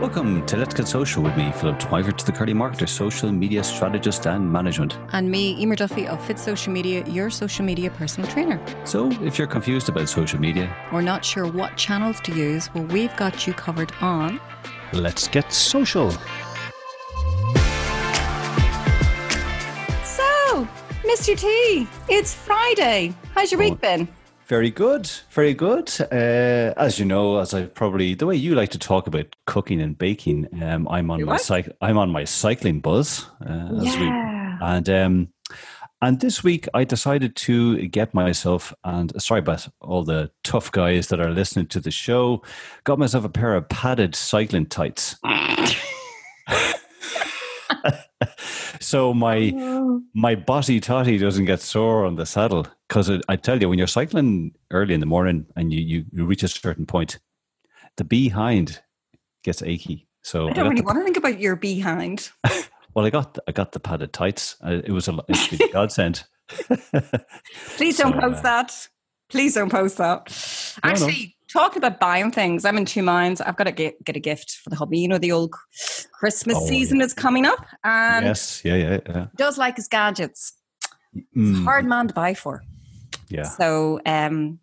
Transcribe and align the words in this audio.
Welcome 0.00 0.44
to 0.44 0.58
Let's 0.58 0.74
Get 0.74 0.86
Social 0.86 1.22
with 1.22 1.34
me, 1.38 1.50
Philip 1.52 1.78
to 1.78 2.26
the 2.26 2.30
Curly 2.30 2.52
Marketer, 2.52 2.86
social 2.86 3.32
media 3.32 3.64
strategist 3.64 4.26
and 4.26 4.52
management. 4.52 4.98
And 5.12 5.30
me, 5.30 5.58
Emer 5.58 5.74
Duffy 5.74 6.06
of 6.06 6.22
Fit 6.26 6.38
Social 6.38 6.70
Media, 6.70 7.02
your 7.06 7.30
social 7.30 7.64
media 7.64 7.88
personal 7.88 8.30
trainer. 8.30 8.60
So, 8.84 9.10
if 9.22 9.38
you're 9.38 9.46
confused 9.46 9.88
about 9.88 10.10
social 10.10 10.38
media 10.38 10.70
or 10.92 11.00
not 11.00 11.24
sure 11.24 11.46
what 11.46 11.78
channels 11.78 12.20
to 12.24 12.34
use, 12.34 12.68
well, 12.74 12.84
we've 12.84 13.16
got 13.16 13.46
you 13.46 13.54
covered 13.54 13.90
on 14.02 14.38
Let's 14.92 15.28
Get 15.28 15.50
Social. 15.50 16.10
So, 20.04 20.68
Mr. 21.08 21.38
T, 21.38 21.88
it's 22.10 22.34
Friday. 22.34 23.14
How's 23.34 23.50
your 23.50 23.60
week 23.60 23.72
oh. 23.72 23.76
been? 23.76 24.08
Very 24.46 24.70
good, 24.70 25.10
very 25.30 25.54
good. 25.54 25.90
Uh, 26.00 26.72
as 26.76 27.00
you 27.00 27.04
know, 27.04 27.40
as 27.40 27.52
I 27.52 27.66
probably 27.66 28.14
the 28.14 28.26
way 28.26 28.36
you 28.36 28.54
like 28.54 28.70
to 28.70 28.78
talk 28.78 29.08
about 29.08 29.34
cooking 29.46 29.80
and 29.80 29.98
baking, 29.98 30.46
um, 30.62 30.86
I'm 30.88 31.10
on 31.10 31.24
my 31.24 31.36
cyc- 31.36 31.72
I'm 31.80 31.98
on 31.98 32.10
my 32.10 32.22
cycling 32.22 32.78
buzz. 32.78 33.26
Uh, 33.44 33.70
yeah. 33.72 34.00
We, 34.00 34.66
and 34.66 34.88
um, 34.88 35.28
and 36.00 36.20
this 36.20 36.44
week 36.44 36.68
I 36.74 36.84
decided 36.84 37.34
to 37.36 37.88
get 37.88 38.14
myself 38.14 38.72
and 38.84 39.20
sorry 39.20 39.40
about 39.40 39.66
all 39.80 40.04
the 40.04 40.30
tough 40.44 40.70
guys 40.70 41.08
that 41.08 41.18
are 41.18 41.32
listening 41.32 41.66
to 41.68 41.80
the 41.80 41.90
show. 41.90 42.42
Got 42.84 43.00
myself 43.00 43.24
a 43.24 43.28
pair 43.28 43.56
of 43.56 43.68
padded 43.68 44.14
cycling 44.14 44.66
tights. 44.66 45.16
so 48.80 49.12
my 49.14 49.52
oh. 49.56 50.02
my 50.14 50.34
body 50.34 50.80
totty 50.80 51.18
doesn't 51.18 51.44
get 51.44 51.60
sore 51.60 52.04
on 52.04 52.16
the 52.16 52.26
saddle 52.26 52.66
because 52.88 53.10
I 53.28 53.36
tell 53.36 53.60
you 53.60 53.68
when 53.68 53.78
you're 53.78 53.86
cycling 53.86 54.52
early 54.70 54.94
in 54.94 55.00
the 55.00 55.06
morning 55.06 55.46
and 55.56 55.72
you, 55.72 55.80
you, 55.80 56.04
you 56.12 56.24
reach 56.24 56.42
a 56.42 56.48
certain 56.48 56.86
point, 56.86 57.18
the 57.96 58.04
behind 58.04 58.80
gets 59.42 59.62
achy. 59.62 60.08
So 60.22 60.48
I 60.48 60.52
don't 60.52 60.66
I 60.66 60.68
really 60.68 60.80
the, 60.80 60.86
want 60.86 60.98
to 60.98 61.04
think 61.04 61.16
about 61.16 61.40
your 61.40 61.56
behind. 61.56 62.30
well, 62.94 63.06
I 63.06 63.10
got 63.10 63.38
I 63.46 63.52
got 63.52 63.72
the 63.72 63.80
padded 63.80 64.12
tights. 64.12 64.56
Uh, 64.64 64.80
it 64.84 64.90
was 64.90 65.08
a, 65.08 65.12
a 65.12 65.68
godsend. 65.72 66.24
Please 67.76 67.98
don't 67.98 68.12
so, 68.12 68.20
post 68.20 68.38
uh, 68.38 68.42
that. 68.42 68.88
Please 69.28 69.54
don't 69.54 69.70
post 69.70 69.98
that. 69.98 70.76
Actually, 70.82 71.35
talking 71.52 71.78
about 71.78 72.00
buying 72.00 72.30
things, 72.30 72.64
I'm 72.64 72.76
in 72.76 72.84
two 72.84 73.02
minds. 73.02 73.40
I've 73.40 73.56
got 73.56 73.64
to 73.64 73.72
get, 73.72 74.02
get 74.04 74.16
a 74.16 74.20
gift 74.20 74.58
for 74.62 74.70
the 74.70 74.76
hobby. 74.76 74.98
You 74.98 75.08
know, 75.08 75.18
the 75.18 75.32
old 75.32 75.54
Christmas 76.12 76.56
oh, 76.58 76.66
season 76.66 76.98
yeah. 76.98 77.06
is 77.06 77.14
coming 77.14 77.46
up. 77.46 77.64
And 77.84 78.26
yes, 78.26 78.64
yeah, 78.64 78.74
yeah, 78.76 78.98
yeah. 79.08 79.26
Does 79.36 79.58
like 79.58 79.76
his 79.76 79.88
gadgets. 79.88 80.52
Mm. 81.36 81.64
hard 81.64 81.86
man 81.86 82.08
to 82.08 82.14
buy 82.14 82.34
for. 82.34 82.62
Yeah. 83.28 83.44
So, 83.44 84.00
um, 84.04 84.58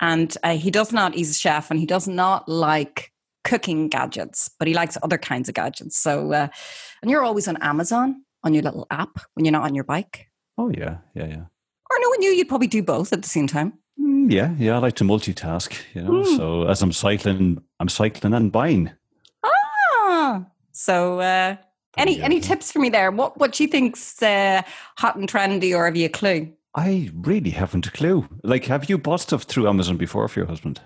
and 0.00 0.36
uh, 0.42 0.56
he 0.56 0.70
does 0.70 0.92
not, 0.92 1.14
he's 1.14 1.30
a 1.30 1.34
chef 1.34 1.70
and 1.70 1.80
he 1.80 1.86
does 1.86 2.06
not 2.06 2.48
like 2.48 3.10
cooking 3.42 3.88
gadgets, 3.88 4.50
but 4.58 4.68
he 4.68 4.74
likes 4.74 4.98
other 5.02 5.18
kinds 5.18 5.48
of 5.48 5.54
gadgets. 5.54 5.98
So, 5.98 6.32
uh, 6.32 6.48
and 7.00 7.10
you're 7.10 7.24
always 7.24 7.48
on 7.48 7.56
Amazon 7.58 8.22
on 8.42 8.52
your 8.52 8.62
little 8.62 8.86
app 8.90 9.18
when 9.34 9.44
you're 9.44 9.52
not 9.52 9.64
on 9.64 9.74
your 9.74 9.84
bike. 9.84 10.28
Oh, 10.58 10.70
yeah, 10.70 10.98
yeah, 11.14 11.26
yeah. 11.26 11.44
Or 11.90 11.98
knowing 12.00 12.22
you, 12.22 12.30
you'd 12.30 12.48
probably 12.48 12.66
do 12.66 12.82
both 12.82 13.12
at 13.12 13.22
the 13.22 13.28
same 13.28 13.46
time. 13.46 13.78
Mm, 14.00 14.30
yeah, 14.30 14.54
yeah, 14.58 14.76
I 14.76 14.78
like 14.78 14.96
to 14.96 15.04
multitask, 15.04 15.74
you 15.94 16.02
know. 16.02 16.24
Mm. 16.24 16.36
So 16.36 16.64
as 16.64 16.82
I'm 16.82 16.92
cycling, 16.92 17.62
I'm 17.80 17.88
cycling 17.88 18.34
and 18.34 18.50
buying. 18.50 18.90
Ah, 19.44 20.44
so 20.72 21.20
uh, 21.20 21.56
any 21.96 22.20
any 22.22 22.40
tips 22.40 22.72
for 22.72 22.78
me 22.78 22.88
there? 22.88 23.10
What 23.10 23.38
what 23.38 23.52
do 23.52 23.62
you 23.62 23.68
think's 23.68 24.22
uh, 24.22 24.62
hot 24.96 25.16
and 25.16 25.28
trendy, 25.28 25.76
or 25.76 25.84
have 25.84 25.96
you 25.96 26.06
a 26.06 26.10
clue? 26.10 26.52
I 26.74 27.10
really 27.14 27.50
haven't 27.50 27.86
a 27.86 27.90
clue. 27.90 28.28
Like, 28.42 28.64
have 28.64 28.90
you 28.90 28.98
bought 28.98 29.20
stuff 29.20 29.44
through 29.44 29.68
Amazon 29.68 29.96
before 29.96 30.26
for 30.26 30.40
your 30.40 30.48
husband? 30.48 30.80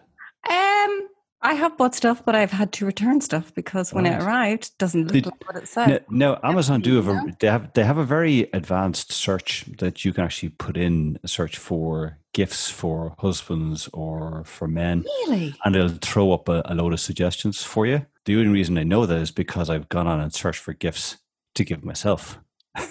I 1.40 1.54
have 1.54 1.76
bought 1.76 1.94
stuff, 1.94 2.24
but 2.24 2.34
I've 2.34 2.50
had 2.50 2.72
to 2.74 2.86
return 2.86 3.20
stuff 3.20 3.54
because 3.54 3.92
when 3.92 4.04
right. 4.04 4.14
it 4.14 4.22
arrived, 4.22 4.64
it 4.64 4.72
doesn't 4.78 5.04
look 5.04 5.12
Did, 5.12 5.26
like 5.26 5.46
what 5.46 5.56
it 5.62 5.68
said. 5.68 6.04
No, 6.10 6.34
no 6.34 6.40
Amazon 6.42 6.80
do 6.80 6.96
have 6.96 7.08
a 7.08 7.36
they 7.38 7.46
have 7.46 7.72
they 7.74 7.84
have 7.84 7.98
a 7.98 8.04
very 8.04 8.48
advanced 8.52 9.12
search 9.12 9.64
that 9.78 10.04
you 10.04 10.12
can 10.12 10.24
actually 10.24 10.48
put 10.50 10.76
in 10.76 11.18
a 11.22 11.28
search 11.28 11.56
for 11.56 12.18
gifts 12.32 12.70
for 12.70 13.14
husbands 13.18 13.88
or 13.92 14.42
for 14.44 14.66
men. 14.66 15.04
Really? 15.04 15.54
And 15.64 15.76
it'll 15.76 15.88
throw 15.88 16.32
up 16.32 16.48
a, 16.48 16.62
a 16.64 16.74
load 16.74 16.92
of 16.92 17.00
suggestions 17.00 17.62
for 17.62 17.86
you. 17.86 18.04
The 18.24 18.36
only 18.36 18.48
reason 18.48 18.76
I 18.76 18.82
know 18.82 19.06
that 19.06 19.18
is 19.18 19.30
because 19.30 19.70
I've 19.70 19.88
gone 19.88 20.06
on 20.06 20.20
and 20.20 20.34
searched 20.34 20.60
for 20.60 20.72
gifts 20.72 21.18
to 21.54 21.64
give 21.64 21.84
myself. 21.84 22.38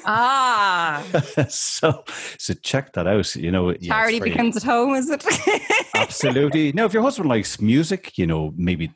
Ah. 0.05 1.03
so 1.49 2.03
so 2.37 2.53
check 2.55 2.93
that 2.93 3.07
out. 3.07 3.35
You 3.35 3.51
know, 3.51 3.73
charity 3.73 4.19
begins 4.19 4.57
at 4.57 4.63
home, 4.63 4.95
is 4.95 5.09
it? 5.09 5.25
absolutely. 5.95 6.71
Now, 6.77 6.85
if 6.85 6.93
your 6.93 7.03
husband 7.03 7.29
likes 7.29 7.61
music, 7.61 8.17
you 8.17 8.27
know, 8.27 8.53
maybe 8.55 8.91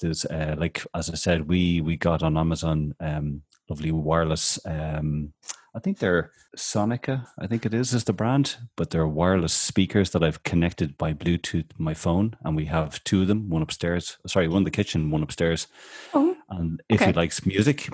there's 0.00 0.24
uh, 0.24 0.54
like 0.58 0.84
as 0.94 1.10
I 1.10 1.14
said, 1.14 1.48
we 1.48 1.80
we 1.80 1.96
got 1.96 2.22
on 2.22 2.36
Amazon 2.36 2.94
um, 3.00 3.42
lovely 3.68 3.92
wireless. 3.92 4.58
Um, 4.64 5.32
I 5.74 5.78
think 5.78 5.98
they're 5.98 6.30
Sonica. 6.56 7.26
I 7.38 7.46
think 7.46 7.66
it 7.66 7.74
is 7.74 7.92
is 7.92 8.04
the 8.04 8.12
brand, 8.14 8.56
but 8.76 8.90
they're 8.90 9.06
wireless 9.06 9.52
speakers 9.52 10.10
that 10.10 10.24
I've 10.24 10.42
connected 10.42 10.96
by 10.96 11.12
Bluetooth 11.12 11.66
my 11.76 11.92
phone, 11.92 12.36
and 12.44 12.56
we 12.56 12.64
have 12.66 13.02
two 13.04 13.22
of 13.22 13.28
them. 13.28 13.50
One 13.50 13.62
upstairs. 13.62 14.16
Sorry, 14.26 14.48
one 14.48 14.58
in 14.58 14.64
the 14.64 14.70
kitchen, 14.70 15.10
one 15.10 15.22
upstairs. 15.22 15.66
Oh, 16.14 16.34
and 16.48 16.82
if 16.88 17.02
okay. 17.02 17.10
he 17.10 17.12
likes 17.12 17.44
music, 17.44 17.90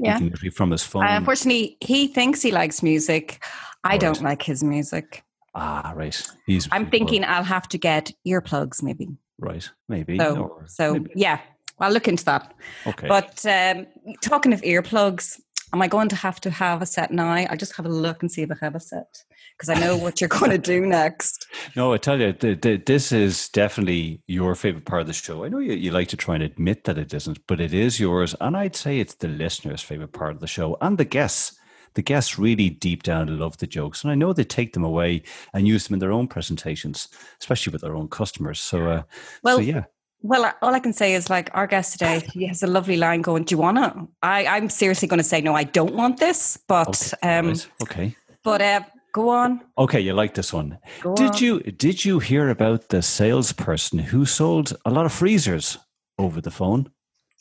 yeah. 0.00 0.18
he 0.18 0.30
can 0.30 0.50
from 0.50 0.70
his 0.70 0.82
phone. 0.82 1.04
Uh, 1.04 1.16
unfortunately, 1.16 1.76
he 1.80 2.06
thinks 2.06 2.40
he 2.40 2.52
likes 2.52 2.82
music. 2.82 3.44
I 3.84 3.90
right. 3.90 4.00
don't 4.00 4.22
like 4.22 4.42
his 4.42 4.64
music. 4.64 5.22
Ah, 5.54 5.92
right. 5.94 6.22
He's. 6.46 6.68
I'm 6.72 6.90
thinking 6.90 7.24
I'll 7.24 7.44
have 7.44 7.68
to 7.68 7.78
get 7.78 8.12
earplugs, 8.26 8.82
maybe. 8.82 9.08
Right, 9.38 9.68
maybe. 9.88 10.18
So, 10.18 10.62
so 10.66 10.92
maybe. 10.94 11.10
yeah, 11.14 11.40
I'll 11.78 11.92
look 11.92 12.08
into 12.08 12.24
that. 12.24 12.54
Okay. 12.86 13.08
But 13.08 13.44
um, 13.46 13.86
talking 14.22 14.52
of 14.52 14.62
earplugs, 14.62 15.40
am 15.72 15.82
I 15.82 15.88
going 15.88 16.08
to 16.08 16.16
have 16.16 16.40
to 16.42 16.50
have 16.50 16.82
a 16.82 16.86
set 16.86 17.10
now? 17.10 17.30
I'll 17.32 17.56
just 17.56 17.76
have 17.76 17.86
a 17.86 17.90
look 17.90 18.22
and 18.22 18.30
see 18.30 18.42
if 18.42 18.50
I 18.50 18.56
have 18.60 18.74
a 18.74 18.80
set 18.80 19.24
because 19.56 19.68
I 19.68 19.80
know 19.80 19.96
what 19.96 20.20
you're 20.20 20.28
going 20.28 20.50
to 20.50 20.58
do 20.58 20.80
next. 20.86 21.46
No, 21.74 21.92
I 21.92 21.98
tell 21.98 22.20
you, 22.20 22.32
the, 22.32 22.54
the, 22.54 22.76
this 22.76 23.12
is 23.12 23.48
definitely 23.48 24.22
your 24.26 24.54
favorite 24.54 24.84
part 24.84 25.02
of 25.02 25.06
the 25.06 25.12
show. 25.12 25.44
I 25.44 25.48
know 25.48 25.58
you, 25.58 25.72
you 25.72 25.90
like 25.90 26.08
to 26.08 26.16
try 26.16 26.34
and 26.34 26.44
admit 26.44 26.84
that 26.84 26.98
it 26.98 27.12
isn't, 27.12 27.46
but 27.46 27.60
it 27.60 27.72
is 27.72 27.98
yours. 27.98 28.34
And 28.40 28.56
I'd 28.56 28.76
say 28.76 28.98
it's 28.98 29.14
the 29.14 29.28
listener's 29.28 29.82
favorite 29.82 30.12
part 30.12 30.34
of 30.34 30.40
the 30.40 30.46
show 30.46 30.76
and 30.80 30.98
the 30.98 31.04
guests. 31.04 31.58
The 31.94 32.02
guests 32.02 32.38
really 32.38 32.68
deep 32.68 33.02
down 33.02 33.38
love 33.38 33.56
the 33.56 33.66
jokes, 33.66 34.02
and 34.04 34.10
I 34.10 34.16
know 34.16 34.34
they 34.34 34.44
take 34.44 34.74
them 34.74 34.84
away 34.84 35.22
and 35.54 35.66
use 35.66 35.86
them 35.86 35.94
in 35.94 36.00
their 36.00 36.12
own 36.12 36.28
presentations, 36.28 37.08
especially 37.40 37.72
with 37.72 37.80
their 37.80 37.96
own 37.96 38.08
customers. 38.08 38.60
So, 38.60 38.86
uh, 38.86 39.02
well, 39.42 39.56
so 39.56 39.62
yeah. 39.62 39.84
Well, 40.26 40.52
all 40.60 40.74
I 40.74 40.80
can 40.80 40.92
say 40.92 41.14
is 41.14 41.30
like 41.30 41.50
our 41.54 41.68
guest 41.68 41.92
today, 41.92 42.20
he 42.32 42.46
has 42.46 42.62
a 42.62 42.66
lovely 42.66 42.96
line 42.96 43.22
going, 43.22 43.44
Do 43.44 43.54
you 43.54 43.58
want 43.58 43.78
it? 43.78 43.92
I, 44.22 44.44
I'm 44.46 44.68
seriously 44.68 45.06
going 45.06 45.18
to 45.18 45.24
say, 45.24 45.40
No, 45.40 45.54
I 45.54 45.62
don't 45.62 45.94
want 45.94 46.18
this. 46.18 46.58
But, 46.66 47.12
okay. 47.22 47.38
Um, 47.38 47.48
right. 47.48 47.68
okay. 47.82 48.16
But, 48.42 48.60
uh, 48.60 48.80
go 49.12 49.28
on. 49.28 49.60
Okay, 49.78 50.00
you 50.00 50.12
like 50.14 50.34
this 50.34 50.52
one. 50.52 50.78
Go 51.00 51.14
did 51.14 51.30
on. 51.30 51.36
you 51.38 51.60
did 51.60 52.04
you 52.04 52.18
hear 52.18 52.48
about 52.48 52.88
the 52.88 53.02
salesperson 53.02 53.98
who 53.98 54.26
sold 54.26 54.76
a 54.84 54.90
lot 54.90 55.06
of 55.06 55.12
freezers 55.12 55.78
over 56.18 56.40
the 56.40 56.50
phone? 56.50 56.90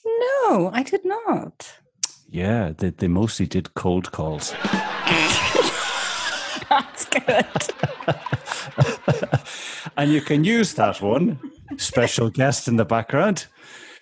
No, 0.05 0.69
I 0.71 0.83
did 0.83 1.03
not. 1.05 1.79
Yeah, 2.29 2.71
they, 2.77 2.91
they 2.91 3.07
mostly 3.07 3.47
did 3.47 3.73
cold 3.73 4.11
calls. 4.11 4.53
That's 6.75 7.05
good. 7.05 7.45
and 9.97 10.11
you 10.11 10.21
can 10.21 10.43
use 10.43 10.73
that 10.73 11.01
one 11.01 11.39
special 11.77 12.29
guest 12.29 12.67
in 12.67 12.75
the 12.75 12.85
background 12.85 13.47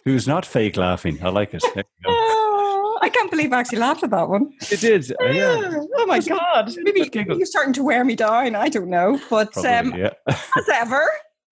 who's 0.05 0.27
not 0.27 0.45
fake 0.45 0.75
laughing. 0.75 1.19
I 1.23 1.29
like 1.29 1.53
it. 1.53 1.63
Oh, 2.05 2.99
I 3.01 3.09
can't 3.09 3.29
believe 3.29 3.53
I 3.53 3.59
actually 3.59 3.77
laughed 3.77 4.03
at 4.03 4.09
that 4.09 4.27
one. 4.27 4.51
You 4.69 4.77
did. 4.77 5.11
Uh, 5.11 5.25
yeah. 5.25 5.81
Oh 5.97 6.05
my 6.07 6.19
God. 6.19 6.73
Maybe 6.77 7.09
you're 7.13 7.45
starting 7.45 7.73
to 7.73 7.83
wear 7.83 8.03
me 8.03 8.15
down. 8.15 8.55
I 8.55 8.69
don't 8.69 8.89
know. 8.89 9.19
But 9.29 9.53
Probably, 9.53 9.69
um, 9.71 9.93
yeah. 9.95 10.13
as 10.27 10.69
ever, 10.73 11.01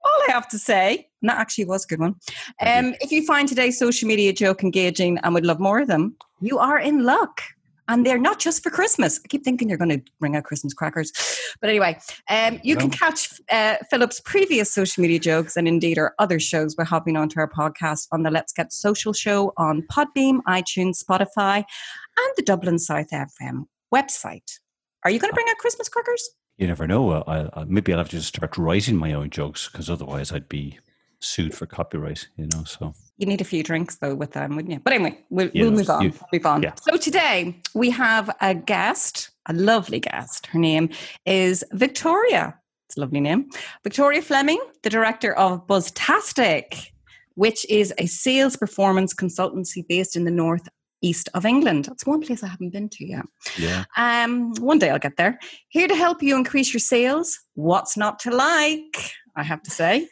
all 0.04 0.22
I 0.28 0.32
have 0.32 0.48
to 0.50 0.60
say, 0.60 1.08
and 1.22 1.30
that 1.30 1.38
actually 1.38 1.66
was 1.66 1.86
a 1.86 1.88
good 1.88 2.00
one. 2.00 2.16
Um, 2.62 2.96
if 3.00 3.12
you 3.12 3.24
find 3.26 3.48
today's 3.48 3.78
social 3.78 4.08
media 4.08 4.34
joke 4.34 4.64
engaging 4.64 5.20
and 5.20 5.36
would 5.36 5.46
love 5.46 5.60
more 5.60 5.80
of 5.82 5.88
them, 5.88 6.16
you 6.42 6.58
are 6.58 6.80
in 6.80 7.04
luck 7.04 7.42
and 7.92 8.06
they're 8.06 8.18
not 8.18 8.40
just 8.40 8.64
for 8.64 8.70
Christmas. 8.70 9.20
I 9.24 9.28
keep 9.28 9.44
thinking 9.44 9.68
you're 9.68 9.78
going 9.78 9.90
to 9.90 10.02
bring 10.20 10.38
out 10.38 10.46
Christmas 10.46 10.74
crackers, 10.74 11.12
but 11.60 11.70
anyway, 11.70 12.00
um, 12.30 12.60
you 12.64 12.78
can 12.78 12.90
catch 12.90 13.30
uh, 13.52 13.76
Philip's 13.90 14.22
previous 14.22 14.74
social 14.74 15.02
media 15.02 15.20
jokes 15.20 15.58
and 15.58 15.68
indeed 15.68 15.98
our 15.98 16.16
other 16.18 16.40
shows 16.40 16.74
by 16.74 16.86
hopping 16.86 17.18
onto 17.18 17.40
our 17.40 17.50
podcast 17.50 18.08
on 18.14 18.24
the 18.24 18.32
Let's 18.32 18.54
Get 18.54 18.72
Social 18.72 19.12
show 19.12 19.52
on 19.58 19.82
Podbean, 19.84 20.40
iTunes, 20.48 21.04
Spotify, 21.04 21.58
and 21.58 22.34
the 22.38 22.44
Dublin 22.44 22.80
South 22.80 23.10
FM 23.12 23.66
website. 23.94 24.60
Are 25.04 25.12
you 25.12 25.20
going 25.20 25.32
to 25.32 25.36
bring 25.36 25.48
out 25.50 25.58
Christmas 25.58 25.90
crackers? 25.90 26.30
You 26.58 26.68
never 26.68 26.88
know. 26.88 27.12
I, 27.12 27.50
I, 27.60 27.66
maybe 27.66 27.92
I'll 27.92 27.98
have 27.98 28.10
to 28.10 28.18
just 28.18 28.30
start 28.30 28.58
writing 28.58 28.96
my 28.96 29.14
own 29.14 29.32
jokes 29.32 29.68
because 29.68 29.90
otherwise 29.90 30.32
I'd 30.32 30.48
be 30.48 30.80
sued 31.20 31.54
for 31.54 31.66
copyright. 31.66 32.30
You 32.38 32.48
know, 32.54 32.64
so 32.64 32.94
you 33.22 33.28
need 33.28 33.42
a 33.42 33.46
few 33.46 33.64
drinks 33.64 33.96
though 33.98 34.16
with 34.16 34.32
them, 34.34 34.56
wouldn't 34.56 34.74
you? 34.74 34.80
But 34.84 34.94
anyway, 34.94 35.20
we'll, 35.30 35.50
we'll 35.54 35.72
move 35.72 35.90
on. 35.90 36.04
You, 36.04 36.14
move 36.34 36.46
on. 36.46 36.64
Yeah. 36.64 36.74
So 36.82 36.98
today 36.98 37.56
we 37.74 37.90
have 37.92 38.30
a 38.42 38.54
guest, 38.56 39.30
a 39.48 39.54
lovely 39.54 40.00
guest. 40.00 40.48
Her 40.48 40.60
name 40.60 40.90
is 41.26 41.64
Victoria. 41.72 42.58
It's 42.90 42.98
a 42.98 43.02
lovely 43.02 43.22
name. 43.22 43.50
Victoria 43.84 44.22
Fleming, 44.22 44.60
the 44.84 44.90
director 44.90 45.34
of 45.34 45.66
Buzztastic. 45.68 46.88
which 47.36 47.66
is 47.70 47.94
a 47.98 48.06
sales 48.06 48.56
performance 48.56 49.14
consultancy 49.14 49.88
based 49.88 50.16
in 50.16 50.26
the 50.26 50.32
north 50.32 50.68
east 51.02 51.30
of 51.34 51.46
England. 51.46 51.86
That's 51.86 52.06
one 52.06 52.22
place 52.22 52.44
I 52.44 52.48
haven't 52.48 52.72
been 52.72 52.90
to 52.90 53.06
yet. 53.08 53.26
Yeah. 53.58 53.86
Um, 53.98 54.54
one 54.60 54.78
day 54.78 54.92
I'll 54.92 55.00
get 55.00 55.18
there. 55.18 55.40
Here 55.70 55.88
to 55.88 55.96
help 55.96 56.22
you 56.22 56.36
increase 56.36 56.74
your 56.74 56.80
sales. 56.80 57.40
What's 57.56 57.98
not 57.98 58.20
to 58.20 58.32
like? 58.32 59.12
I 59.36 59.44
have 59.44 59.64
to 59.64 59.72
say, 59.72 60.08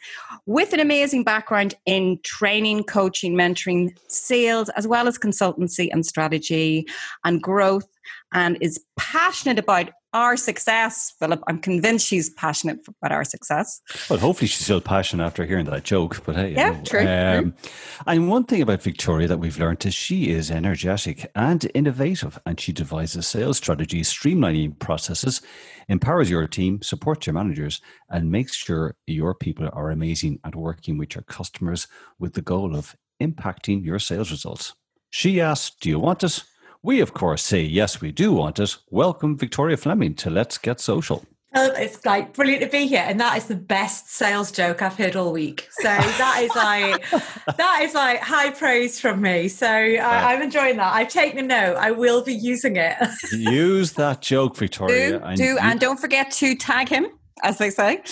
with 0.46 0.72
an 0.72 0.80
amazing 0.80 1.24
background 1.24 1.74
in 1.86 2.18
training, 2.22 2.84
coaching, 2.84 3.34
mentoring, 3.34 3.96
sales, 4.08 4.68
as 4.70 4.86
well 4.86 5.08
as 5.08 5.18
consultancy 5.18 5.88
and 5.92 6.04
strategy 6.04 6.86
and 7.24 7.42
growth, 7.42 7.88
and 8.32 8.56
is 8.60 8.80
passionate 8.96 9.58
about 9.58 9.90
our 10.12 10.36
success, 10.36 11.12
Philip. 11.18 11.42
I'm 11.46 11.58
convinced 11.58 12.06
she's 12.06 12.30
passionate 12.30 12.80
about 12.88 13.12
our 13.12 13.24
success. 13.24 13.80
Well, 14.08 14.18
hopefully 14.18 14.48
she's 14.48 14.64
still 14.64 14.80
passionate 14.80 15.24
after 15.24 15.44
hearing 15.44 15.66
that 15.66 15.84
joke. 15.84 16.22
But 16.24 16.36
hey, 16.36 16.52
yeah, 16.52 16.80
true, 16.82 17.00
um, 17.00 17.52
true. 17.52 17.70
And 18.06 18.28
one 18.28 18.44
thing 18.44 18.62
about 18.62 18.82
Victoria 18.82 19.28
that 19.28 19.38
we've 19.38 19.58
learned 19.58 19.84
is 19.86 19.94
she 19.94 20.30
is 20.30 20.50
energetic 20.50 21.30
and 21.34 21.70
innovative, 21.74 22.38
and 22.44 22.58
she 22.58 22.72
devises 22.72 23.26
sales 23.26 23.58
strategies, 23.58 24.12
streamlining 24.12 24.78
processes, 24.78 25.42
empowers 25.88 26.30
your 26.30 26.46
team, 26.46 26.82
supports 26.82 27.26
your 27.26 27.34
managers, 27.34 27.80
and 28.08 28.30
makes 28.30 28.54
sure 28.54 28.96
your 29.06 29.34
people 29.34 29.68
are 29.72 29.90
amazing 29.90 30.40
at 30.44 30.56
working 30.56 30.98
with 30.98 31.14
your 31.14 31.22
customers 31.22 31.86
with 32.18 32.34
the 32.34 32.42
goal 32.42 32.74
of 32.74 32.96
impacting 33.22 33.84
your 33.84 33.98
sales 33.98 34.30
results. 34.30 34.74
She 35.10 35.40
asked, 35.40 35.80
"Do 35.80 35.88
you 35.88 35.98
want 35.98 36.24
us?" 36.24 36.44
We, 36.82 37.00
of 37.00 37.12
course, 37.12 37.42
say, 37.42 37.60
yes, 37.60 38.00
we 38.00 38.10
do 38.10 38.32
want 38.32 38.58
it. 38.58 38.74
Welcome, 38.88 39.36
Victoria 39.36 39.76
Fleming, 39.76 40.14
to 40.14 40.30
Let's 40.30 40.56
Get 40.56 40.80
Social. 40.80 41.26
Oh, 41.54 41.72
it's 41.72 42.06
like 42.06 42.32
brilliant 42.32 42.62
to 42.62 42.70
be 42.70 42.86
here, 42.86 43.04
and 43.04 43.20
that 43.20 43.36
is 43.36 43.46
the 43.46 43.56
best 43.56 44.08
sales 44.08 44.50
joke 44.50 44.80
I've 44.80 44.96
heard 44.96 45.14
all 45.14 45.30
week. 45.30 45.68
So 45.72 45.88
that 45.88 46.40
is 46.42 46.54
like 46.54 47.04
that 47.56 47.80
is 47.82 47.92
like 47.92 48.20
high 48.20 48.50
praise 48.50 48.98
from 48.98 49.20
me. 49.20 49.48
So 49.48 49.66
I, 49.66 50.32
am 50.32 50.42
enjoying 50.42 50.76
that. 50.76 50.94
I've 50.94 51.08
taken 51.08 51.40
a 51.40 51.42
note. 51.42 51.76
I 51.76 51.90
will 51.90 52.22
be 52.22 52.34
using 52.34 52.76
it. 52.76 52.96
Use 53.32 53.92
that 53.94 54.22
joke, 54.22 54.56
Victoria. 54.56 55.10
Do, 55.18 55.24
and 55.24 55.36
do, 55.36 55.58
and 55.60 55.80
don't 55.80 55.98
forget 55.98 56.30
to 56.32 56.54
tag 56.54 56.88
him 56.88 57.08
as 57.42 57.58
they 57.58 57.70
say. 57.70 58.02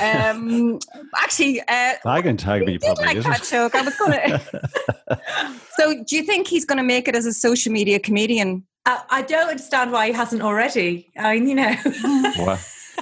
Um, 0.00 0.78
actually, 1.16 1.60
uh, 1.62 1.94
I 2.04 2.22
can 2.22 2.36
tag 2.36 2.64
me 2.66 2.78
probably. 2.78 3.06
Like 3.06 3.22
that 3.22 3.44
joke. 3.44 3.74
I 3.74 3.82
was 3.82 3.96
going 3.96 4.12
to. 4.12 5.20
so, 5.76 6.02
do 6.04 6.16
you 6.16 6.22
think 6.22 6.46
he's 6.46 6.64
going 6.64 6.78
to 6.78 6.84
make 6.84 7.08
it 7.08 7.16
as 7.16 7.26
a 7.26 7.32
social 7.32 7.72
media 7.72 7.98
comedian? 7.98 8.64
I, 8.86 9.02
I 9.10 9.22
don't 9.22 9.48
understand 9.48 9.92
why 9.92 10.06
he 10.06 10.12
hasn't 10.12 10.42
already. 10.42 11.10
I 11.16 11.34
mean, 11.34 11.48
you 11.48 11.54
know. 11.54 11.74
well, 12.38 12.58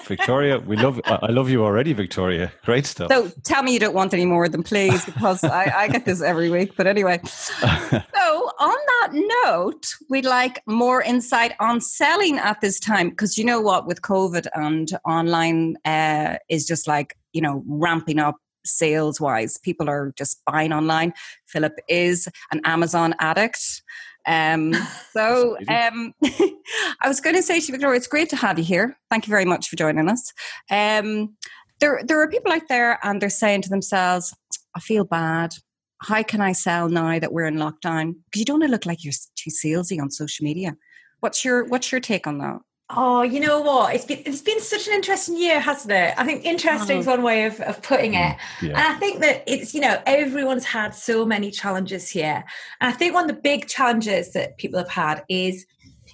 Victoria, 0.07 0.59
we 0.59 0.77
love. 0.77 1.01
I 1.05 1.31
love 1.31 1.51
you 1.51 1.65
already, 1.65 1.93
Victoria. 1.93 2.53
Great 2.65 2.87
stuff. 2.87 3.11
So 3.11 3.31
tell 3.45 3.63
me 3.63 3.73
you 3.73 3.79
don't 3.79 3.95
want 3.95 4.15
any 4.15 4.27
more 4.27 4.49
than 4.49 4.63
please, 4.63 5.05
because 5.05 5.43
I, 5.45 5.73
I 5.77 5.89
get 5.89 6.05
this 6.05 6.23
every 6.23 6.51
week. 6.51 6.77
But 6.77 6.87
anyway, 6.87 7.21
so 7.25 8.51
on 8.59 8.77
that 9.01 9.11
note, 9.13 9.95
we'd 10.09 10.25
like 10.25 10.63
more 10.67 11.03
insight 11.03 11.53
on 11.61 11.81
selling 11.81 12.39
at 12.39 12.61
this 12.61 12.81
time, 12.81 13.11
because 13.11 13.37
you 13.37 13.45
know 13.45 13.61
what, 13.61 13.87
with 13.87 14.03
COVID 14.03 14.47
and 14.55 14.91
online 15.05 15.77
uh, 15.85 16.37
is 16.49 16.67
just 16.67 16.87
like 16.87 17.17
you 17.33 17.41
know 17.41 17.63
ramping 17.67 18.19
up 18.19 18.37
sales 18.65 19.21
wise. 19.21 19.59
People 19.59 19.89
are 19.89 20.13
just 20.17 20.43
buying 20.45 20.73
online. 20.73 21.13
Philip 21.47 21.75
is 21.89 22.29
an 22.53 22.61
Amazon 22.65 23.15
addict. 23.21 23.83
Um, 24.27 24.75
so 25.13 25.57
um, 25.69 26.15
I 26.25 27.07
was 27.09 27.21
going 27.21 27.37
to 27.37 27.43
say 27.43 27.61
to 27.61 27.67
you, 27.67 27.73
Victoria, 27.73 27.97
it's 27.97 28.07
great 28.07 28.29
to 28.31 28.37
have 28.37 28.59
you 28.59 28.65
here. 28.65 28.97
Thank 29.11 29.27
you 29.27 29.31
very 29.31 29.45
much 29.45 29.69
for 29.69 29.77
joining 29.77 30.09
us. 30.09 30.33
Um, 30.71 31.37
there, 31.81 32.01
there 32.05 32.21
are 32.21 32.29
people 32.29 32.53
out 32.53 32.69
there 32.69 32.99
and 33.03 33.21
they're 33.21 33.31
saying 33.31 33.63
to 33.63 33.69
themselves, 33.69 34.35
I 34.75 34.81
feel 34.81 35.05
bad. 35.05 35.55
How 36.03 36.23
can 36.23 36.41
I 36.41 36.53
sell 36.53 36.89
now 36.89 37.19
that 37.19 37.33
we're 37.33 37.47
in 37.47 37.57
lockdown? 37.57 38.17
Because 38.27 38.41
you 38.41 38.45
don't 38.45 38.61
want 38.61 38.69
to 38.69 38.73
look 38.73 38.87
like 38.87 39.05
you're 39.05 39.15
too 39.35 39.51
salesy 39.51 40.01
on 40.01 40.11
social 40.11 40.45
media. 40.45 40.77
What's 41.21 41.45
your 41.45 41.65
What's 41.65 41.91
your 41.91 42.01
take 42.01 42.27
on 42.27 42.39
that? 42.39 42.61
Oh, 42.89 43.23
you 43.23 43.41
know 43.41 43.61
what? 43.61 43.95
It's 43.95 44.05
been 44.05 44.23
it's 44.25 44.43
been 44.43 44.61
such 44.61 44.87
an 44.87 44.95
interesting 44.95 45.37
year, 45.37 45.59
hasn't 45.59 45.93
it? 45.93 46.15
I 46.17 46.25
think 46.25 46.45
interesting 46.45 46.99
is 46.99 47.09
oh. 47.09 47.11
one 47.11 47.23
way 47.25 47.45
of, 47.45 47.61
of 47.63 47.83
putting 47.83 48.15
it. 48.15 48.37
Mm, 48.61 48.69
yeah. 48.69 48.69
And 48.69 48.77
I 48.79 48.95
think 48.95 49.21
that 49.23 49.43
it's, 49.49 49.75
you 49.75 49.81
know, 49.81 50.01
everyone's 50.07 50.65
had 50.65 50.95
so 50.95 51.27
many 51.27 51.51
challenges 51.51 52.09
here. 52.09 52.45
And 52.81 52.89
I 52.89 52.93
think 52.93 53.13
one 53.13 53.29
of 53.29 53.35
the 53.35 53.43
big 53.43 53.67
challenges 53.67 54.33
that 54.35 54.57
people 54.59 54.79
have 54.79 54.89
had 54.89 55.25
is 55.29 55.67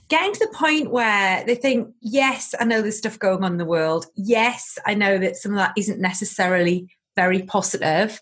getting 0.09 0.33
to 0.33 0.39
the 0.41 0.57
point 0.57 0.91
where 0.91 1.45
they 1.45 1.57
think, 1.57 1.93
yes, 2.01 2.55
I 2.59 2.65
know 2.65 2.81
there's 2.81 2.99
stuff 2.99 3.19
going 3.19 3.45
on 3.45 3.53
in 3.53 3.59
the 3.59 3.67
world. 3.67 4.07
Yes, 4.15 4.79
I 4.87 4.95
know 4.95 5.19
that 5.19 5.37
some 5.37 5.53
of 5.53 5.59
that 5.59 5.75
isn't 5.77 6.01
necessarily 6.01 6.89
very 7.17 7.43
positive. 7.43 8.19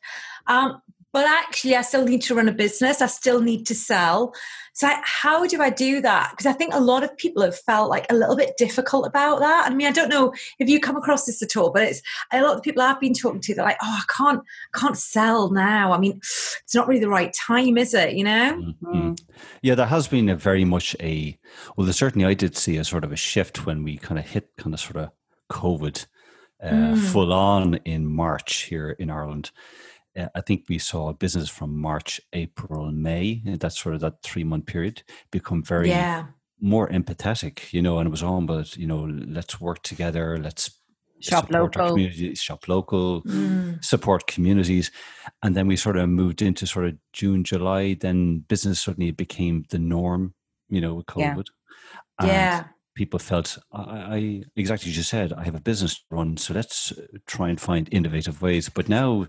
Um, 0.49 0.82
but 1.12 1.26
actually, 1.26 1.74
I 1.74 1.82
still 1.82 2.04
need 2.04 2.22
to 2.22 2.34
run 2.34 2.48
a 2.48 2.52
business. 2.52 3.02
I 3.02 3.06
still 3.06 3.40
need 3.40 3.66
to 3.66 3.74
sell. 3.74 4.32
So, 4.74 4.88
how 5.02 5.44
do 5.46 5.60
I 5.60 5.70
do 5.70 6.00
that? 6.02 6.30
Because 6.30 6.46
I 6.46 6.52
think 6.52 6.72
a 6.72 6.80
lot 6.80 7.02
of 7.02 7.16
people 7.16 7.42
have 7.42 7.58
felt 7.58 7.90
like 7.90 8.06
a 8.08 8.14
little 8.14 8.36
bit 8.36 8.56
difficult 8.56 9.06
about 9.06 9.40
that. 9.40 9.66
I 9.66 9.74
mean, 9.74 9.88
I 9.88 9.90
don't 9.90 10.08
know 10.08 10.32
if 10.60 10.68
you 10.68 10.78
come 10.78 10.96
across 10.96 11.24
this 11.24 11.42
at 11.42 11.56
all, 11.56 11.70
but 11.70 11.82
it's 11.82 12.00
a 12.32 12.40
lot 12.40 12.52
of 12.52 12.56
the 12.58 12.62
people 12.62 12.82
I've 12.82 13.00
been 13.00 13.12
talking 13.12 13.40
to. 13.40 13.54
They're 13.54 13.64
like, 13.64 13.78
"Oh, 13.82 14.00
I 14.00 14.12
can't, 14.16 14.42
can't 14.72 14.96
sell 14.96 15.50
now. 15.50 15.92
I 15.92 15.98
mean, 15.98 16.18
it's 16.18 16.74
not 16.74 16.86
really 16.86 17.00
the 17.00 17.08
right 17.08 17.34
time, 17.34 17.76
is 17.76 17.92
it? 17.92 18.14
You 18.14 18.24
know?" 18.24 18.62
Mm-hmm. 18.62 18.96
Mm. 19.10 19.20
Yeah, 19.62 19.74
there 19.74 19.86
has 19.86 20.06
been 20.06 20.28
a 20.28 20.36
very 20.36 20.64
much 20.64 20.94
a 21.00 21.36
well. 21.76 21.84
There 21.84 21.92
certainly, 21.92 22.26
I 22.26 22.34
did 22.34 22.56
see 22.56 22.76
a 22.76 22.84
sort 22.84 23.04
of 23.04 23.12
a 23.12 23.16
shift 23.16 23.66
when 23.66 23.82
we 23.82 23.96
kind 23.96 24.18
of 24.18 24.26
hit 24.26 24.50
kind 24.56 24.74
of 24.74 24.80
sort 24.80 24.96
of 24.96 25.10
COVID 25.50 26.06
uh, 26.62 26.68
mm. 26.68 26.98
full 26.98 27.32
on 27.32 27.74
in 27.84 28.06
March 28.06 28.62
here 28.62 28.90
in 28.90 29.10
Ireland 29.10 29.50
I 30.34 30.40
think 30.40 30.64
we 30.69 30.78
saw 30.78 31.12
business 31.12 31.49
from 31.49 31.76
March, 31.76 32.20
April, 32.32 32.90
May, 32.93 33.43
that 33.44 33.72
sort 33.72 33.94
of 33.94 34.00
that 34.00 34.22
three 34.22 34.44
month 34.44 34.67
period, 34.67 35.02
become 35.31 35.62
very 35.62 35.88
yeah. 35.88 36.26
more 36.61 36.88
empathetic, 36.88 37.72
you 37.72 37.82
know, 37.82 37.99
and 37.99 38.06
it 38.06 38.11
was 38.11 38.22
on, 38.22 38.46
but, 38.46 38.76
you 38.76 38.87
know, 38.87 39.08
let's 39.28 39.61
work 39.61 39.82
together, 39.82 40.38
let's 40.38 40.70
shop 41.20 41.50
local, 41.50 41.96
shop 42.34 42.67
local, 42.67 43.22
mm. 43.22 43.84
support 43.84 44.26
communities. 44.26 44.90
And 45.43 45.55
then 45.55 45.67
we 45.67 45.76
sort 45.76 45.96
of 45.96 46.08
moved 46.08 46.40
into 46.43 46.67
sort 46.67 46.87
of 46.87 46.94
June, 47.12 47.44
July, 47.44 47.94
then 48.00 48.44
business 48.49 48.81
suddenly 48.81 49.11
became 49.11 49.64
the 49.70 49.78
norm, 49.78 50.34
you 50.69 50.81
know, 50.81 50.94
with 50.94 51.06
COVID. 51.06 51.46
Yeah. 52.22 52.26
yeah. 52.26 52.64
People 52.96 53.19
felt, 53.19 53.58
I, 53.72 53.82
I 53.82 54.43
exactly 54.56 54.90
as 54.90 54.96
you 54.96 55.02
said, 55.02 55.32
I 55.32 55.44
have 55.44 55.55
a 55.55 55.61
business 55.61 55.94
to 55.94 56.05
run, 56.11 56.37
so 56.37 56.52
let's 56.52 56.93
try 57.26 57.49
and 57.49 57.61
find 57.61 57.88
innovative 57.93 58.43
ways. 58.43 58.69
But 58.69 58.88
now, 58.88 59.26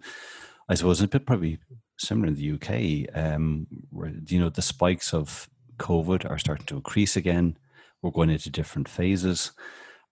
I 0.70 0.76
suppose 0.76 1.02
it's 1.02 1.16
probably 1.26 1.60
similar 1.98 2.28
in 2.28 2.36
the 2.36 2.52
UK, 2.54 3.16
um, 3.16 3.68
where 3.90 4.12
you 4.28 4.40
know 4.40 4.50
the 4.50 4.62
spikes 4.62 5.14
of 5.14 5.50
COVID 5.78 6.30
are 6.30 6.38
starting 6.38 6.66
to 6.68 6.78
increase 6.78 7.16
again. 7.16 7.58
We're 8.02 8.12
going 8.12 8.30
into 8.30 8.50
different 8.50 8.88
phases, 8.88 9.52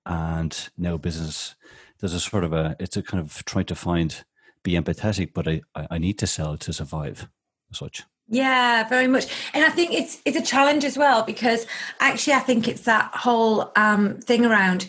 and 0.05 0.69
now 0.77 0.97
business 0.97 1.55
there's 2.00 2.13
a 2.13 2.19
sort 2.19 2.43
of 2.43 2.53
a 2.53 2.75
it's 2.79 2.97
a 2.97 3.03
kind 3.03 3.21
of 3.21 3.43
trying 3.45 3.65
to 3.65 3.75
find 3.75 4.24
be 4.63 4.74
empathetic, 4.74 5.33
but 5.33 5.47
I 5.47 5.62
I 5.75 5.97
need 5.97 6.17
to 6.19 6.27
sell 6.27 6.57
to 6.57 6.74
survive, 6.74 7.29
as 7.71 7.79
such. 7.79 8.03
Yeah, 8.31 8.88
very 8.88 9.07
much. 9.07 9.25
And 9.53 9.65
I 9.65 9.69
think 9.69 9.91
it's 9.91 10.21
it's 10.24 10.38
a 10.38 10.41
challenge 10.41 10.85
as 10.85 10.97
well 10.97 11.24
because 11.24 11.65
actually 12.00 12.33
I 12.33 12.39
think 12.39 12.67
it's 12.67 12.81
that 12.83 13.12
whole 13.13 13.71
um, 13.75 14.19
thing 14.19 14.45
around 14.45 14.88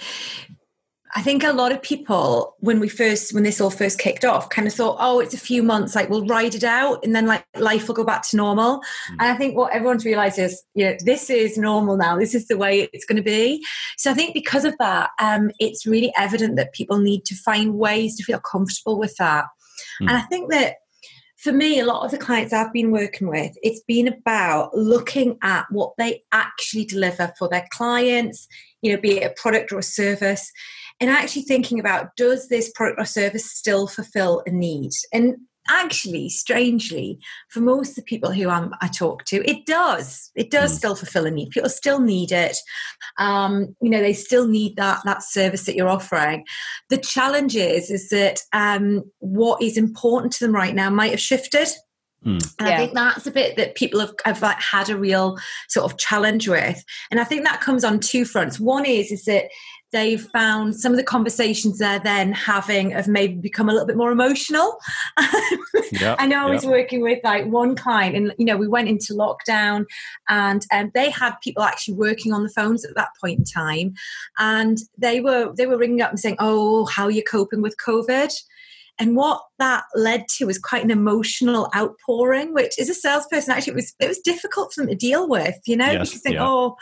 I 1.17 1.23
think 1.23 1.43
a 1.43 1.53
lot 1.53 1.73
of 1.73 1.83
people, 1.83 2.57
when 2.61 2.79
we 2.79 2.89
first, 2.89 3.35
when 3.35 3.43
this 3.43 3.61
all 3.61 3.71
first 3.71 3.99
kicked 3.99 4.25
off, 4.25 4.49
kind 4.49 4.69
of 4.69 4.75
thought, 4.75 4.97
oh, 5.01 5.19
it's 5.19 5.35
a 5.35 5.39
few 5.39 5.63
months, 5.63 5.95
like 5.95 6.09
we'll 6.09 6.27
ride 6.27 6.55
it 6.55 6.63
out 6.63 7.05
and 7.05 7.17
then 7.17 7.27
like 7.27 7.45
life 7.57 7.89
will 7.89 7.95
go 7.95 8.05
back 8.05 8.23
to 8.29 8.37
normal. 8.37 8.79
Mm. 8.79 9.17
And 9.19 9.23
I 9.23 9.35
think 9.35 9.57
what 9.57 9.73
everyone's 9.73 10.05
realized 10.05 10.39
is, 10.39 10.63
you 10.75 10.85
know, 10.85 10.97
this 11.05 11.29
is 11.29 11.59
normal 11.59 11.97
now. 11.97 12.17
This 12.17 12.35
is 12.35 12.47
the 12.47 12.57
way 12.57 12.89
it's 12.93 13.05
going 13.05 13.17
to 13.17 13.23
be. 13.23 13.65
So 13.97 14.11
I 14.11 14.15
think 14.15 14.35
because 14.35 14.65
of 14.65 14.77
that, 14.79 15.11
um, 15.21 15.51
it's 15.59 15.87
really 15.87 16.13
evident 16.17 16.57
that 16.57 16.73
people 16.73 16.99
need 16.99 17.25
to 17.25 17.35
find 17.35 17.75
ways 17.75 18.17
to 18.17 18.23
feel 18.23 18.41
comfortable 18.41 18.99
with 18.99 19.17
that. 19.17 19.47
Mm. 20.01 20.09
And 20.09 20.13
I 20.13 20.23
think 20.23 20.51
that 20.53 20.77
for 21.39 21.53
me, 21.53 21.81
a 21.81 21.87
lot 21.87 22.05
of 22.05 22.11
the 22.11 22.19
clients 22.19 22.53
I've 22.53 22.73
been 22.73 22.91
working 22.91 23.27
with, 23.27 23.57
it's 23.63 23.81
been 23.81 24.07
about 24.07 24.77
looking 24.77 25.39
at 25.43 25.65
what 25.71 25.95
they 25.97 26.21
actually 26.33 26.85
deliver 26.85 27.33
for 27.39 27.49
their 27.49 27.67
clients, 27.71 28.47
you 28.83 28.93
know, 28.93 29.01
be 29.01 29.19
it 29.19 29.25
a 29.25 29.35
product 29.41 29.73
or 29.73 29.79
a 29.79 29.83
service 29.83 30.53
and 31.01 31.11
actually 31.11 31.43
thinking 31.43 31.81
about 31.81 32.15
does 32.17 32.49
this 32.49 32.71
product 32.75 33.01
or 33.01 33.05
service 33.05 33.51
still 33.51 33.87
fulfill 33.87 34.43
a 34.47 34.51
need? 34.51 34.93
And 35.13 35.37
actually, 35.69 36.29
strangely, 36.29 37.19
for 37.49 37.61
most 37.61 37.91
of 37.91 37.97
the 37.97 38.03
people 38.03 38.33
who 38.33 38.49
I'm, 38.49 38.75
i 38.81 38.89
talk 38.89 39.25
to, 39.27 39.49
it 39.49 39.67
does. 39.67 40.31
It 40.35 40.51
does 40.51 40.73
mm. 40.73 40.77
still 40.77 40.95
fulfill 40.95 41.27
a 41.27 41.31
need. 41.31 41.51
People 41.51 41.71
still 41.71 42.01
need 42.01 42.33
it. 42.33 42.57
Um, 43.19 43.75
you 43.81 43.91
know, 43.91 44.01
they 44.01 44.13
still 44.13 44.47
need 44.47 44.77
that 44.77 45.01
that 45.05 45.23
service 45.23 45.65
that 45.65 45.77
you're 45.77 45.89
offering. 45.89 46.45
The 46.89 46.99
challenge 46.99 47.57
is 47.57 47.91
is 47.91 48.09
that 48.11 48.41
um, 48.53 49.05
what 49.19 49.63
is 49.63 49.77
important 49.77 50.33
to 50.35 50.45
them 50.45 50.55
right 50.55 50.75
now 50.75 50.91
might 50.91 51.13
have 51.13 51.21
shifted. 51.21 51.69
Mm. 52.25 52.55
And 52.59 52.69
yeah. 52.69 52.75
I 52.75 52.77
think 52.77 52.95
that's 52.95 53.27
a 53.27 53.31
bit 53.31 53.57
that 53.57 53.77
people 53.77 53.99
have, 54.01 54.13
have 54.27 54.43
like 54.43 54.61
had 54.61 54.91
a 54.91 54.99
real 54.99 55.39
sort 55.69 55.91
of 55.91 55.99
challenge 55.99 56.49
with. 56.49 56.85
And 57.11 57.19
I 57.19 57.25
think 57.25 57.45
that 57.45 57.63
comes 57.63 57.83
on 57.83 57.99
two 57.99 58.27
fronts. 58.27 58.61
One 58.61 58.85
is 58.85 59.11
is 59.11 59.25
that 59.25 59.45
they've 59.93 60.23
found 60.23 60.77
some 60.77 60.93
of 60.93 60.99
the 60.99 61.05
conversations 61.05 61.79
they're 61.79 61.99
then 61.99 62.33
having 62.33 62.91
have 62.91 63.09
maybe 63.09 63.35
become 63.35 63.69
a 63.69 63.73
little 63.73 63.87
bit 63.87 63.97
more 63.97 64.13
emotional. 64.13 64.79
yeah, 65.93 66.17
I 66.19 66.27
know 66.27 66.47
I 66.47 66.51
was 66.51 66.65
working 66.65 67.03
with 67.03 67.19
like 67.25 67.47
one 67.47 67.75
client 67.75 68.17
and 68.17 68.35
you 68.39 68.45
know 68.45 68.57
we 68.57 68.69
went 68.69 68.89
into 68.89 69.15
lockdown 69.15 69.87
and 70.29 70.65
um, 70.73 70.91
they 70.95 71.11
had 71.11 71.35
people 71.43 71.63
actually 71.63 71.95
working 71.95 72.33
on 72.33 72.43
the 72.43 72.51
phones 72.51 72.85
at 72.85 72.95
that 72.95 73.11
point 73.21 73.39
in 73.39 73.45
time 73.45 73.95
and 74.39 74.79
they 74.97 75.21
were 75.21 75.53
they 75.57 75.67
were 75.67 75.79
ringing 75.79 76.01
up 76.01 76.11
and 76.11 76.21
saying 76.21 76.37
oh 76.39 76.87
how 76.87 77.05
are 77.05 77.11
you 77.11 77.23
coping 77.23 77.63
with 77.63 77.77
covid 77.85 78.33
and 79.01 79.17
what 79.17 79.41
that 79.59 79.85
led 79.95 80.29
to 80.37 80.45
was 80.45 80.59
quite 80.59 80.85
an 80.85 80.91
emotional 80.91 81.71
outpouring, 81.75 82.53
which 82.53 82.79
as 82.79 82.91
a 82.91 82.95
salesperson, 82.95 83.53
actually, 83.53 83.73
it 83.73 83.77
was 83.77 83.95
it 83.99 84.09
was 84.09 84.19
difficult 84.19 84.73
for 84.73 84.83
them 84.83 84.91
to 84.91 84.95
deal 84.95 85.27
with. 85.27 85.57
You 85.67 85.77
know, 85.77 85.91
yes, 85.91 86.11
because 86.11 86.21
think, 86.21 86.35
yeah. 86.35 86.47
oh, 86.47 86.77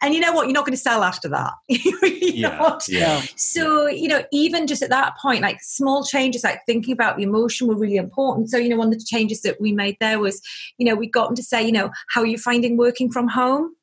and 0.00 0.14
you 0.14 0.20
know 0.20 0.32
what, 0.32 0.46
you're 0.46 0.54
not 0.54 0.64
going 0.64 0.76
to 0.76 0.80
sell 0.80 1.02
after 1.02 1.28
that. 1.30 1.52
yeah, 1.68 2.78
yeah, 2.88 3.22
So 3.36 3.88
you 3.88 4.06
know, 4.06 4.22
even 4.32 4.68
just 4.68 4.82
at 4.82 4.90
that 4.90 5.18
point, 5.20 5.42
like 5.42 5.58
small 5.62 6.04
changes, 6.04 6.44
like 6.44 6.60
thinking 6.64 6.92
about 6.92 7.16
the 7.16 7.24
emotion, 7.24 7.66
were 7.66 7.76
really 7.76 7.96
important. 7.96 8.50
So 8.50 8.56
you 8.56 8.68
know, 8.68 8.76
one 8.76 8.92
of 8.92 8.98
the 8.98 9.04
changes 9.04 9.42
that 9.42 9.60
we 9.60 9.72
made 9.72 9.96
there 10.00 10.20
was, 10.20 10.40
you 10.78 10.86
know, 10.86 10.94
we 10.94 11.08
got 11.08 11.26
them 11.26 11.36
to 11.36 11.42
say, 11.42 11.64
you 11.66 11.72
know, 11.72 11.90
how 12.10 12.20
are 12.20 12.26
you 12.26 12.38
finding 12.38 12.76
working 12.76 13.10
from 13.10 13.26
home? 13.26 13.74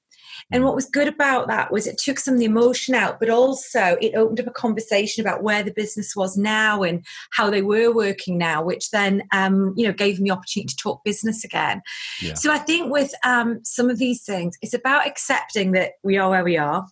And 0.52 0.64
what 0.64 0.76
was 0.76 0.86
good 0.86 1.08
about 1.08 1.48
that 1.48 1.72
was 1.72 1.88
it 1.88 1.98
took 1.98 2.20
some 2.20 2.34
of 2.34 2.40
the 2.40 2.46
emotion 2.46 2.96
out, 2.96 3.20
but 3.20 3.30
also 3.30 3.98
it 4.02 4.16
opened 4.16 4.40
up 4.40 4.48
a 4.48 4.52
conversation 4.52 5.26
about 5.26 5.44
where 5.44 5.64
the 5.64 5.72
business 5.72 6.16
was 6.16 6.38
now 6.38 6.84
and 6.84 7.06
how 7.32 7.50
they 7.50 7.62
were 7.62 7.92
working 7.92 8.38
now, 8.38 8.64
which 8.64 8.92
then 8.92 9.24
um, 9.32 9.74
you 9.78 9.88
know 9.88 9.94
gave 9.94 10.18
them 10.18 10.26
the 10.26 10.32
opportunity 10.32 10.68
to 10.68 10.76
talk 10.76 11.04
business 11.04 11.44
again. 11.44 11.82
Yeah. 12.22 12.34
So 12.34 12.52
I 12.52 12.58
think 12.58 12.92
with 12.92 13.14
um, 13.24 13.60
some 13.64 13.90
of 13.90 13.98
these 13.98 14.24
things, 14.24 14.58
it's 14.62 14.74
about 14.74 15.08
accepting 15.08 15.72
that 15.74 15.94
we 16.04 16.18
are 16.18 16.30
where 16.30 16.44
we 16.44 16.58
are, 16.58 16.86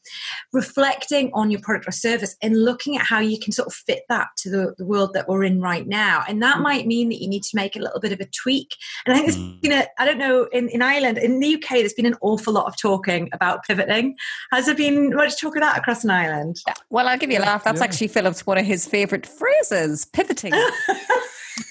reflecting 0.51 1.31
on 1.33 1.51
your 1.51 1.61
product 1.61 1.87
or 1.87 1.91
service, 1.91 2.35
and 2.41 2.63
looking 2.63 2.97
at 2.97 3.05
how 3.05 3.19
you 3.19 3.39
can 3.39 3.51
sort 3.51 3.67
of 3.67 3.73
fit 3.73 4.03
that 4.09 4.27
to 4.37 4.49
the, 4.49 4.75
the 4.77 4.85
world 4.85 5.13
that 5.13 5.27
we're 5.27 5.43
in 5.43 5.61
right 5.61 5.87
now. 5.87 6.23
And 6.27 6.41
that 6.41 6.57
mm. 6.57 6.63
might 6.63 6.87
mean 6.87 7.09
that 7.09 7.21
you 7.21 7.27
need 7.27 7.43
to 7.43 7.55
make 7.55 7.75
a 7.75 7.79
little 7.79 7.99
bit 7.99 8.11
of 8.11 8.19
a 8.19 8.25
tweak. 8.25 8.75
And 9.05 9.13
I 9.13 9.17
think 9.17 9.27
there's 9.31 9.43
mm. 9.43 9.61
been 9.61 9.71
a, 9.71 9.87
I 9.97 10.05
don't 10.05 10.17
know, 10.17 10.47
in, 10.51 10.69
in 10.69 10.81
Ireland, 10.81 11.17
in 11.17 11.39
the 11.39 11.55
UK, 11.55 11.69
there's 11.69 11.93
been 11.93 12.05
an 12.05 12.15
awful 12.21 12.53
lot 12.53 12.65
of 12.65 12.77
talking 12.77 13.29
about 13.33 13.65
pivoting. 13.65 14.15
Has 14.51 14.65
there 14.65 14.75
been 14.75 15.15
much 15.15 15.39
talk 15.39 15.55
of 15.55 15.61
that 15.61 15.77
across 15.77 16.03
an 16.03 16.11
island? 16.11 16.57
Well, 16.89 17.07
I'll 17.07 17.17
give 17.17 17.31
you 17.31 17.39
a 17.39 17.41
laugh. 17.41 17.63
That's 17.63 17.79
yeah. 17.79 17.85
actually 17.85 18.07
Philip's 18.07 18.45
one 18.45 18.57
of 18.57 18.65
his 18.65 18.87
favourite 18.87 19.25
phrases 19.25 20.05
pivoting. 20.05 20.53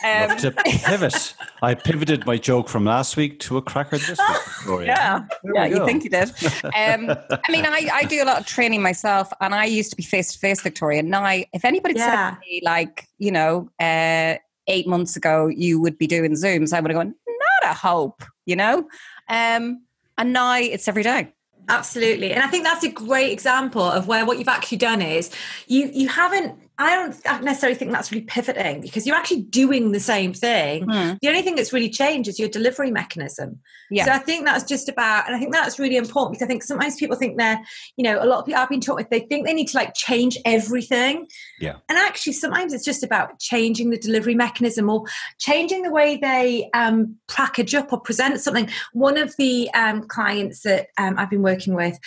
Um, 0.04 0.36
to 0.38 0.50
pivot. 0.50 1.34
I 1.62 1.74
pivoted 1.74 2.26
my 2.26 2.36
joke 2.36 2.68
from 2.68 2.84
last 2.84 3.16
week 3.16 3.40
to 3.40 3.56
a 3.56 3.62
cracker 3.62 3.98
this 3.98 4.18
week. 4.18 4.18
Oh, 4.66 4.80
yeah, 4.80 5.26
yeah, 5.54 5.66
you 5.66 5.84
think 5.86 6.04
you 6.04 6.10
did. 6.10 6.30
Um, 6.64 7.10
I 7.30 7.50
mean, 7.50 7.64
I, 7.64 7.88
I 7.92 8.04
do 8.04 8.22
a 8.22 8.26
lot 8.26 8.40
of 8.40 8.46
training 8.46 8.82
myself, 8.82 9.32
and 9.40 9.54
I 9.54 9.64
used 9.64 9.90
to 9.90 9.96
be 9.96 10.02
face 10.02 10.32
to 10.32 10.38
face, 10.38 10.60
Victoria. 10.60 11.02
Now, 11.02 11.24
if 11.26 11.64
anybody 11.64 11.94
yeah. 11.96 12.30
said 12.30 12.34
to 12.34 12.40
me, 12.40 12.60
like, 12.62 13.06
you 13.18 13.30
know, 13.30 13.70
uh, 13.80 14.36
eight 14.66 14.86
months 14.86 15.16
ago, 15.16 15.48
you 15.48 15.80
would 15.80 15.98
be 15.98 16.06
doing 16.06 16.32
Zooms, 16.32 16.72
I 16.72 16.80
would 16.80 16.90
have 16.90 16.98
gone, 16.98 17.14
not 17.26 17.70
a 17.70 17.74
hope, 17.74 18.22
you 18.46 18.56
know? 18.56 18.88
Um, 19.28 19.82
and 20.18 20.32
now 20.32 20.56
it's 20.56 20.88
every 20.88 21.02
day. 21.02 21.32
Absolutely. 21.68 22.32
And 22.32 22.42
I 22.42 22.46
think 22.46 22.64
that's 22.64 22.84
a 22.84 22.90
great 22.90 23.30
example 23.30 23.82
of 23.82 24.06
where 24.08 24.24
what 24.24 24.38
you've 24.38 24.48
actually 24.48 24.78
done 24.78 25.02
is 25.02 25.30
you 25.66 25.90
you 25.92 26.08
haven't 26.08 26.54
I 26.80 26.94
don't 26.94 27.42
necessarily 27.42 27.76
think 27.76 27.90
that's 27.90 28.12
really 28.12 28.24
pivoting 28.24 28.80
because 28.80 29.04
you're 29.04 29.16
actually 29.16 29.42
doing 29.42 29.90
the 29.90 29.98
same 29.98 30.32
thing. 30.32 30.86
Mm. 30.86 31.18
The 31.20 31.28
only 31.28 31.42
thing 31.42 31.56
that's 31.56 31.72
really 31.72 31.90
changed 31.90 32.28
is 32.28 32.38
your 32.38 32.48
delivery 32.48 32.92
mechanism. 32.92 33.58
Yeah. 33.90 34.04
So 34.04 34.12
I 34.12 34.18
think 34.18 34.44
that's 34.44 34.62
just 34.62 34.88
about, 34.88 35.26
and 35.26 35.34
I 35.34 35.40
think 35.40 35.52
that's 35.52 35.80
really 35.80 35.96
important 35.96 36.34
because 36.34 36.44
I 36.44 36.48
think 36.48 36.62
sometimes 36.62 36.94
people 36.94 37.16
think 37.16 37.36
they're, 37.36 37.60
you 37.96 38.04
know, 38.04 38.22
a 38.22 38.26
lot 38.26 38.38
of 38.38 38.46
people 38.46 38.60
I've 38.60 38.68
been 38.68 38.80
taught 38.80 38.94
with, 38.94 39.10
they 39.10 39.20
think 39.20 39.44
they 39.44 39.54
need 39.54 39.66
to 39.68 39.76
like 39.76 39.94
change 39.94 40.38
everything. 40.44 41.26
Yeah. 41.58 41.76
And 41.88 41.98
actually, 41.98 42.34
sometimes 42.34 42.72
it's 42.72 42.84
just 42.84 43.02
about 43.02 43.40
changing 43.40 43.90
the 43.90 43.98
delivery 43.98 44.36
mechanism 44.36 44.88
or 44.88 45.04
changing 45.38 45.82
the 45.82 45.90
way 45.90 46.16
they 46.16 46.70
um, 46.74 47.16
package 47.26 47.74
up 47.74 47.92
or 47.92 48.00
present 48.00 48.40
something. 48.40 48.70
One 48.92 49.18
of 49.18 49.34
the 49.36 49.68
um, 49.74 50.04
clients 50.04 50.62
that 50.62 50.90
um, 50.96 51.16
I've 51.18 51.30
been 51.30 51.42
working 51.42 51.74
with, 51.74 51.98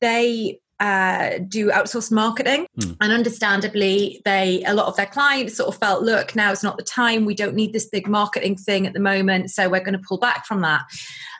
they 0.00 0.58
uh, 0.78 1.38
do 1.48 1.70
outsourced 1.70 2.12
marketing 2.12 2.66
mm. 2.78 2.96
and 3.00 3.10
understandably 3.10 4.20
they 4.26 4.62
a 4.66 4.74
lot 4.74 4.86
of 4.86 4.96
their 4.96 5.06
clients 5.06 5.56
sort 5.56 5.68
of 5.68 5.78
felt 5.78 6.02
look 6.02 6.36
now 6.36 6.52
is 6.52 6.62
not 6.62 6.76
the 6.76 6.82
time 6.82 7.24
we 7.24 7.34
don't 7.34 7.54
need 7.54 7.72
this 7.72 7.86
big 7.86 8.06
marketing 8.06 8.56
thing 8.56 8.86
at 8.86 8.92
the 8.92 9.00
moment 9.00 9.50
so 9.50 9.70
we're 9.70 9.80
going 9.80 9.98
to 9.98 10.04
pull 10.06 10.18
back 10.18 10.44
from 10.44 10.60
that 10.60 10.82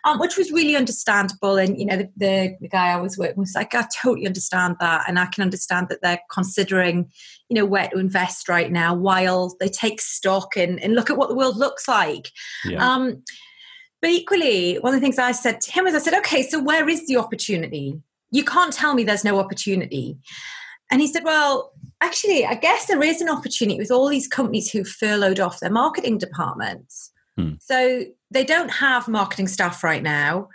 um, 0.05 0.19
which 0.19 0.39
was 0.39 0.51
really 0.53 0.75
understandable 0.75 1.57
and 1.57 1.79
you 1.79 1.85
know 1.85 1.97
the, 1.97 2.11
the, 2.17 2.57
the, 2.63 2.69
guy 2.69 2.93
i 2.93 2.97
was 2.97 3.19
working 3.19 3.37
with 3.37 3.49
was 3.49 3.55
like 3.55 3.75
i 3.75 3.87
totally 4.03 4.27
understand 4.27 4.75
that 4.81 5.05
and 5.07 5.19
i 5.19 5.27
can 5.27 5.43
understand 5.43 5.89
that 5.91 6.01
they're 6.03 6.21
considering 6.31 7.11
you 7.51 7.55
know 7.57 7.67
where 7.67 7.89
to 7.89 7.99
invest 7.99 8.49
right 8.49 8.73
now 8.73 8.95
while 8.95 9.55
they 9.61 9.69
take 9.69 10.01
stock 10.01 10.57
and, 10.57 10.83
and 10.83 10.95
look 10.95 11.11
at 11.11 11.19
what 11.19 11.29
the 11.29 11.37
world 11.37 11.59
looks 11.59 11.87
like 11.87 12.31
yeah. 12.65 12.95
um, 12.95 13.23
but 14.03 14.11
equally, 14.11 14.77
one 14.77 14.95
of 14.95 15.01
the 15.01 15.05
things 15.05 15.19
I 15.19 15.33
said 15.33 15.61
to 15.63 15.73
him 15.73 15.85
was, 15.85 15.95
I 15.95 15.99
said, 15.99 16.15
okay, 16.19 16.43
so 16.43 16.63
where 16.63 16.89
is 16.89 17.07
the 17.07 17.17
opportunity? 17.17 17.99
You 18.31 18.45
can't 18.45 18.73
tell 18.73 18.95
me 18.95 19.05
there's 19.05 19.25
no 19.25 19.39
opportunity. 19.39 20.19
And 20.91 21.01
he 21.01 21.13
said, 21.13 21.25
Well, 21.25 21.73
actually, 22.01 22.47
I 22.47 22.55
guess 22.55 22.87
there 22.87 23.03
is 23.03 23.21
an 23.21 23.29
opportunity 23.29 23.79
with 23.79 23.91
all 23.91 24.09
these 24.09 24.29
companies 24.29 24.71
who 24.71 24.85
furloughed 24.85 25.41
off 25.41 25.61
their 25.61 25.71
marketing 25.71 26.19
departments. 26.19 27.13
Hmm. 27.37 27.55
So 27.61 28.05
they 28.31 28.45
don't 28.45 28.71
have 28.71 29.09
marketing 29.09 29.49
staff 29.49 29.85
right 29.85 30.03
now, 30.03 30.49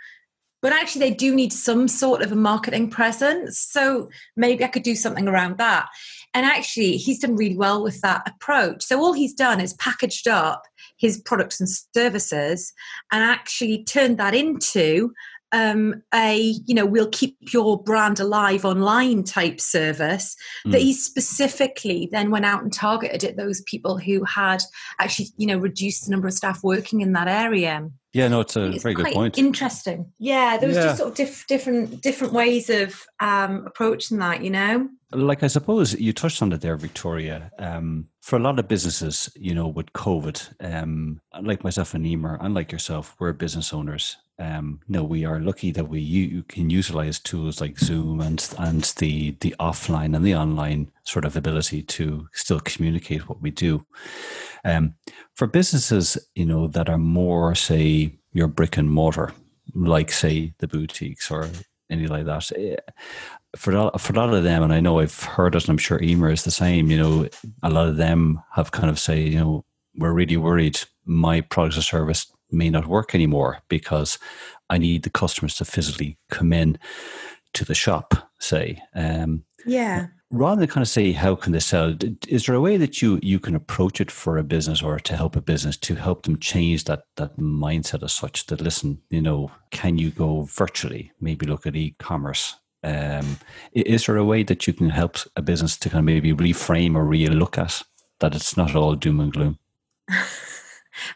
but 0.62 0.72
actually, 0.72 1.00
they 1.10 1.14
do 1.14 1.34
need 1.34 1.52
some 1.52 1.88
sort 1.88 2.22
of 2.22 2.32
a 2.32 2.36
marketing 2.36 2.88
presence. 2.90 3.58
So 3.58 4.08
maybe 4.36 4.64
I 4.64 4.68
could 4.68 4.84
do 4.84 4.94
something 4.94 5.28
around 5.28 5.58
that. 5.58 5.88
And 6.34 6.46
actually, 6.46 6.96
he's 6.96 7.18
done 7.18 7.36
really 7.36 7.56
well 7.56 7.82
with 7.82 8.00
that 8.00 8.22
approach. 8.26 8.84
So 8.84 9.00
all 9.00 9.12
he's 9.12 9.34
done 9.34 9.60
is 9.60 9.74
packaged 9.74 10.28
up 10.28 10.62
his 10.96 11.20
products 11.20 11.60
and 11.60 11.68
services 11.68 12.72
and 13.10 13.22
actually 13.22 13.84
turned 13.84 14.18
that 14.18 14.34
into 14.34 15.12
um, 15.52 16.02
a 16.14 16.54
you 16.66 16.74
know 16.74 16.86
we'll 16.86 17.08
keep 17.10 17.36
your 17.52 17.80
brand 17.82 18.18
alive 18.18 18.64
online 18.64 19.22
type 19.22 19.60
service 19.60 20.34
mm. 20.66 20.72
that 20.72 20.80
he 20.80 20.92
specifically 20.92 22.08
then 22.10 22.30
went 22.30 22.46
out 22.46 22.62
and 22.62 22.72
targeted 22.72 23.22
at 23.22 23.36
those 23.36 23.60
people 23.62 23.98
who 23.98 24.24
had 24.24 24.62
actually 24.98 25.28
you 25.36 25.46
know 25.46 25.58
reduced 25.58 26.04
the 26.04 26.10
number 26.10 26.26
of 26.26 26.34
staff 26.34 26.62
working 26.62 27.02
in 27.02 27.12
that 27.12 27.28
area. 27.28 27.88
Yeah 28.12 28.28
no 28.28 28.40
it's 28.40 28.56
a 28.56 28.70
it's 28.72 28.82
very 28.82 28.94
good 28.94 29.12
point. 29.12 29.38
interesting. 29.38 30.10
Yeah 30.18 30.56
there 30.56 30.68
was 30.68 30.76
yeah. 30.76 30.84
just 30.84 30.98
sort 30.98 31.10
of 31.10 31.16
diff- 31.16 31.46
different 31.46 32.00
different 32.00 32.32
ways 32.32 32.70
of 32.70 33.06
um, 33.20 33.66
approaching 33.66 34.18
that 34.18 34.42
you 34.42 34.50
know? 34.50 34.88
Like 35.14 35.42
i 35.42 35.46
suppose 35.46 35.92
you 36.00 36.14
touched 36.14 36.40
on 36.40 36.52
it 36.52 36.62
there 36.62 36.76
victoria. 36.76 37.50
Um, 37.58 38.08
for 38.22 38.36
a 38.36 38.38
lot 38.38 38.58
of 38.58 38.68
businesses 38.68 39.30
you 39.36 39.54
know 39.54 39.68
with 39.68 39.92
covid 39.92 40.54
um, 40.60 41.20
like 41.42 41.62
myself 41.64 41.92
and 41.92 42.06
emer 42.06 42.38
unlike 42.40 42.72
yourself 42.72 43.14
we're 43.18 43.32
business 43.32 43.74
owners 43.74 44.16
um, 44.42 44.80
no, 44.88 45.04
we 45.04 45.24
are 45.24 45.38
lucky 45.38 45.70
that 45.70 45.88
we 45.88 46.00
u- 46.00 46.42
can 46.42 46.68
utilize 46.68 47.20
tools 47.20 47.60
like 47.60 47.78
Zoom 47.78 48.20
and 48.20 48.54
and 48.58 48.82
the 48.98 49.36
the 49.40 49.54
offline 49.60 50.16
and 50.16 50.24
the 50.24 50.34
online 50.34 50.90
sort 51.04 51.24
of 51.24 51.36
ability 51.36 51.82
to 51.82 52.28
still 52.32 52.60
communicate 52.60 53.28
what 53.28 53.40
we 53.40 53.50
do. 53.50 53.86
Um, 54.64 54.94
for 55.34 55.46
businesses, 55.46 56.18
you 56.34 56.44
know, 56.44 56.66
that 56.68 56.88
are 56.88 56.98
more 56.98 57.54
say 57.54 58.18
your 58.32 58.48
brick 58.48 58.76
and 58.76 58.90
mortar, 58.90 59.32
like 59.74 60.10
say 60.10 60.54
the 60.58 60.66
boutiques 60.66 61.30
or 61.30 61.48
anything 61.88 62.12
like 62.12 62.26
that. 62.26 62.50
Eh, 62.56 62.76
for 63.54 63.72
a, 63.76 63.98
for 63.98 64.12
a 64.12 64.16
lot 64.16 64.34
of 64.34 64.42
them, 64.42 64.62
and 64.62 64.72
I 64.72 64.80
know 64.80 64.98
I've 64.98 65.22
heard 65.22 65.54
it, 65.54 65.64
and 65.64 65.70
I'm 65.70 65.78
sure 65.78 66.02
Emer 66.02 66.30
is 66.30 66.42
the 66.42 66.50
same. 66.50 66.90
You 66.90 66.98
know, 66.98 67.28
a 67.62 67.70
lot 67.70 67.88
of 67.88 67.96
them 67.96 68.42
have 68.54 68.72
kind 68.72 68.90
of 68.90 68.98
say, 68.98 69.20
you 69.20 69.38
know, 69.38 69.64
we're 69.94 70.12
really 70.12 70.36
worried 70.38 70.80
my 71.04 71.42
product 71.42 71.76
or 71.76 71.82
service 71.82 72.32
may 72.52 72.70
not 72.70 72.86
work 72.86 73.14
anymore 73.14 73.58
because 73.68 74.18
I 74.70 74.78
need 74.78 75.02
the 75.02 75.10
customers 75.10 75.56
to 75.56 75.64
physically 75.64 76.18
come 76.30 76.52
in 76.52 76.78
to 77.54 77.64
the 77.64 77.74
shop, 77.74 78.14
say. 78.38 78.82
Um, 78.94 79.44
yeah. 79.66 80.08
Rather 80.30 80.60
than 80.60 80.68
kind 80.68 80.82
of 80.82 80.88
say, 80.88 81.12
how 81.12 81.34
can 81.34 81.52
they 81.52 81.60
sell? 81.60 81.94
Is 82.26 82.46
there 82.46 82.54
a 82.54 82.60
way 82.60 82.78
that 82.78 83.02
you 83.02 83.20
you 83.22 83.38
can 83.38 83.54
approach 83.54 84.00
it 84.00 84.10
for 84.10 84.38
a 84.38 84.42
business 84.42 84.82
or 84.82 84.98
to 84.98 85.16
help 85.16 85.36
a 85.36 85.42
business 85.42 85.76
to 85.76 85.94
help 85.94 86.22
them 86.22 86.38
change 86.38 86.84
that 86.84 87.02
that 87.16 87.36
mindset 87.36 88.02
as 88.02 88.14
such? 88.14 88.46
That 88.46 88.62
listen, 88.62 89.02
you 89.10 89.20
know, 89.20 89.50
can 89.70 89.98
you 89.98 90.10
go 90.10 90.42
virtually? 90.44 91.12
Maybe 91.20 91.44
look 91.44 91.66
at 91.66 91.76
e-commerce. 91.76 92.56
Um, 92.82 93.36
is 93.72 94.06
there 94.06 94.16
a 94.16 94.24
way 94.24 94.42
that 94.42 94.66
you 94.66 94.72
can 94.72 94.88
help 94.88 95.18
a 95.36 95.42
business 95.42 95.76
to 95.76 95.90
kind 95.90 96.00
of 96.00 96.06
maybe 96.06 96.32
reframe 96.32 96.96
or 96.96 97.04
re-look 97.04 97.58
at 97.58 97.82
that 98.20 98.34
it's 98.34 98.56
not 98.56 98.74
all 98.74 98.94
doom 98.94 99.20
and 99.20 99.32
gloom? 99.32 99.58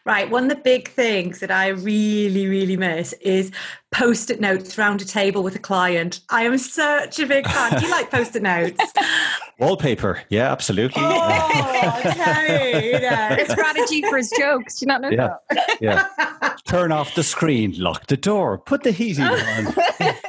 Right. 0.07 0.31
One 0.31 0.45
of 0.45 0.51
the 0.51 0.63
big 0.63 0.87
things 0.87 1.41
that 1.41 1.51
I 1.51 1.67
really, 1.67 2.47
really 2.47 2.77
miss 2.77 3.13
is 3.15 3.51
post 3.91 4.31
it 4.31 4.41
notes 4.41 4.79
around 4.79 5.03
a 5.03 5.05
table 5.05 5.43
with 5.43 5.57
a 5.57 5.59
client. 5.59 6.21
I 6.31 6.45
am 6.45 6.57
such 6.59 7.19
a 7.19 7.27
big 7.27 7.45
fan. 7.45 7.77
Do 7.77 7.85
you 7.85 7.91
like 7.91 8.09
post 8.09 8.37
it 8.37 8.43
notes? 8.43 8.81
Wallpaper. 9.59 10.23
Yeah, 10.29 10.53
absolutely. 10.53 11.03
Oh, 11.05 11.93
okay. 12.07 12.93
a 12.95 13.47
strategy 13.49 14.03
for 14.03 14.17
his 14.17 14.33
jokes. 14.39 14.79
Do 14.79 14.85
you 14.85 14.87
not 14.87 15.01
know 15.01 15.11
yeah. 15.11 15.35
that? 15.51 15.79
Yeah. 15.81 16.55
Turn 16.69 16.93
off 16.93 17.17
the 17.17 17.25
screen, 17.25 17.75
lock 17.77 18.07
the 18.07 18.17
door, 18.17 18.59
put 18.59 18.85
the 18.85 18.93
heating 18.93 19.25
on, 19.25 19.75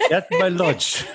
get 0.10 0.28
my 0.32 0.50
lunch. 0.50 1.06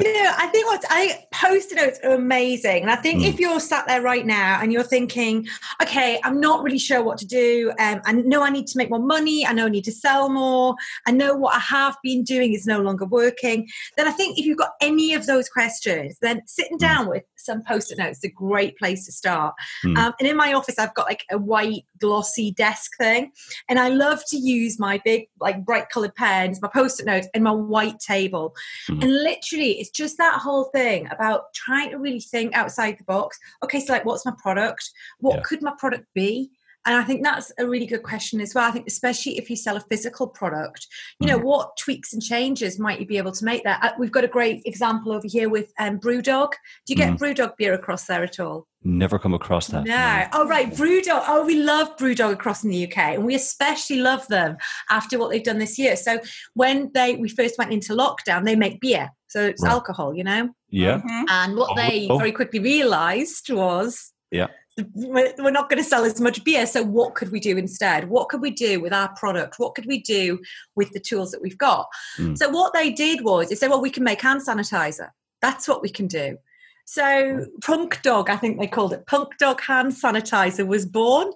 You 0.00 0.12
know, 0.12 0.32
I 0.36 0.46
think 0.48 0.66
what 0.66 0.84
I 0.90 1.26
post-it 1.32 1.76
notes 1.76 2.00
are 2.04 2.12
amazing. 2.12 2.82
And 2.82 2.90
I 2.90 2.96
think 2.96 3.22
mm. 3.22 3.28
if 3.28 3.38
you're 3.38 3.60
sat 3.60 3.86
there 3.86 4.02
right 4.02 4.26
now 4.26 4.60
and 4.62 4.72
you're 4.72 4.82
thinking, 4.82 5.46
okay, 5.82 6.20
I'm 6.24 6.40
not 6.40 6.62
really 6.62 6.78
sure 6.78 7.02
what 7.02 7.18
to 7.18 7.26
do. 7.26 7.72
Um, 7.78 8.00
I 8.04 8.12
know 8.12 8.42
I 8.42 8.50
need 8.50 8.66
to 8.68 8.78
make 8.78 8.90
more 8.90 8.98
money. 8.98 9.46
I 9.46 9.52
know 9.52 9.66
I 9.66 9.70
need 9.70 9.84
to 9.84 9.92
sell 9.92 10.28
more. 10.28 10.74
I 11.06 11.10
know 11.10 11.34
what 11.34 11.56
I 11.56 11.60
have 11.60 11.96
been 12.02 12.22
doing 12.22 12.54
is 12.54 12.66
no 12.66 12.80
longer 12.80 13.06
working. 13.06 13.68
Then 13.96 14.08
I 14.08 14.12
think 14.12 14.38
if 14.38 14.46
you've 14.46 14.58
got 14.58 14.72
any 14.80 15.14
of 15.14 15.26
those 15.26 15.48
questions, 15.48 16.16
then 16.20 16.42
sitting 16.46 16.76
mm. 16.78 16.80
down 16.80 17.08
with 17.08 17.24
some 17.36 17.62
post-it 17.62 17.98
notes 17.98 18.18
is 18.18 18.24
a 18.24 18.28
great 18.28 18.76
place 18.78 19.04
to 19.06 19.12
start. 19.12 19.54
Mm. 19.84 19.98
Um, 19.98 20.14
and 20.18 20.28
in 20.28 20.36
my 20.36 20.52
office, 20.54 20.78
I've 20.78 20.94
got 20.94 21.06
like 21.06 21.24
a 21.30 21.38
white 21.38 21.84
glossy 22.04 22.50
desk 22.50 22.92
thing, 22.98 23.32
and 23.68 23.78
I 23.78 23.88
love 23.88 24.22
to 24.28 24.36
use 24.36 24.78
my 24.78 25.00
big 25.04 25.28
like 25.40 25.64
bright 25.64 25.88
colored 25.88 26.14
pens, 26.14 26.60
my 26.60 26.68
post-it 26.68 27.06
notes, 27.06 27.28
and 27.34 27.42
my 27.42 27.52
white 27.52 27.98
table. 27.98 28.54
Mm. 28.90 29.02
And 29.02 29.12
literally, 29.22 29.72
it's 29.80 29.90
just 29.90 30.18
that 30.18 30.40
whole 30.40 30.64
thing 30.64 31.08
about 31.10 31.54
trying 31.54 31.90
to 31.90 31.98
really 31.98 32.20
think 32.20 32.54
outside 32.54 32.98
the 32.98 33.04
box. 33.04 33.38
Okay, 33.62 33.80
so 33.80 33.92
like, 33.92 34.04
what's 34.04 34.26
my 34.26 34.34
product? 34.42 34.90
What 35.20 35.36
yeah. 35.36 35.42
could 35.42 35.62
my 35.62 35.72
product 35.78 36.06
be? 36.14 36.50
And 36.86 36.96
I 36.96 37.02
think 37.02 37.22
that's 37.22 37.50
a 37.58 37.66
really 37.66 37.86
good 37.86 38.02
question 38.02 38.40
as 38.40 38.54
well. 38.54 38.68
I 38.68 38.70
think, 38.70 38.86
especially 38.86 39.38
if 39.38 39.48
you 39.48 39.56
sell 39.56 39.76
a 39.76 39.80
physical 39.80 40.26
product, 40.26 40.86
you 41.18 41.26
know, 41.26 41.38
mm. 41.38 41.44
what 41.44 41.76
tweaks 41.76 42.12
and 42.12 42.22
changes 42.22 42.78
might 42.78 43.00
you 43.00 43.06
be 43.06 43.18
able 43.18 43.32
to 43.32 43.44
make 43.44 43.64
there? 43.64 43.78
Uh, 43.82 43.92
we've 43.98 44.12
got 44.12 44.24
a 44.24 44.28
great 44.28 44.62
example 44.66 45.12
over 45.12 45.26
here 45.26 45.48
with 45.48 45.72
um, 45.78 45.98
Brewdog. 45.98 46.52
Do 46.86 46.92
you 46.92 46.96
get 46.96 47.14
mm. 47.14 47.18
Brewdog 47.18 47.56
beer 47.56 47.72
across 47.72 48.06
there 48.06 48.22
at 48.22 48.38
all? 48.38 48.66
Never 48.82 49.18
come 49.18 49.32
across 49.32 49.68
that. 49.68 49.84
No. 49.84 49.96
no. 49.96 50.26
Oh, 50.34 50.46
right. 50.46 50.70
Brewdog. 50.70 51.24
Oh, 51.26 51.46
we 51.46 51.56
love 51.56 51.96
Brewdog 51.96 52.32
across 52.32 52.64
in 52.64 52.70
the 52.70 52.84
UK, 52.86 52.98
and 52.98 53.24
we 53.24 53.34
especially 53.34 53.96
love 53.96 54.28
them 54.28 54.58
after 54.90 55.18
what 55.18 55.30
they've 55.30 55.42
done 55.42 55.58
this 55.58 55.78
year. 55.78 55.96
So 55.96 56.20
when 56.52 56.90
they 56.92 57.16
we 57.16 57.30
first 57.30 57.56
went 57.56 57.72
into 57.72 57.94
lockdown, 57.94 58.44
they 58.44 58.56
make 58.56 58.80
beer, 58.80 59.08
so 59.28 59.40
it's 59.40 59.62
right. 59.62 59.72
alcohol, 59.72 60.14
you 60.14 60.22
know. 60.22 60.50
Yeah. 60.68 60.98
Mm-hmm. 60.98 61.24
And 61.30 61.56
what 61.56 61.70
oh, 61.72 61.76
they 61.76 62.08
oh. 62.10 62.18
very 62.18 62.32
quickly 62.32 62.60
realised 62.60 63.50
was 63.50 64.12
yeah 64.30 64.48
we're 64.94 65.50
not 65.50 65.68
going 65.68 65.82
to 65.82 65.88
sell 65.88 66.04
as 66.04 66.20
much 66.20 66.42
beer 66.44 66.66
so 66.66 66.82
what 66.82 67.14
could 67.14 67.30
we 67.30 67.40
do 67.40 67.56
instead? 67.56 68.08
What 68.08 68.28
could 68.28 68.40
we 68.40 68.50
do 68.50 68.80
with 68.80 68.92
our 68.92 69.14
product? 69.14 69.58
What 69.58 69.74
could 69.74 69.86
we 69.86 70.00
do 70.00 70.40
with 70.74 70.90
the 70.92 71.00
tools 71.00 71.30
that 71.30 71.42
we've 71.42 71.58
got? 71.58 71.86
Mm. 72.18 72.36
so 72.36 72.48
what 72.48 72.72
they 72.74 72.90
did 72.90 73.22
was 73.24 73.48
they 73.48 73.54
said 73.54 73.70
well 73.70 73.80
we 73.80 73.90
can 73.90 74.04
make 74.04 74.20
hand 74.20 74.42
sanitizer. 74.46 75.10
That's 75.40 75.68
what 75.68 75.82
we 75.82 75.88
can 75.88 76.06
do. 76.06 76.38
So 76.86 77.46
punk 77.62 78.02
dog 78.02 78.28
i 78.28 78.36
think 78.36 78.60
they 78.60 78.66
called 78.66 78.92
it 78.92 79.06
punk 79.06 79.38
dog 79.38 79.60
hand 79.62 79.92
sanitizer 79.92 80.66
was 80.66 80.84
born 80.84 81.32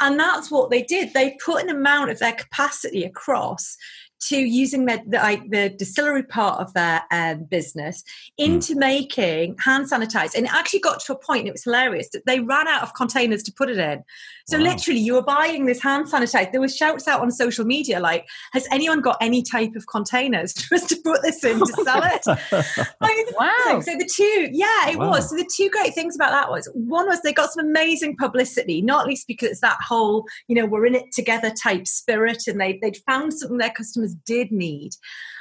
and 0.00 0.18
that's 0.18 0.50
what 0.50 0.70
they 0.70 0.82
did. 0.82 1.12
They 1.12 1.36
put 1.44 1.62
an 1.62 1.70
amount 1.70 2.10
of 2.10 2.18
their 2.18 2.32
capacity 2.32 3.04
across 3.04 3.76
to 4.20 4.36
using 4.36 4.86
the, 4.86 5.00
the, 5.06 5.18
like 5.18 5.48
the 5.50 5.70
distillery 5.70 6.22
part 6.22 6.60
of 6.60 6.72
their 6.74 7.02
um, 7.10 7.44
business 7.44 8.02
into 8.36 8.74
mm. 8.74 8.78
making 8.78 9.56
hand 9.64 9.90
sanitizer. 9.90 10.34
And 10.34 10.46
it 10.46 10.54
actually 10.54 10.80
got 10.80 11.00
to 11.00 11.12
a 11.12 11.16
point, 11.16 11.40
and 11.40 11.48
it 11.48 11.52
was 11.52 11.64
hilarious, 11.64 12.08
that 12.10 12.26
they 12.26 12.40
ran 12.40 12.68
out 12.68 12.82
of 12.82 12.94
containers 12.94 13.42
to 13.44 13.52
put 13.52 13.70
it 13.70 13.78
in. 13.78 14.02
So 14.48 14.56
wow. 14.56 14.64
literally, 14.64 15.00
you 15.00 15.14
were 15.14 15.22
buying 15.22 15.66
this 15.66 15.82
hand 15.82 16.06
sanitizer. 16.06 16.50
There 16.50 16.60
was 16.60 16.74
shouts 16.74 17.06
out 17.06 17.20
on 17.20 17.30
social 17.30 17.64
media 17.64 18.00
like, 18.00 18.26
"Has 18.52 18.66
anyone 18.72 19.02
got 19.02 19.18
any 19.20 19.42
type 19.42 19.74
of 19.76 19.86
containers 19.86 20.52
for 20.66 20.76
us 20.76 20.86
to 20.86 20.96
put 21.04 21.22
this 21.22 21.44
in 21.44 21.58
to 21.58 21.72
sell 21.84 22.02
it?" 22.02 22.22
wow! 23.38 23.80
So 23.80 23.92
the 23.96 24.10
two, 24.12 24.48
yeah, 24.52 24.88
it 24.88 24.98
wow. 24.98 25.10
was. 25.10 25.30
So 25.30 25.36
the 25.36 25.48
two 25.54 25.68
great 25.68 25.94
things 25.94 26.16
about 26.16 26.30
that 26.30 26.50
was 26.50 26.68
one 26.72 27.06
was 27.06 27.20
they 27.20 27.32
got 27.32 27.52
some 27.52 27.66
amazing 27.66 28.16
publicity, 28.16 28.80
not 28.80 29.06
least 29.06 29.26
because 29.26 29.50
it's 29.50 29.60
that 29.60 29.78
whole 29.86 30.24
you 30.46 30.56
know 30.56 30.64
we're 30.66 30.86
in 30.86 30.94
it 30.94 31.12
together 31.12 31.50
type 31.50 31.86
spirit, 31.86 32.46
and 32.46 32.60
they 32.60 32.78
they'd 32.80 32.96
found 33.06 33.34
something 33.34 33.58
their 33.58 33.70
customers 33.70 34.07
did 34.14 34.52
need. 34.52 34.92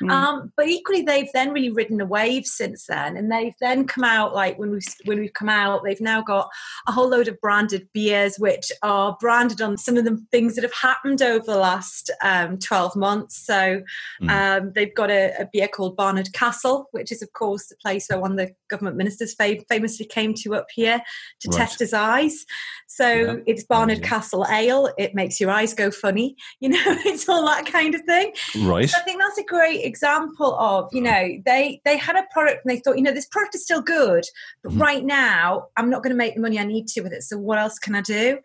Mm. 0.01 0.12
Um, 0.12 0.53
but 0.55 0.67
equally, 0.67 1.01
they've 1.01 1.29
then 1.33 1.51
really 1.51 1.71
ridden 1.71 2.01
a 2.01 2.05
wave 2.05 2.45
since 2.45 2.86
then, 2.88 3.17
and 3.17 3.31
they've 3.31 3.55
then 3.59 3.86
come 3.86 4.03
out 4.03 4.33
like 4.33 4.57
when 4.57 4.71
we 4.71 4.79
when 5.05 5.19
we've 5.19 5.33
come 5.33 5.50
out, 5.50 5.83
they've 5.83 6.01
now 6.01 6.21
got 6.21 6.50
a 6.88 6.91
whole 6.91 7.09
load 7.09 7.27
of 7.27 7.39
branded 7.41 7.88
beers 7.93 8.38
which 8.38 8.71
are 8.81 9.17
branded 9.19 9.62
on 9.62 9.77
some 9.77 9.97
of 9.97 10.05
the 10.05 10.17
things 10.31 10.55
that 10.55 10.63
have 10.63 10.74
happened 10.74 11.21
over 11.21 11.45
the 11.45 11.57
last 11.57 12.12
um, 12.24 12.57
12 12.57 12.95
months. 12.95 13.45
So 13.45 13.81
mm. 14.21 14.29
um, 14.29 14.71
they've 14.74 14.93
got 14.93 15.09
a, 15.09 15.33
a, 15.39 15.50
beer 15.51 15.67
called 15.67 15.95
Barnard 15.95 16.33
Castle, 16.33 16.88
which 16.91 17.12
is, 17.12 17.21
of 17.21 17.32
course, 17.34 17.67
the 17.67 17.75
place 17.82 18.08
where 18.10 18.19
one 18.19 18.32
of 18.32 18.38
the 18.38 18.51
government 18.69 18.97
ministers 18.97 19.36
famously 19.69 20.06
came 20.06 20.34
to 20.36 20.56
up 20.56 20.67
here 20.73 21.01
to 21.41 21.49
right. 21.49 21.58
test 21.58 21.80
his 21.80 21.93
eyes. 21.93 22.45
So 22.88 23.08
yeah. 23.08 23.36
it's 23.45 23.63
Barnard 23.63 23.99
yeah. 23.99 24.08
Castle 24.08 24.45
Ale. 24.49 24.89
It 24.97 25.15
makes 25.15 25.39
your 25.39 25.51
eyes 25.51 25.73
go 25.73 25.91
funny. 25.91 26.36
You 26.60 26.69
know, 26.69 26.80
it's 27.06 27.30
all 27.30 27.45
that 27.45 27.67
kind 27.67 27.93
of 27.93 28.01
thing. 28.01 28.34
Right. 28.65 28.89
So 28.89 28.98
I 28.98 29.02
think 29.02 29.20
that's 29.20 29.38
a 29.38 29.43
great 29.43 29.84
example 29.84 30.58
of, 30.60 30.89
you 30.91 31.02
know, 31.02 31.41
they 31.46 31.82
they 31.86 31.98
had 31.98 32.15
a 32.15 32.26
product 32.32 32.65
and 32.65 32.72
they 32.72 32.80
thought, 32.80 32.98
you 32.98 33.04
know, 33.04 33.12
this 33.12 33.26
product 33.26 33.56
is 33.56 33.63
still 33.63 33.82
good, 33.82 34.26
but 34.63 34.72
mm. 34.72 34.80
right 34.80 35.04
now 35.04 35.67
I'm 35.76 35.89
not 35.89 36.04
going 36.04 36.12
to 36.12 36.17
make 36.17 36.36
the 36.36 36.41
money 36.41 36.60
I 36.60 36.63
need 36.63 36.88
to 36.89 37.02
with 37.02 37.13
it. 37.13 37.24
So 37.24 37.38
what 37.38 37.58
else 37.58 37.78
can 37.80 37.96
I 37.96 38.02
do? 38.02 38.39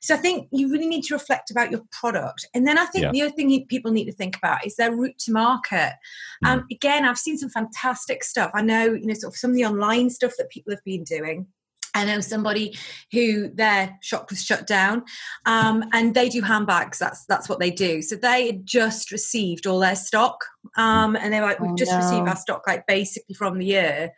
So 0.00 0.14
I 0.14 0.18
think 0.18 0.48
you 0.52 0.70
really 0.70 0.86
need 0.86 1.04
to 1.04 1.14
reflect 1.14 1.50
about 1.50 1.70
your 1.70 1.82
product. 1.90 2.46
And 2.54 2.66
then 2.66 2.78
I 2.78 2.86
think 2.86 3.04
yeah. 3.04 3.12
the 3.12 3.22
other 3.22 3.32
thing 3.32 3.66
people 3.66 3.90
need 3.90 4.06
to 4.06 4.12
think 4.12 4.36
about 4.36 4.66
is 4.66 4.76
their 4.76 4.94
route 4.94 5.18
to 5.20 5.32
market. 5.32 5.94
Mm. 6.44 6.48
Um, 6.48 6.66
again, 6.70 7.04
I've 7.04 7.18
seen 7.18 7.38
some 7.38 7.50
fantastic 7.50 8.24
stuff. 8.24 8.50
I 8.54 8.62
know, 8.62 8.84
you 8.84 9.06
know, 9.06 9.14
sort 9.14 9.34
of 9.34 9.38
some 9.38 9.50
of 9.50 9.56
the 9.56 9.64
online 9.64 10.10
stuff 10.10 10.32
that 10.38 10.50
people 10.50 10.72
have 10.72 10.84
been 10.84 11.04
doing. 11.04 11.46
I 11.94 12.04
know 12.04 12.20
somebody 12.20 12.76
who 13.12 13.48
their 13.48 13.98
shop 14.02 14.30
was 14.30 14.44
shut 14.44 14.66
down, 14.66 15.04
um, 15.46 15.84
and 15.92 16.14
they 16.14 16.28
do 16.28 16.42
handbags. 16.42 16.98
That's 16.98 17.24
that's 17.26 17.48
what 17.48 17.60
they 17.60 17.70
do. 17.70 18.02
So 18.02 18.16
they 18.16 18.46
had 18.46 18.66
just 18.66 19.10
received 19.10 19.66
all 19.66 19.80
their 19.80 19.96
stock, 19.96 20.44
um, 20.76 21.16
and 21.16 21.32
they 21.32 21.40
were 21.40 21.46
like, 21.46 21.60
"We've 21.60 21.72
oh, 21.72 21.76
just 21.76 21.92
no. 21.92 21.98
received 21.98 22.28
our 22.28 22.36
stock, 22.36 22.64
like 22.66 22.86
basically 22.86 23.34
from 23.34 23.58
the 23.58 23.66
year." 23.66 24.12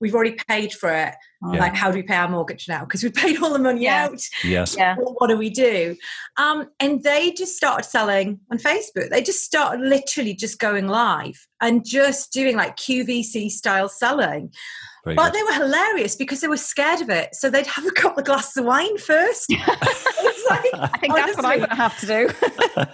We've 0.00 0.14
already 0.14 0.36
paid 0.48 0.72
for 0.72 0.90
it. 0.90 1.14
Yeah. 1.52 1.60
Like, 1.60 1.74
how 1.74 1.90
do 1.90 1.96
we 1.96 2.02
pay 2.02 2.16
our 2.16 2.28
mortgage 2.28 2.68
now? 2.68 2.84
Because 2.84 3.02
we 3.02 3.10
paid 3.12 3.42
all 3.42 3.52
the 3.52 3.58
money 3.58 3.84
yeah. 3.84 4.06
out. 4.06 4.20
Yes. 4.44 4.76
Yeah. 4.76 4.96
Well, 4.98 5.14
what 5.18 5.28
do 5.28 5.36
we 5.36 5.50
do? 5.50 5.96
Um, 6.36 6.68
and 6.80 7.02
they 7.02 7.32
just 7.32 7.56
started 7.56 7.88
selling 7.88 8.40
on 8.50 8.58
Facebook. 8.58 9.10
They 9.10 9.22
just 9.22 9.44
started 9.44 9.80
literally 9.80 10.34
just 10.34 10.58
going 10.58 10.88
live 10.88 11.46
and 11.60 11.84
just 11.84 12.32
doing 12.32 12.56
like 12.56 12.76
QVC 12.76 13.50
style 13.50 13.88
selling. 13.88 14.52
Very 15.04 15.16
but 15.16 15.32
good. 15.32 15.38
they 15.38 15.42
were 15.44 15.64
hilarious 15.64 16.16
because 16.16 16.40
they 16.40 16.48
were 16.48 16.56
scared 16.56 17.00
of 17.00 17.10
it. 17.10 17.34
So 17.34 17.50
they'd 17.50 17.66
have 17.66 17.86
a 17.86 17.92
couple 17.92 18.20
of 18.20 18.26
glasses 18.26 18.56
of 18.56 18.64
wine 18.64 18.98
first. 18.98 19.52
like, 20.50 20.64
I 20.94 20.98
think 20.98 21.12
honestly, 21.12 21.32
that's 21.32 21.36
what 21.36 21.46
I'm 21.46 21.58
going 21.58 21.70
to 21.70 21.74
have 21.76 21.98
to 22.00 22.06
do. 22.06 22.30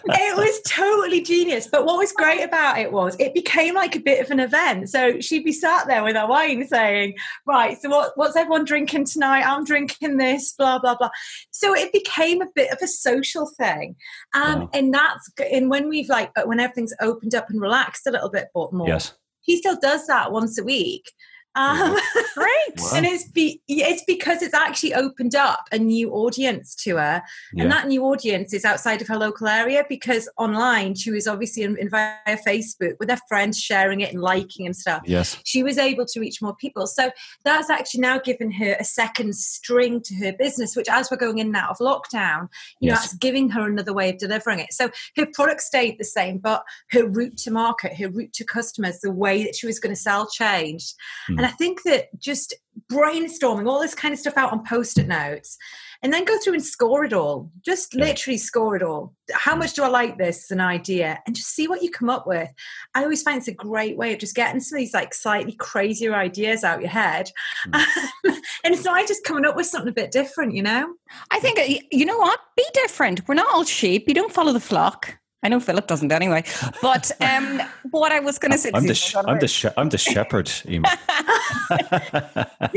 it 0.07 0.37
was 0.37 0.61
totally 0.67 1.23
genius. 1.23 1.69
But 1.71 1.85
what 1.85 1.99
was 1.99 2.13
great 2.13 2.43
about 2.43 2.79
it 2.79 2.93
was 2.93 3.17
it 3.19 3.35
became 3.35 3.75
like 3.75 3.97
a 3.97 4.01
bit 4.01 4.25
of 4.25 4.31
an 4.31 4.41
event. 4.41 4.91
So 4.91 5.21
she'd 5.21 5.45
be 5.45 5.53
sat 5.53 5.87
there 5.87 6.05
with 6.05 6.17
her 6.17 6.27
wine 6.27 6.67
saying, 6.67 7.15
Right, 7.47 7.81
so 7.81 7.89
what, 7.89 8.13
what's 8.17 8.37
everyone 8.37 8.65
drinking 8.65 9.07
tonight? 9.07 9.45
I'm 9.47 9.65
drinking 9.65 10.17
this, 10.17 10.53
blah, 10.53 10.79
blah, 10.79 10.97
blah. 10.97 11.11
So 11.51 11.75
it 11.75 11.93
became 11.93 12.43
a 12.43 12.49
bit 12.55 12.73
of 12.73 12.79
a 12.83 12.89
social 12.89 13.51
thing. 13.59 13.97
Um, 14.35 14.61
wow. 14.61 14.71
And 14.73 14.95
that's, 14.95 15.31
and 15.53 15.71
when 15.71 15.89
we've 15.89 16.09
like, 16.09 16.31
when 16.47 16.61
everything's 16.61 16.95
opened 17.01 17.35
up 17.35 17.51
and 17.51 17.61
relaxed 17.61 18.07
a 18.07 18.11
little 18.11 18.31
bit 18.31 18.49
but 18.55 18.73
more, 18.73 18.89
yes. 18.89 19.15
he 19.41 19.59
still 19.59 19.79
does 19.81 20.07
that 20.07 20.33
once 20.33 20.59
a 20.59 20.65
week. 20.65 21.13
Um, 21.55 21.97
Great. 22.35 22.51
Wow. 22.79 22.91
And 22.97 23.07
it's 23.07 23.29
be, 23.29 23.63
it's 23.69 24.03
because 24.07 24.43
it's 24.43 24.55
actually 24.55 24.95
opened 24.95 25.35
up 25.35 25.69
a 25.71 25.79
new 25.79 26.11
audience 26.11 26.75
to 26.77 26.97
her, 26.97 27.23
yeah. 27.53 27.63
and 27.63 27.73
that 27.73 27.87
new 27.87 28.05
audience 28.05 28.53
is 28.53 28.65
outside 28.65 29.01
of 29.01 29.09
her 29.09 29.17
local 29.17 29.47
area 29.47 29.85
because 29.89 30.29
online 30.37 30.95
she 30.95 31.11
was 31.11 31.27
obviously 31.29 31.63
in, 31.63 31.77
in, 31.79 31.89
via 31.89 32.17
Facebook 32.27 32.95
with 32.99 33.09
her 33.09 33.19
friends 33.29 33.61
sharing 33.61 34.01
it 34.01 34.13
and 34.13 34.21
liking 34.21 34.67
and 34.67 34.77
stuff. 34.77 35.03
Yes, 35.05 35.39
she 35.45 35.63
was 35.63 35.79
able 35.79 36.07
to 36.07 36.21
reach 36.21 36.43
more 36.43 36.57
people. 36.57 36.87
So 36.87 37.11
that's 37.45 37.71
actually 37.71 38.01
now 38.01 38.19
given 38.19 38.51
her 38.53 38.77
a 38.81 38.85
second 38.85 39.37
string 39.37 40.01
to 40.03 40.15
her 40.17 40.33
business, 40.33 40.75
which 40.75 40.89
as 40.89 41.11
we're 41.11 41.17
going 41.17 41.39
in 41.39 41.49
and 41.49 41.57
out 41.57 41.71
of 41.71 41.79
lockdown, 41.79 42.49
you 42.81 42.89
yes. 42.89 42.97
know, 42.97 43.05
it's 43.05 43.15
giving 43.15 43.49
her 43.51 43.69
another 43.69 43.93
way 43.93 44.11
of 44.11 44.19
delivering 44.19 44.59
it. 44.59 44.73
So 44.73 44.91
her 45.17 45.27
product 45.33 45.61
stayed 45.61 45.99
the 45.99 46.05
same, 46.05 46.39
but 46.39 46.65
her 46.91 47.07
route 47.07 47.37
to 47.39 47.51
market, 47.51 47.97
her 47.97 48.09
route 48.09 48.33
to 48.35 48.45
customers, 48.45 48.99
the 49.01 49.13
way 49.13 49.45
that 49.45 49.55
she 49.55 49.67
was 49.67 49.79
going 49.79 49.95
to 49.95 50.01
sell 50.01 50.27
changed. 50.29 50.95
Mm. 51.31 51.44
And 51.45 51.53
I 51.53 51.57
think 51.57 51.83
that 51.83 52.09
just 52.19 52.55
brainstorming 52.91 53.69
all 53.69 53.79
this 53.79 53.95
kind 53.95 54.15
of 54.15 54.19
stuff 54.19 54.39
out 54.39 54.51
on 54.51 54.65
post-it 54.65 55.07
notes 55.07 55.59
and 56.03 56.11
then 56.11 56.25
go 56.25 56.39
through 56.39 56.55
and 56.55 56.65
score 56.65 57.05
it 57.05 57.13
all. 57.13 57.51
Just 57.63 57.95
literally 57.95 58.39
score 58.39 58.77
it 58.77 58.83
all. 58.83 59.15
How 59.31 59.55
much 59.55 59.75
do 59.75 59.83
i 59.83 59.89
like 59.89 60.17
this 60.17 60.47
as 60.47 60.51
an 60.53 60.63
idea? 60.63 61.19
And 61.27 61.37
just 61.37 61.51
see 61.51 61.69
what 61.69 61.83
you 61.83 61.91
come 61.91 62.09
up 62.09 62.27
with. 62.27 62.49
I 62.95 63.03
always 63.03 63.23
find 63.23 63.37
it's 63.37 63.49
a 63.49 63.53
great 63.53 63.99
way 63.99 64.15
of 64.15 64.21
just 64.21 64.35
getting 64.35 64.59
some 64.59 64.77
of 64.77 64.81
these 64.81 64.95
like 64.95 65.13
slightly 65.13 65.53
crazier 65.53 66.15
ideas 66.15 66.65
out 66.65 66.81
your 66.81 66.89
head. 66.89 67.31
Mm. 67.69 67.85
and 68.65 68.75
it's 68.75 68.85
not 68.85 69.07
just 69.07 69.25
coming 69.25 69.45
up 69.45 69.55
with 69.55 69.67
something 69.67 69.91
a 69.91 69.93
bit 69.93 70.11
different 70.11 70.55
you 70.55 70.63
know? 70.63 70.95
I 71.31 71.41
think 71.41 71.61
you 71.93 72.07
know 72.07 72.19
what? 72.19 72.41
Be 72.57 72.65
different. 72.73 73.29
We're 73.29 73.35
not 73.35 73.53
all 73.53 73.65
sheep. 73.65 74.09
You 74.09 74.15
don't 74.15 74.33
follow 74.33 74.55
the 74.55 74.61
flock 74.61 75.19
I 75.45 75.49
know 75.49 75.61
Philip 75.61 75.87
doesn't 75.87 76.11
anyway. 76.11 76.43
But 76.81 77.11
um, 77.21 77.61
what 77.91 78.11
I 78.11 78.21
was 78.21 78.39
going 78.39 78.53
to 78.53 78.59
say, 78.59 78.71
I'm 78.73 78.87
the, 78.87 78.95
sh- 78.95 79.15
I'm, 79.15 79.39
the 79.39 79.49
sh- 79.49 79.67
I'm 79.77 79.91
the 79.91 79.99
shepherd. 79.99 80.51
you 80.65 80.83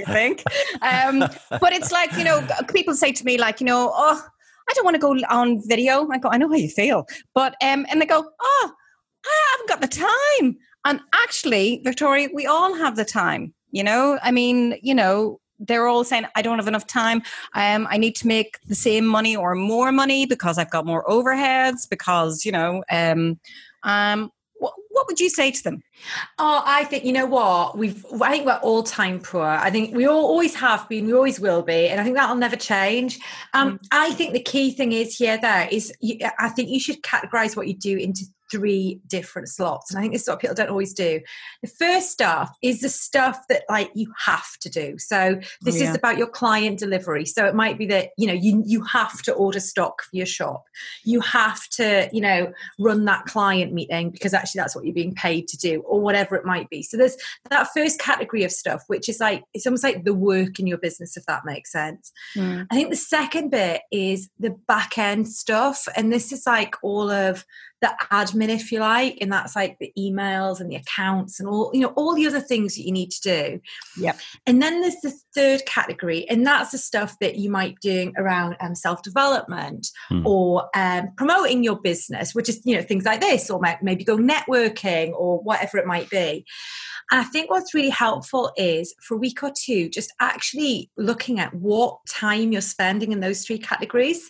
think? 0.05 0.43
Um, 0.81 1.19
but 1.49 1.73
it's 1.73 1.91
like 1.91 2.11
you 2.17 2.25
know, 2.25 2.45
people 2.73 2.93
say 2.93 3.11
to 3.13 3.25
me 3.25 3.37
like, 3.37 3.61
you 3.61 3.65
know, 3.65 3.91
oh, 3.95 4.21
I 4.69 4.73
don't 4.73 4.83
want 4.83 4.95
to 4.95 4.99
go 4.99 5.15
on 5.29 5.61
video. 5.67 6.07
I 6.11 6.17
go, 6.17 6.29
I 6.29 6.37
know 6.37 6.49
how 6.49 6.55
you 6.55 6.69
feel, 6.69 7.07
but 7.33 7.55
um, 7.63 7.85
and 7.89 8.01
they 8.01 8.05
go, 8.05 8.23
oh, 8.39 8.71
I 9.25 9.47
haven't 9.51 9.69
got 9.69 9.81
the 9.81 9.87
time. 9.87 10.57
And 10.85 10.99
actually, 11.13 11.81
Victoria, 11.83 12.29
we 12.33 12.45
all 12.45 12.75
have 12.75 12.95
the 12.97 13.05
time. 13.05 13.53
You 13.71 13.83
know, 13.83 14.19
I 14.21 14.31
mean, 14.31 14.77
you 14.81 14.95
know, 14.95 15.39
they're 15.59 15.87
all 15.87 16.03
saying 16.03 16.25
i 16.35 16.41
don't 16.41 16.59
have 16.59 16.67
enough 16.67 16.87
time. 16.87 17.21
Um, 17.53 17.87
i 17.89 17.97
need 17.97 18.15
to 18.17 18.27
make 18.27 18.59
the 18.65 18.75
same 18.75 19.05
money 19.05 19.35
or 19.35 19.55
more 19.55 19.91
money 19.91 20.25
because 20.25 20.57
i've 20.57 20.71
got 20.71 20.85
more 20.85 21.03
overheads 21.05 21.89
because 21.89 22.45
you 22.45 22.51
know 22.51 22.83
um, 22.91 23.39
um, 23.83 24.31
what, 24.59 24.73
what 24.89 25.07
would 25.07 25.19
you 25.19 25.29
say 25.29 25.51
to 25.51 25.63
them? 25.63 25.83
Oh 26.39 26.63
i 26.65 26.83
think 26.85 27.05
you 27.05 27.13
know 27.13 27.25
what? 27.25 27.77
We've 27.77 28.05
i 28.21 28.31
think 28.31 28.45
we're 28.45 28.53
all 28.55 28.83
time 28.83 29.19
poor. 29.19 29.45
I 29.45 29.69
think 29.69 29.95
we 29.95 30.07
all 30.07 30.25
always 30.25 30.55
have 30.55 30.87
been 30.89 31.05
we 31.05 31.13
always 31.13 31.39
will 31.39 31.61
be 31.61 31.87
and 31.87 31.99
i 31.99 32.03
think 32.03 32.15
that'll 32.15 32.35
never 32.35 32.55
change. 32.55 33.19
Um, 33.53 33.77
mm. 33.77 33.87
i 33.91 34.11
think 34.11 34.33
the 34.33 34.41
key 34.41 34.71
thing 34.71 34.91
is 34.91 35.15
here 35.15 35.37
there 35.37 35.67
is 35.71 35.93
you, 36.01 36.17
i 36.39 36.49
think 36.49 36.69
you 36.69 36.79
should 36.79 37.01
categorize 37.01 37.55
what 37.55 37.67
you 37.67 37.75
do 37.75 37.97
into 37.97 38.25
three 38.51 39.01
different 39.07 39.49
slots. 39.49 39.91
And 39.91 39.99
I 39.99 40.01
think 40.01 40.13
this 40.13 40.23
is 40.23 40.29
what 40.29 40.39
people 40.39 40.55
don't 40.55 40.69
always 40.69 40.93
do. 40.93 41.19
The 41.61 41.69
first 41.69 42.11
stuff 42.11 42.55
is 42.61 42.81
the 42.81 42.89
stuff 42.89 43.39
that 43.49 43.63
like 43.69 43.91
you 43.93 44.11
have 44.25 44.57
to 44.61 44.69
do. 44.69 44.97
So 44.97 45.39
this 45.61 45.75
oh, 45.75 45.83
yeah. 45.83 45.89
is 45.89 45.95
about 45.95 46.17
your 46.17 46.27
client 46.27 46.79
delivery. 46.79 47.25
So 47.25 47.45
it 47.45 47.55
might 47.55 47.77
be 47.77 47.85
that, 47.87 48.09
you 48.17 48.27
know, 48.27 48.33
you 48.33 48.63
you 48.65 48.83
have 48.83 49.21
to 49.23 49.33
order 49.33 49.59
stock 49.59 50.03
for 50.03 50.15
your 50.15 50.25
shop. 50.25 50.63
You 51.03 51.21
have 51.21 51.67
to, 51.69 52.09
you 52.11 52.21
know, 52.21 52.51
run 52.79 53.05
that 53.05 53.25
client 53.25 53.73
meeting 53.73 54.11
because 54.11 54.33
actually 54.33 54.59
that's 54.59 54.75
what 54.75 54.85
you're 54.85 54.93
being 54.93 55.15
paid 55.15 55.47
to 55.49 55.57
do, 55.57 55.81
or 55.81 56.01
whatever 56.01 56.35
it 56.35 56.45
might 56.45 56.69
be. 56.69 56.83
So 56.83 56.97
there's 56.97 57.17
that 57.49 57.67
first 57.73 57.99
category 57.99 58.43
of 58.43 58.51
stuff, 58.51 58.83
which 58.87 59.09
is 59.09 59.19
like 59.19 59.43
it's 59.53 59.65
almost 59.65 59.83
like 59.83 60.03
the 60.03 60.13
work 60.13 60.59
in 60.59 60.67
your 60.67 60.77
business, 60.77 61.17
if 61.17 61.25
that 61.25 61.45
makes 61.45 61.71
sense. 61.71 62.11
Mm. 62.35 62.67
I 62.71 62.75
think 62.75 62.89
the 62.89 62.95
second 62.95 63.49
bit 63.49 63.81
is 63.91 64.29
the 64.39 64.51
back 64.67 64.97
end 64.97 65.27
stuff. 65.27 65.87
And 65.95 66.11
this 66.11 66.31
is 66.31 66.45
like 66.45 66.75
all 66.81 67.09
of 67.09 67.45
the 67.81 67.93
admin, 68.11 68.49
if 68.49 68.71
you 68.71 68.79
like, 68.79 69.17
and 69.21 69.31
that's 69.31 69.55
like 69.55 69.77
the 69.79 69.91
emails 69.97 70.59
and 70.59 70.71
the 70.71 70.75
accounts 70.75 71.39
and 71.39 71.47
all, 71.47 71.69
you 71.73 71.81
know, 71.81 71.93
all 71.95 72.15
the 72.15 72.25
other 72.25 72.39
things 72.39 72.75
that 72.75 72.83
you 72.83 72.91
need 72.91 73.11
to 73.11 73.21
do. 73.21 73.61
Yep. 73.97 74.19
And 74.45 74.61
then 74.61 74.81
there's 74.81 74.99
the 75.01 75.13
third 75.35 75.65
category, 75.65 76.27
and 76.29 76.45
that's 76.45 76.71
the 76.71 76.77
stuff 76.77 77.17
that 77.19 77.35
you 77.37 77.49
might 77.49 77.79
be 77.81 77.89
doing 77.89 78.13
around 78.17 78.55
um, 78.61 78.75
self 78.75 79.03
development 79.03 79.87
hmm. 80.09 80.25
or 80.25 80.69
um, 80.75 81.09
promoting 81.17 81.63
your 81.63 81.79
business, 81.79 82.33
which 82.33 82.49
is, 82.49 82.61
you 82.63 82.75
know, 82.75 82.81
things 82.81 83.05
like 83.05 83.21
this, 83.21 83.49
or 83.49 83.61
maybe 83.81 84.03
go 84.03 84.17
networking 84.17 85.13
or 85.13 85.39
whatever 85.39 85.77
it 85.77 85.85
might 85.85 86.09
be. 86.09 86.45
And 87.11 87.21
I 87.21 87.23
think 87.23 87.49
what's 87.49 87.73
really 87.73 87.89
helpful 87.89 88.51
is 88.57 88.93
for 89.01 89.15
a 89.15 89.19
week 89.19 89.41
or 89.41 89.51
two, 89.57 89.89
just 89.89 90.13
actually 90.19 90.91
looking 90.97 91.39
at 91.39 91.53
what 91.53 91.99
time 92.07 92.51
you're 92.51 92.61
spending 92.61 93.11
in 93.11 93.21
those 93.21 93.45
three 93.45 93.59
categories. 93.59 94.29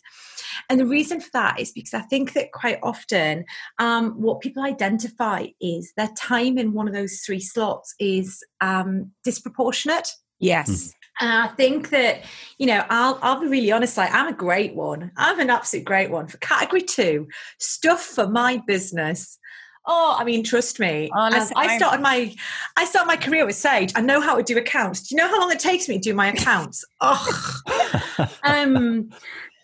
And 0.70 0.80
the 0.80 0.86
reason 0.86 1.20
for 1.20 1.30
that 1.34 1.60
is 1.60 1.72
because 1.72 1.93
I 1.93 2.02
think 2.02 2.34
that 2.34 2.52
quite 2.52 2.80
often 2.84 3.46
um, 3.80 4.12
what 4.22 4.41
people 4.41 4.63
identify 4.63 5.48
is 5.62 5.93
their 5.98 6.10
time 6.17 6.58
in 6.58 6.74
one 6.74 6.88
of 6.88 6.93
those 6.93 7.22
three 7.22 7.39
slots 7.39 7.93
is 8.00 8.43
um, 8.62 9.12
disproportionate. 9.24 10.10
Yes. 10.39 10.70
Mm. 10.70 10.91
And 11.20 11.32
I 11.32 11.48
think 11.48 11.89
that, 11.89 12.24
you 12.60 12.67
know, 12.67 12.86
I'll 12.89 13.17
I'll 13.24 13.39
be 13.39 13.48
really 13.48 13.72
honest, 13.72 13.98
like 13.98 14.13
I'm 14.13 14.28
a 14.28 14.38
great 14.38 14.76
one. 14.76 15.12
I'm 15.17 15.39
an 15.39 15.50
absolute 15.50 15.84
great 15.84 16.12
one 16.12 16.28
for 16.28 16.38
category 16.38 16.84
two, 16.84 17.28
stuff 17.60 18.02
for 18.04 18.28
my 18.28 18.62
business. 18.67 19.39
Oh, 19.89 20.15
I 20.19 20.26
mean, 20.26 20.43
trust 20.43 20.80
me. 20.80 21.10
Honestly, 21.13 21.54
I 21.56 21.78
started 21.78 22.02
my 22.02 22.36
I 22.76 22.86
started 22.86 23.08
my 23.08 23.15
career 23.15 23.45
with 23.45 23.56
Sage. 23.56 23.93
I 23.95 24.02
know 24.02 24.19
how 24.19 24.36
to 24.36 24.43
do 24.43 24.58
accounts. 24.58 25.02
Do 25.02 25.15
you 25.15 25.17
know 25.17 25.30
how 25.30 25.39
long 25.39 25.52
it 25.52 25.60
takes 25.60 25.88
me 25.88 25.95
to 25.95 26.02
do 26.02 26.13
my 26.13 26.28
accounts? 26.28 26.84
oh, 27.02 28.28
um, 28.43 29.10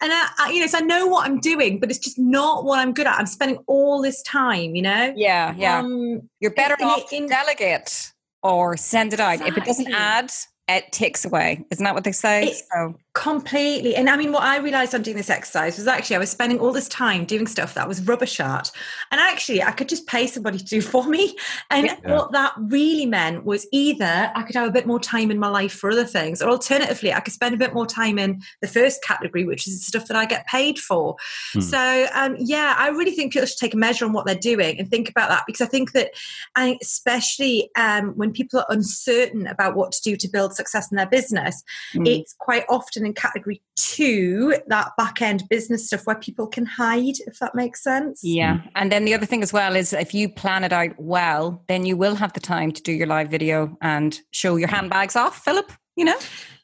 and 0.04 0.12
I, 0.12 0.30
I, 0.38 0.52
you 0.52 0.62
know, 0.62 0.68
so 0.68 0.80
I 0.80 0.82
know 0.82 1.08
what 1.08 1.26
I'm 1.26 1.40
doing, 1.40 1.80
but 1.80 1.90
it's 1.90 2.00
just 2.00 2.20
not 2.20 2.66
what 2.66 2.80
I'm 2.80 2.94
good 2.94 3.08
at. 3.08 3.18
I'm 3.18 3.26
spending 3.26 3.58
all 3.68 4.02
this 4.02 4.22
time, 4.24 4.76
you 4.76 4.82
know. 4.82 5.14
Yeah, 5.16 5.54
yeah. 5.58 5.80
Um, 5.80 6.30
You're 6.40 6.52
better 6.52 6.76
in, 6.80 6.86
off 6.86 7.12
in, 7.14 7.28
delegate 7.28 8.12
or 8.42 8.76
send 8.76 9.14
it 9.14 9.20
out. 9.20 9.36
Exactly. 9.36 9.52
If 9.52 9.58
it 9.58 9.66
doesn't 9.66 9.94
add, 9.94 10.32
it 10.68 10.92
takes 10.92 11.26
away. 11.26 11.66
Isn't 11.70 11.84
that 11.84 11.94
what 11.94 12.04
they 12.04 12.12
say? 12.12 12.48
It, 12.48 12.64
so 12.74 12.96
completely. 13.14 13.96
And 13.96 14.10
I 14.10 14.18
mean, 14.18 14.32
what 14.32 14.42
I 14.42 14.58
realized 14.58 14.96
on 14.96 15.04
doing 15.04 15.18
this 15.18 15.30
exercise 15.30 15.78
was 15.78 15.88
actually 15.88 16.16
I 16.16 16.20
was 16.20 16.32
spending 16.32 16.60
all 16.60 16.72
this 16.72 16.90
time 16.90 17.26
doing 17.26 17.46
stuff 17.46 17.76
that 17.76 17.88
was 17.88 18.02
rubbish 18.02 18.40
at, 18.40 18.72
and 19.12 19.22
actually 19.22 19.62
I 19.62 19.72
could 19.72 19.88
just 19.88 20.08
pay 20.08 20.26
somebody 20.26 20.58
to 20.58 20.66
do 20.66 20.82
for 20.94 21.06
me. 21.06 21.36
And 21.70 21.88
yeah. 21.88 22.16
what 22.16 22.32
that 22.32 22.54
really 22.58 23.06
meant 23.06 23.46
was 23.46 23.68
either 23.72 24.32
I 24.36 24.44
could 24.44 24.56
have 24.56 24.68
a 24.68 24.72
bit 24.72 24.88
more 24.88 25.00
time 25.00 25.30
in 25.30 25.40
my 25.40 25.48
life 25.48 25.74
for 25.74 25.92
other 25.92 26.06
things, 26.06 26.42
or 26.42 26.50
alternatively 26.50 27.14
I 27.14 27.20
could 27.20 27.34
spend 27.34 27.54
a 27.54 27.58
bit 27.58 27.74
more 27.74 27.86
time 27.86 28.18
in 28.18 28.42
the 28.62 28.68
first 28.68 29.04
category, 29.04 29.46
which 29.46 29.68
is 29.68 29.80
the 29.80 29.86
stuff 29.86 30.08
that 30.08 30.18
I 30.18 30.26
get 30.26 30.48
paid 30.48 30.80
for. 30.80 31.16
Hmm. 31.54 31.62
So 31.62 32.08
um, 32.14 32.36
yeah, 32.40 32.76
I 32.78 32.90
really 32.90 33.12
think 33.12 33.34
people 33.34 33.46
should 33.46 33.58
take 33.58 33.76
a 33.76 33.78
measure 33.78 34.06
on 34.06 34.14
what 34.14 34.26
they're 34.26 34.36
doing 34.36 34.80
and 34.80 34.90
think 34.90 35.10
about 35.10 35.30
that 35.30 35.44
because 35.46 35.62
I 35.62 35.68
think 35.68 35.92
that, 35.92 36.12
I 36.56 36.78
especially 36.82 37.70
um, 37.76 38.14
when 38.16 38.32
people 38.32 38.60
are 38.60 38.66
uncertain 38.70 39.48
about 39.48 39.76
what 39.76 39.92
to 39.92 40.02
do 40.02 40.16
to 40.16 40.28
build 40.28 40.56
success 40.56 40.92
in 40.92 40.98
their 40.98 41.08
business, 41.08 41.64
mm. 41.94 42.08
it's 42.08 42.34
quite 42.40 42.66
often 42.70 43.03
in 43.06 43.14
category 43.14 43.62
two, 43.76 44.56
that 44.68 44.92
back 44.98 45.22
end 45.22 45.44
business 45.50 45.88
stuff 45.88 46.06
where 46.06 46.16
people 46.16 46.48
can 46.48 46.66
hide, 46.66 47.16
if 47.28 47.40
that 47.40 47.56
makes 47.56 47.84
sense. 47.84 48.22
Yeah. 48.24 48.56
Mm. 48.56 48.70
And 48.76 48.92
then 48.92 49.06
the 49.06 49.14
other 49.14 49.26
thing 49.26 49.44
as 49.44 49.54
well 49.54 49.76
is 49.76 49.94
if 49.94 50.14
you 50.14 50.30
plan 50.30 50.64
it 50.64 50.74
out 50.74 50.92
well, 50.98 51.64
then 51.68 51.86
you 51.86 51.98
will 51.98 52.16
have 52.16 52.34
the 52.34 52.40
time 52.40 52.72
to 52.72 52.82
do 52.82 52.92
your 52.92 53.08
live 53.08 53.30
video 53.30 53.78
and 53.82 54.20
show 54.32 54.56
your 54.56 54.70
handbags 54.70 55.16
off, 55.16 55.44
Philip, 55.44 55.72
you 55.96 56.06
know? 56.06 56.18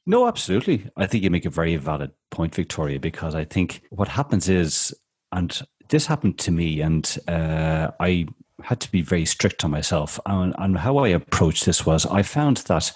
No, 0.05 0.27
absolutely. 0.27 0.89
I 0.97 1.05
think 1.05 1.23
you 1.23 1.29
make 1.29 1.45
a 1.45 1.51
very 1.51 1.75
valid 1.75 2.11
point, 2.31 2.55
Victoria, 2.55 2.99
because 2.99 3.35
I 3.35 3.45
think 3.45 3.81
what 3.89 4.07
happens 4.07 4.49
is, 4.49 4.93
and 5.31 5.61
this 5.89 6.07
happened 6.07 6.39
to 6.39 6.51
me, 6.51 6.81
and 6.81 7.17
uh, 7.27 7.91
I 7.99 8.27
had 8.63 8.79
to 8.81 8.91
be 8.91 9.01
very 9.01 9.25
strict 9.25 9.63
on 9.63 9.71
myself. 9.71 10.19
And, 10.25 10.55
and 10.57 10.77
how 10.77 10.97
I 10.97 11.09
approached 11.09 11.65
this 11.65 11.85
was 11.85 12.05
I 12.05 12.23
found 12.23 12.57
that 12.57 12.91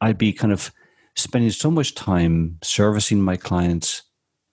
I'd 0.00 0.18
be 0.18 0.32
kind 0.32 0.52
of 0.52 0.72
spending 1.20 1.50
so 1.50 1.70
much 1.70 1.94
time 1.94 2.58
servicing 2.62 3.20
my 3.22 3.36
clients, 3.36 4.02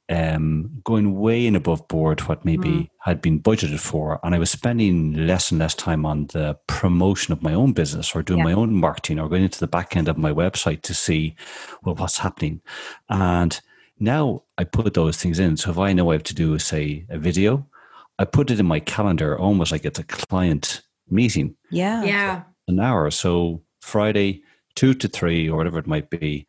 um, 0.10 0.82
going 0.84 1.20
way 1.20 1.46
and 1.48 1.58
above 1.58 1.88
board 1.88 2.22
what 2.22 2.46
maybe 2.46 2.70
mm. 2.70 2.90
had 3.00 3.22
been 3.22 3.42
budgeted 3.42 3.80
for, 3.80 4.20
and 4.24 4.34
I 4.34 4.40
was 4.40 4.50
spending 4.50 5.28
less 5.28 5.52
and 5.52 5.60
less 5.60 5.76
time 5.76 6.06
on 6.06 6.28
the 6.28 6.58
promotion 6.68 7.34
of 7.34 7.44
my 7.44 7.54
own 7.54 7.74
business 7.74 8.16
or 8.16 8.24
doing 8.24 8.40
yeah. 8.40 8.46
my 8.46 8.54
own 8.54 8.74
marketing 8.74 9.20
or 9.20 9.28
going 9.28 9.44
into 9.44 9.60
the 9.60 9.68
back 9.68 9.98
end 9.98 10.08
of 10.08 10.18
my 10.18 10.32
website 10.32 10.82
to 10.84 10.94
see 10.94 11.36
well 11.84 11.96
what's 11.96 12.20
happening. 12.20 12.62
And 13.10 13.60
now 14.00 14.44
I 14.58 14.64
put 14.64 14.94
those 14.94 15.18
things 15.18 15.40
in. 15.40 15.58
So 15.58 15.72
if 15.72 15.78
I 15.78 15.94
know 15.94 16.12
I 16.12 16.14
have 16.14 16.24
to 16.24 16.36
do, 16.36 16.58
say, 16.60 17.06
a 17.10 17.18
video, 17.18 17.68
I 18.20 18.26
put 18.26 18.52
it 18.52 18.60
in 18.60 18.66
my 18.66 18.80
calendar 18.80 19.38
almost 19.38 19.72
like 19.72 19.86
it's 19.86 20.00
a 20.00 20.04
client 20.04 20.84
meeting. 21.10 21.56
Yeah. 21.72 22.04
Yeah. 22.04 22.44
An 22.68 22.80
hour. 22.80 23.10
So 23.12 23.64
Friday, 23.82 24.44
two 24.76 24.94
to 24.94 25.08
three 25.08 25.50
or 25.50 25.58
whatever 25.58 25.80
it 25.80 25.88
might 25.88 26.10
be, 26.10 26.48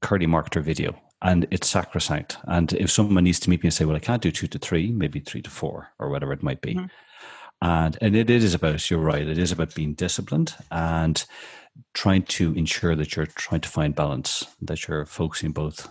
Curly 0.00 0.26
marketer 0.26 0.62
video. 0.62 0.98
And 1.20 1.48
it's 1.50 1.68
sacrosanct. 1.68 2.36
And 2.44 2.72
if 2.74 2.90
someone 2.90 3.24
needs 3.24 3.40
to 3.40 3.50
meet 3.50 3.62
me 3.62 3.68
and 3.68 3.74
say, 3.74 3.84
well, 3.84 3.96
I 3.96 4.00
can't 4.00 4.22
do 4.22 4.30
two 4.30 4.46
to 4.46 4.58
three, 4.58 4.92
maybe 4.92 5.18
three 5.18 5.42
to 5.42 5.50
four 5.50 5.88
or 5.98 6.10
whatever 6.10 6.32
it 6.32 6.44
might 6.44 6.60
be. 6.60 6.74
Mm-hmm. 6.74 6.86
And, 7.60 7.98
and 8.00 8.14
it 8.14 8.30
is 8.30 8.54
about, 8.54 8.88
you're 8.88 9.00
right, 9.00 9.26
it 9.26 9.36
is 9.36 9.50
about 9.50 9.74
being 9.74 9.94
disciplined 9.94 10.54
and 10.70 11.24
trying 11.92 12.22
to 12.22 12.54
ensure 12.54 12.94
that 12.94 13.16
you're 13.16 13.26
trying 13.26 13.62
to 13.62 13.68
find 13.68 13.96
balance, 13.96 14.46
that 14.62 14.86
you're 14.86 15.06
focusing 15.06 15.50
both 15.50 15.88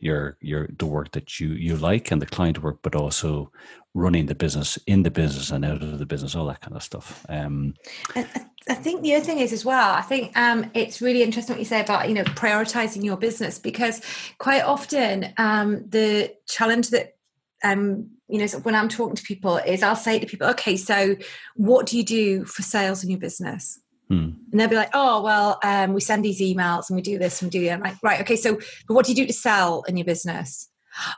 your 0.00 0.36
your 0.40 0.68
the 0.78 0.86
work 0.86 1.12
that 1.12 1.38
you 1.38 1.48
you 1.48 1.76
like 1.76 2.10
and 2.10 2.20
the 2.20 2.26
client 2.26 2.62
work, 2.62 2.78
but 2.82 2.94
also 2.94 3.52
running 3.94 4.26
the 4.26 4.34
business 4.34 4.78
in 4.86 5.02
the 5.02 5.10
business 5.10 5.50
and 5.50 5.64
out 5.64 5.82
of 5.82 5.98
the 5.98 6.06
business, 6.06 6.34
all 6.34 6.46
that 6.46 6.60
kind 6.60 6.76
of 6.76 6.82
stuff. 6.82 7.26
Um, 7.28 7.74
I, 8.14 8.26
I 8.68 8.74
think 8.74 9.02
the 9.02 9.14
other 9.14 9.24
thing 9.24 9.38
is 9.38 9.52
as 9.52 9.64
well. 9.64 9.94
I 9.94 10.02
think 10.02 10.36
um, 10.36 10.70
it's 10.74 11.02
really 11.02 11.22
interesting 11.22 11.54
what 11.54 11.60
you 11.60 11.66
say 11.66 11.80
about 11.80 12.08
you 12.08 12.14
know 12.14 12.24
prioritizing 12.24 13.04
your 13.04 13.16
business 13.16 13.58
because 13.58 14.00
quite 14.38 14.62
often 14.62 15.32
um, 15.36 15.84
the 15.88 16.34
challenge 16.46 16.90
that 16.90 17.16
um, 17.62 18.10
you 18.28 18.38
know 18.38 18.46
when 18.62 18.74
I'm 18.74 18.88
talking 18.88 19.16
to 19.16 19.22
people 19.22 19.58
is 19.58 19.82
I'll 19.82 19.96
say 19.96 20.18
to 20.18 20.26
people, 20.26 20.48
okay, 20.48 20.76
so 20.76 21.16
what 21.56 21.86
do 21.86 21.96
you 21.96 22.04
do 22.04 22.44
for 22.44 22.62
sales 22.62 23.04
in 23.04 23.10
your 23.10 23.20
business? 23.20 23.78
Hmm. 24.10 24.30
And 24.50 24.60
they'll 24.60 24.68
be 24.68 24.74
like, 24.74 24.90
oh, 24.92 25.22
well, 25.22 25.60
um, 25.62 25.94
we 25.94 26.00
send 26.00 26.24
these 26.24 26.40
emails 26.40 26.90
and 26.90 26.96
we 26.96 27.02
do 27.02 27.16
this 27.16 27.40
and 27.40 27.46
we 27.46 27.60
do 27.60 27.64
that. 27.66 27.74
I'm 27.74 27.80
like, 27.80 27.94
right, 28.02 28.20
okay, 28.22 28.34
so 28.34 28.58
what 28.88 29.06
do 29.06 29.12
you 29.12 29.16
do 29.16 29.26
to 29.26 29.32
sell 29.32 29.84
in 29.86 29.96
your 29.96 30.04
business? 30.04 30.68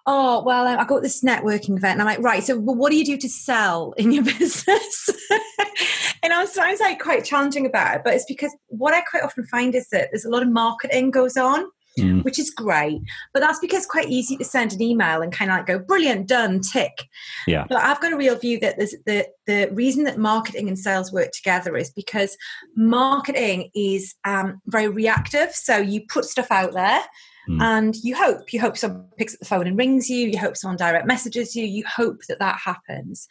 Oh, 0.04 0.42
well, 0.44 0.66
I 0.66 0.84
got 0.84 1.00
this 1.00 1.22
networking 1.22 1.78
event. 1.78 1.92
And 1.98 2.02
I'm 2.02 2.06
like, 2.06 2.18
right, 2.18 2.44
so 2.44 2.58
what 2.58 2.90
do 2.90 2.96
you 2.96 3.04
do 3.06 3.16
to 3.16 3.28
sell 3.30 3.92
in 3.96 4.12
your 4.12 4.24
business? 4.38 5.08
and 6.22 6.34
I 6.34 6.42
was 6.42 6.54
like 6.80 7.00
quite 7.00 7.24
challenging 7.24 7.64
about 7.64 7.96
it, 7.96 8.02
but 8.04 8.12
it's 8.12 8.26
because 8.26 8.54
what 8.68 8.92
I 8.92 9.00
quite 9.00 9.22
often 9.22 9.46
find 9.46 9.74
is 9.74 9.88
that 9.88 10.10
there's 10.12 10.26
a 10.26 10.30
lot 10.30 10.42
of 10.42 10.50
marketing 10.50 11.12
goes 11.12 11.38
on. 11.38 11.64
Mm. 11.98 12.24
which 12.24 12.38
is 12.38 12.50
great. 12.50 13.00
But 13.32 13.40
that's 13.40 13.58
because 13.58 13.78
it's 13.78 13.86
quite 13.86 14.08
easy 14.08 14.36
to 14.36 14.44
send 14.44 14.72
an 14.72 14.82
email 14.82 15.22
and 15.22 15.32
kind 15.32 15.50
of 15.50 15.58
like 15.58 15.66
go, 15.66 15.78
brilliant, 15.78 16.28
done, 16.28 16.60
tick. 16.60 17.08
Yeah. 17.46 17.66
But 17.68 17.78
I've 17.78 18.00
got 18.00 18.12
a 18.12 18.16
real 18.16 18.36
view 18.36 18.58
that 18.60 18.76
there's 18.78 18.94
the 19.06 19.26
the 19.46 19.68
reason 19.72 20.04
that 20.04 20.18
marketing 20.18 20.68
and 20.68 20.78
sales 20.78 21.12
work 21.12 21.32
together 21.32 21.76
is 21.76 21.90
because 21.90 22.36
marketing 22.76 23.70
is 23.74 24.14
um, 24.24 24.60
very 24.66 24.88
reactive. 24.88 25.52
So 25.52 25.78
you 25.78 26.02
put 26.08 26.24
stuff 26.24 26.50
out 26.50 26.72
there 26.72 27.02
Mm. 27.48 27.60
And 27.60 27.96
you 27.96 28.14
hope, 28.14 28.52
you 28.52 28.60
hope 28.60 28.76
someone 28.76 29.08
picks 29.18 29.34
up 29.34 29.40
the 29.40 29.46
phone 29.46 29.66
and 29.66 29.76
rings 29.76 30.08
you, 30.08 30.28
you 30.28 30.38
hope 30.38 30.56
someone 30.56 30.76
direct 30.76 31.06
messages 31.06 31.56
you, 31.56 31.64
you 31.64 31.84
hope 31.86 32.22
that 32.28 32.38
that 32.38 32.58
happens. 32.64 33.26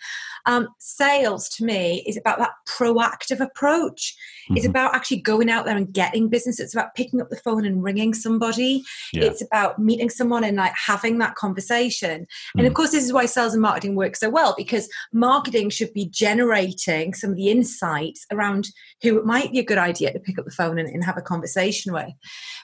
Um, 0.46 0.68
sales 0.80 1.50
to 1.50 1.66
me 1.66 2.04
is 2.06 2.18
about 2.18 2.40
that 2.40 2.52
proactive 2.68 3.40
approach. 3.40 4.16
Mm-hmm. 4.46 4.58
It's 4.58 4.66
about 4.66 4.96
actually 4.96 5.22
going 5.22 5.50
out 5.50 5.66
there 5.66 5.78
and 5.78 5.94
getting 5.94 6.30
business. 6.30 6.60
It's 6.60 6.74
about 6.74 6.96
picking 6.96 7.22
up 7.22 7.30
the 7.30 7.38
phone 7.38 7.66
and 7.66 7.84
ringing 7.84 8.14
somebody. 8.14 8.84
Yeah. 9.14 9.26
It's 9.26 9.42
about 9.42 9.80
meeting 9.80 10.10
someone 10.10 10.44
and 10.44 10.58
like 10.58 10.74
having 10.74 11.20
that 11.20 11.36
conversation. 11.36 12.22
Mm. 12.22 12.28
And 12.58 12.68
of 12.68 12.74
mm. 12.74 12.76
course, 12.76 12.92
this 12.92 13.06
is 13.06 13.14
why 13.14 13.26
sales 13.26 13.54
and 13.54 13.62
marketing 13.62 13.96
work 13.96 14.16
so 14.16 14.30
well 14.30 14.54
because 14.58 14.90
marketing 15.14 15.70
should 15.70 15.94
be 15.94 16.06
generating 16.06 17.14
some 17.14 17.32
of 17.32 17.38
the 17.38 17.50
insights 17.50 18.26
around 18.32 18.70
who 19.02 19.18
it 19.18 19.26
might 19.26 19.52
be 19.52 19.60
a 19.60 19.66
good 19.66 19.78
idea 19.78 20.12
to 20.12 20.20
pick 20.20 20.38
up 20.38 20.46
the 20.46 20.52
phone 20.52 20.80
and, 20.80 20.90
and 20.90 21.04
have 21.04 21.18
a 21.18 21.22
conversation 21.22 21.94
with. 21.94 22.10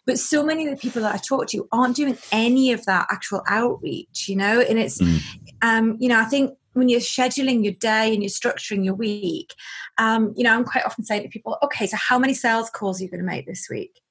But 0.06 0.20
so 0.20 0.44
many 0.44 0.68
of 0.68 0.76
the 0.76 0.82
people 0.82 1.02
that 1.02 1.14
I 1.14 1.18
talk 1.18 1.37
to 1.46 1.68
aren't 1.72 1.96
doing 1.96 2.18
any 2.32 2.72
of 2.72 2.86
that 2.86 3.08
actual 3.10 3.44
outreach, 3.48 4.28
you 4.28 4.36
know, 4.36 4.62
and 4.62 4.80
it's, 4.80 5.00
mm. 5.00 5.22
um, 5.62 5.98
you 6.00 6.10
know, 6.10 6.20
I 6.20 6.26
think 6.26 6.58
when 6.74 6.90
you're 6.90 7.00
scheduling 7.00 7.64
your 7.64 7.74
day 7.74 8.14
and 8.14 8.22
you're 8.22 8.30
structuring 8.30 8.86
your 8.86 8.94
week, 8.94 9.54
um, 9.98 10.34
you 10.36 10.44
know, 10.44 10.54
I'm 10.54 10.64
quite 10.64 10.86
often 10.86 11.04
saying 11.04 11.24
to 11.24 11.30
people, 11.30 11.58
okay, 11.64 11.88
so 11.88 11.98
how 11.98 12.20
many 12.20 12.34
sales 12.34 12.70
calls 12.70 13.00
are 13.00 13.04
you 13.04 13.10
going 13.10 13.20
to 13.20 13.26
make 13.26 13.48
this 13.48 13.68
week? 13.70 14.02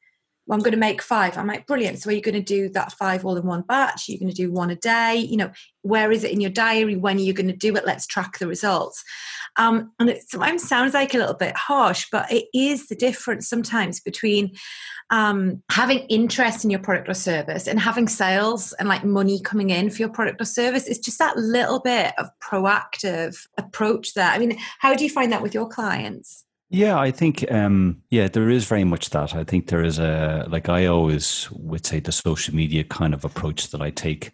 Well, 0.46 0.56
I'm 0.56 0.62
going 0.62 0.72
to 0.72 0.78
make 0.78 1.02
five. 1.02 1.36
I'm 1.36 1.48
like, 1.48 1.66
brilliant. 1.66 2.00
So 2.00 2.10
are 2.10 2.12
you 2.12 2.20
going 2.20 2.34
to 2.34 2.40
do 2.40 2.68
that 2.70 2.92
five 2.92 3.24
all 3.24 3.36
in 3.36 3.44
one 3.44 3.62
batch? 3.62 4.08
Are 4.08 4.12
you 4.12 4.18
going 4.18 4.30
to 4.30 4.34
do 4.34 4.52
one 4.52 4.70
a 4.70 4.76
day? 4.76 5.16
You 5.16 5.36
know, 5.38 5.50
where 5.82 6.12
is 6.12 6.22
it 6.22 6.30
in 6.30 6.40
your 6.40 6.50
diary? 6.50 6.96
When 6.96 7.16
are 7.16 7.20
you 7.20 7.32
going 7.32 7.48
to 7.48 7.56
do 7.56 7.74
it? 7.74 7.84
Let's 7.84 8.06
track 8.06 8.38
the 8.38 8.46
results. 8.46 9.02
Um, 9.56 9.92
and 9.98 10.08
it 10.08 10.22
sometimes 10.28 10.68
sounds 10.68 10.94
like 10.94 11.14
a 11.14 11.18
little 11.18 11.34
bit 11.34 11.56
harsh, 11.56 12.06
but 12.12 12.30
it 12.30 12.46
is 12.54 12.86
the 12.86 12.94
difference 12.94 13.48
sometimes 13.48 14.00
between 14.00 14.54
um, 15.10 15.62
having 15.70 16.00
interest 16.00 16.64
in 16.64 16.70
your 16.70 16.80
product 16.80 17.08
or 17.08 17.14
service 17.14 17.66
and 17.66 17.80
having 17.80 18.06
sales 18.08 18.72
and 18.74 18.88
like 18.88 19.04
money 19.04 19.40
coming 19.40 19.70
in 19.70 19.90
for 19.90 19.98
your 19.98 20.08
product 20.10 20.40
or 20.40 20.44
service. 20.44 20.86
It's 20.86 20.98
just 20.98 21.18
that 21.18 21.36
little 21.36 21.80
bit 21.80 22.12
of 22.18 22.28
proactive 22.40 23.36
approach 23.58 24.14
there. 24.14 24.30
I 24.30 24.38
mean, 24.38 24.56
how 24.78 24.94
do 24.94 25.04
you 25.04 25.10
find 25.10 25.32
that 25.32 25.42
with 25.42 25.54
your 25.54 25.68
clients? 25.68 26.45
Yeah, 26.68 26.98
I 26.98 27.12
think 27.12 27.50
um, 27.52 28.02
yeah, 28.10 28.26
there 28.28 28.50
is 28.50 28.66
very 28.66 28.84
much 28.84 29.10
that. 29.10 29.34
I 29.34 29.44
think 29.44 29.68
there 29.68 29.84
is 29.84 29.98
a 29.98 30.46
like 30.50 30.68
I 30.68 30.86
always 30.86 31.48
would 31.52 31.86
say 31.86 32.00
the 32.00 32.10
social 32.12 32.54
media 32.54 32.82
kind 32.84 33.14
of 33.14 33.24
approach 33.24 33.70
that 33.70 33.80
I 33.80 33.90
take. 33.90 34.32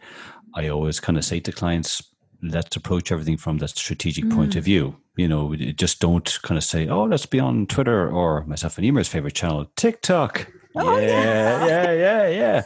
I 0.54 0.68
always 0.68 0.98
kind 0.98 1.18
of 1.18 1.24
say 1.24 1.40
to 1.40 1.52
clients, 1.52 2.02
let's 2.42 2.76
approach 2.76 3.12
everything 3.12 3.36
from 3.36 3.58
that 3.58 3.70
strategic 3.70 4.24
mm. 4.24 4.34
point 4.34 4.56
of 4.56 4.64
view. 4.64 4.96
You 5.16 5.28
know, 5.28 5.54
just 5.54 6.00
don't 6.00 6.38
kind 6.42 6.56
of 6.56 6.64
say, 6.64 6.88
oh, 6.88 7.04
let's 7.04 7.26
be 7.26 7.38
on 7.38 7.66
Twitter 7.66 8.10
or 8.10 8.44
myself 8.46 8.78
and 8.78 8.86
Emer's 8.86 9.08
favorite 9.08 9.34
channel, 9.34 9.70
TikTok. 9.76 10.48
Oh, 10.74 10.96
yeah, 10.98 11.66
yeah, 11.66 12.28
yeah, 12.28 12.62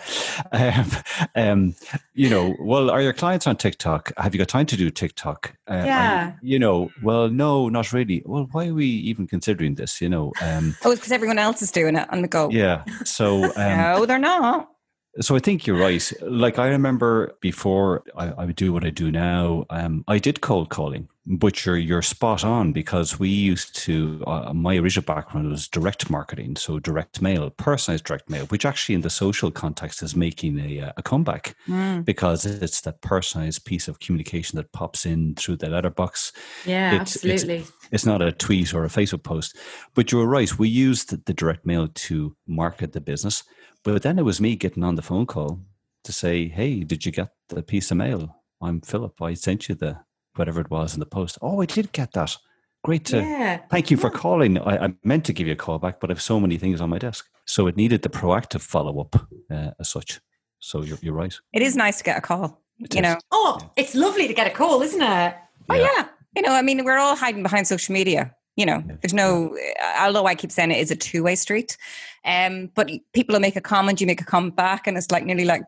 yeah. 0.53 0.83
Um, 0.85 0.91
um, 1.35 1.75
you 2.15 2.31
know, 2.31 2.55
well, 2.61 2.89
are 2.89 3.03
your 3.03 3.12
clients 3.12 3.49
on 3.49 3.57
TikTok? 3.57 4.12
Have 4.17 4.33
you 4.33 4.39
got 4.39 4.47
time 4.47 4.67
to 4.67 4.77
do 4.77 4.91
TikTok? 4.91 5.57
Uh, 5.69 5.83
yeah. 5.85 6.35
You, 6.41 6.53
you, 6.53 6.59
know, 6.61 6.93
well, 7.03 7.29
no, 7.29 7.69
not 7.69 7.93
really. 7.93 8.23
Well, 8.25 8.49
why 8.53 8.69
are 8.69 8.75
we 8.75 8.87
even 8.87 9.27
considering 9.27 9.75
this? 9.75 10.01
You 10.01 10.09
know, 10.09 10.33
um, 10.41 10.77
oh, 10.85 10.93
it's 10.93 11.01
because 11.01 11.11
everyone 11.11 11.39
else 11.39 11.62
is 11.62 11.73
doing 11.73 11.97
it 11.97 12.09
on 12.12 12.23
the 12.23 12.29
go. 12.29 12.49
Yeah. 12.51 12.85
So, 13.05 13.45
um, 13.57 13.77
no, 13.77 14.07
they're 14.07 14.21
not. 14.21 14.71
So 15.20 15.35
I 15.35 15.38
think 15.38 15.66
you're 15.66 15.79
right. 15.79 16.12
Like 16.20 16.59
I 16.59 16.68
remember 16.68 17.37
before 17.40 18.02
I, 18.16 18.29
I 18.33 18.44
would 18.44 18.57
do 18.57 18.72
what 18.72 18.85
I 18.85 18.90
do 18.90 19.11
now, 19.11 19.64
um, 19.70 20.05
I 20.07 20.18
did 20.18 20.42
cold 20.42 20.68
calling, 20.68 21.09
but 21.26 21.64
you're 21.64 21.79
you're 21.79 22.02
spot 22.02 22.44
on 22.44 22.72
because 22.72 23.18
we 23.18 23.31
used 23.31 23.74
to. 23.76 24.22
Uh, 24.26 24.52
my 24.52 24.76
original 24.76 25.05
background 25.05 25.50
was 25.50 25.68
direct 25.68 26.11
marketing, 26.11 26.57
so 26.57 26.79
direct 26.79 27.22
mail, 27.22 27.48
personalized 27.50 28.05
direct 28.05 28.29
mail, 28.29 28.44
which 28.46 28.66
actually 28.66 28.94
in 28.94 29.00
the 29.00 29.11
social 29.11 29.50
context 29.50 30.02
is 30.02 30.14
making 30.14 30.59
a, 30.59 30.81
uh, 30.81 30.92
a 30.98 31.02
comeback 31.02 31.57
mm. 31.66 32.05
because 32.05 32.44
it's 32.44 32.83
that 32.83 33.00
personalized 33.00 33.64
piece 33.64 33.88
of 33.88 34.00
communication 34.00 34.57
that 34.57 34.72
pops 34.72 35.07
in 35.07 35.35
through 35.35 35.57
the 35.57 35.68
letterbox. 35.68 36.33
Yeah, 36.66 37.00
it's, 37.00 37.16
absolutely. 37.16 37.57
It's, 37.57 37.72
it's 37.90 38.07
not 38.07 38.20
a 38.20 38.33
tweet 38.33 38.74
or 38.74 38.85
a 38.85 38.88
Facebook 38.88 39.22
post, 39.22 39.57
but 39.94 40.12
you're 40.12 40.26
right. 40.26 40.59
We 40.59 40.68
used 40.68 41.24
the 41.24 41.33
direct 41.33 41.64
mail 41.64 41.88
to 41.88 42.37
market 42.46 42.92
the 42.92 43.00
business 43.00 43.44
but 43.87 44.03
then 44.03 44.18
it 44.18 44.25
was 44.25 44.40
me 44.40 44.57
getting 44.57 44.83
on 44.83 44.96
the 44.96 45.03
phone 45.03 45.27
call 45.27 45.61
to 46.03 46.12
say, 46.12 46.49
"Hey, 46.49 46.83
did 46.83 47.07
you 47.07 47.12
get 47.12 47.29
the 47.49 47.62
piece 47.62 47.90
of 47.90 47.96
mail? 47.96 48.35
I'm 48.61 48.81
Philip. 48.81 49.22
I 49.22 49.35
sent 49.35 49.68
you 49.68 49.75
the 49.77 50.01
whatever 50.35 50.61
it 50.61 50.70
was 50.70 50.94
in 50.94 51.01
the 51.01 51.07
post. 51.07 51.38
Oh, 51.40 51.61
I 51.62 51.66
did 51.66 51.92
get 51.92 52.12
that. 52.12 52.37
Great 52.83 53.05
to 53.07 53.18
yeah. 53.18 53.61
thank 53.70 53.90
you 53.90 53.96
for 53.96 54.11
calling. 54.11 54.59
I, 54.59 54.87
I, 54.87 54.94
meant 55.03 55.25
to 55.27 55.33
give 55.33 55.46
you 55.46 55.55
a 55.55 55.57
call 55.57 55.79
back, 55.79 55.99
but 55.99 56.11
I 56.11 56.12
have 56.12 56.22
so 56.22 56.38
many 56.38 56.57
things 56.59 56.81
on 56.81 56.90
my 56.90 56.99
desk, 56.99 57.27
so 57.44 57.66
it 57.66 57.77
needed 57.77 58.03
the 58.03 58.09
proactive 58.09 58.61
follow 58.61 59.01
up 59.01 59.29
uh, 59.51 59.70
as 59.81 59.88
such. 59.88 60.20
So 60.59 60.83
you're, 60.83 60.99
you're 61.01 61.14
right. 61.14 61.35
It 61.53 61.62
is 61.62 61.77
nice 61.77 61.99
to 61.99 62.05
get 62.05 62.18
a 62.18 62.20
call. 62.20 62.62
It 62.79 62.94
you 62.94 63.01
is. 63.01 63.03
know. 63.03 63.16
Oh, 63.33 63.59
yeah. 63.61 63.68
it's 63.77 63.94
lovely 63.94 64.29
to 64.29 64.35
get 64.35 64.46
a 64.46 64.51
call, 64.51 64.83
isn't 64.83 65.03
it? 65.03 65.35
Oh 65.68 65.75
yeah. 65.75 66.09
You 66.37 66.42
know, 66.42 66.53
I 66.53 66.62
mean, 66.62 66.85
we're 66.85 66.99
all 66.99 67.16
hiding 67.16 67.42
behind 67.42 67.66
social 67.66 67.92
media 67.92 68.36
you 68.57 68.66
know 68.66 68.83
there's 69.03 69.14
no 69.14 69.57
although 70.01 70.27
i 70.27 70.35
keep 70.35 70.51
saying 70.51 70.71
it 70.71 70.79
is 70.79 70.90
a 70.90 70.97
two-way 70.97 71.35
street. 71.35 71.77
Um 72.25 72.71
but 72.75 72.90
people 73.12 73.35
will 73.35 73.40
make 73.40 73.57
a 73.57 73.61
comment 73.61 74.01
you 74.01 74.07
make 74.07 74.21
a 74.21 74.25
comment 74.25 74.57
back 74.57 74.87
and 74.87 74.97
it's 74.97 75.11
like 75.11 75.25
nearly 75.25 75.45
like 75.45 75.62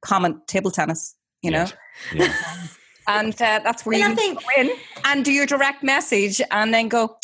comment 0.00 0.46
table 0.46 0.70
tennis 0.70 1.16
you 1.42 1.50
know? 1.50 1.66
Yeah. 2.14 2.32
and 3.08 3.34
uh, 3.34 3.60
that's 3.64 3.84
where 3.84 3.94
and 3.94 4.04
you 4.04 4.12
I 4.12 4.14
think, 4.14 4.40
win. 4.56 4.70
And 5.04 5.24
do 5.24 5.32
your 5.32 5.46
direct 5.46 5.82
message 5.82 6.40
and 6.50 6.72
then 6.72 6.88
go 6.88 7.16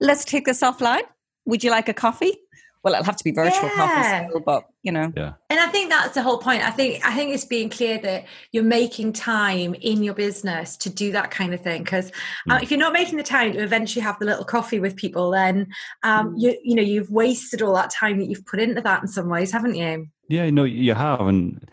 let's 0.00 0.24
take 0.24 0.46
this 0.46 0.60
offline. 0.60 1.02
Would 1.46 1.62
you 1.62 1.70
like 1.70 1.88
a 1.88 1.94
coffee 1.94 2.36
well, 2.84 2.92
it'll 2.92 3.04
have 3.06 3.16
to 3.16 3.24
be 3.24 3.32
virtual 3.32 3.70
yeah. 3.76 4.26
still, 4.28 4.40
but 4.40 4.68
you 4.82 4.92
know. 4.92 5.10
Yeah. 5.16 5.32
And 5.48 5.58
I 5.58 5.68
think 5.68 5.88
that's 5.88 6.12
the 6.12 6.22
whole 6.22 6.36
point. 6.36 6.62
I 6.62 6.70
think 6.70 7.04
I 7.04 7.14
think 7.14 7.32
it's 7.34 7.46
being 7.46 7.70
clear 7.70 7.98
that 7.98 8.26
you're 8.52 8.62
making 8.62 9.14
time 9.14 9.74
in 9.80 10.02
your 10.02 10.12
business 10.12 10.76
to 10.78 10.90
do 10.90 11.10
that 11.12 11.30
kind 11.30 11.54
of 11.54 11.62
thing. 11.62 11.82
Because 11.82 12.12
uh, 12.50 12.58
mm. 12.58 12.62
if 12.62 12.70
you're 12.70 12.78
not 12.78 12.92
making 12.92 13.16
the 13.16 13.24
time 13.24 13.52
to 13.54 13.58
eventually 13.58 14.02
have 14.02 14.18
the 14.18 14.26
little 14.26 14.44
coffee 14.44 14.80
with 14.80 14.96
people, 14.96 15.30
then 15.30 15.68
um, 16.02 16.34
mm. 16.34 16.42
you 16.42 16.58
you 16.62 16.76
know 16.76 16.82
you've 16.82 17.10
wasted 17.10 17.62
all 17.62 17.74
that 17.74 17.90
time 17.90 18.18
that 18.18 18.26
you've 18.26 18.44
put 18.44 18.60
into 18.60 18.82
that 18.82 19.00
in 19.00 19.08
some 19.08 19.30
ways, 19.30 19.50
haven't 19.50 19.76
you? 19.76 20.06
Yeah, 20.28 20.50
no, 20.50 20.64
you 20.64 20.92
have, 20.94 21.22
and 21.22 21.66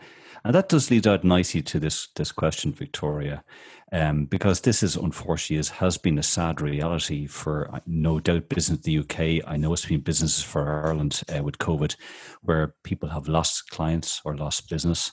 and 0.44 0.54
that 0.54 0.70
does 0.70 0.90
lead 0.90 1.06
out 1.06 1.24
nicely 1.24 1.60
to 1.60 1.78
this 1.78 2.08
this 2.16 2.32
question, 2.32 2.72
Victoria 2.72 3.44
um, 3.92 4.24
because 4.24 4.62
this 4.62 4.82
is 4.82 4.96
unfortunately 4.96 5.58
is, 5.58 5.68
has 5.68 5.98
been 5.98 6.18
a 6.18 6.22
sad 6.22 6.62
reality 6.62 7.26
for 7.26 7.72
uh, 7.74 7.80
no 7.86 8.18
doubt 8.18 8.48
business 8.48 8.78
in 8.78 8.82
the 8.82 8.98
UK. 9.00 9.46
I 9.46 9.58
know 9.58 9.72
it's 9.72 9.84
been 9.84 10.00
businesses 10.00 10.42
for 10.42 10.86
Ireland 10.86 11.22
uh, 11.34 11.42
with 11.42 11.58
COVID, 11.58 11.94
where 12.40 12.74
people 12.84 13.10
have 13.10 13.28
lost 13.28 13.70
clients 13.70 14.22
or 14.24 14.34
lost 14.34 14.70
business. 14.70 15.12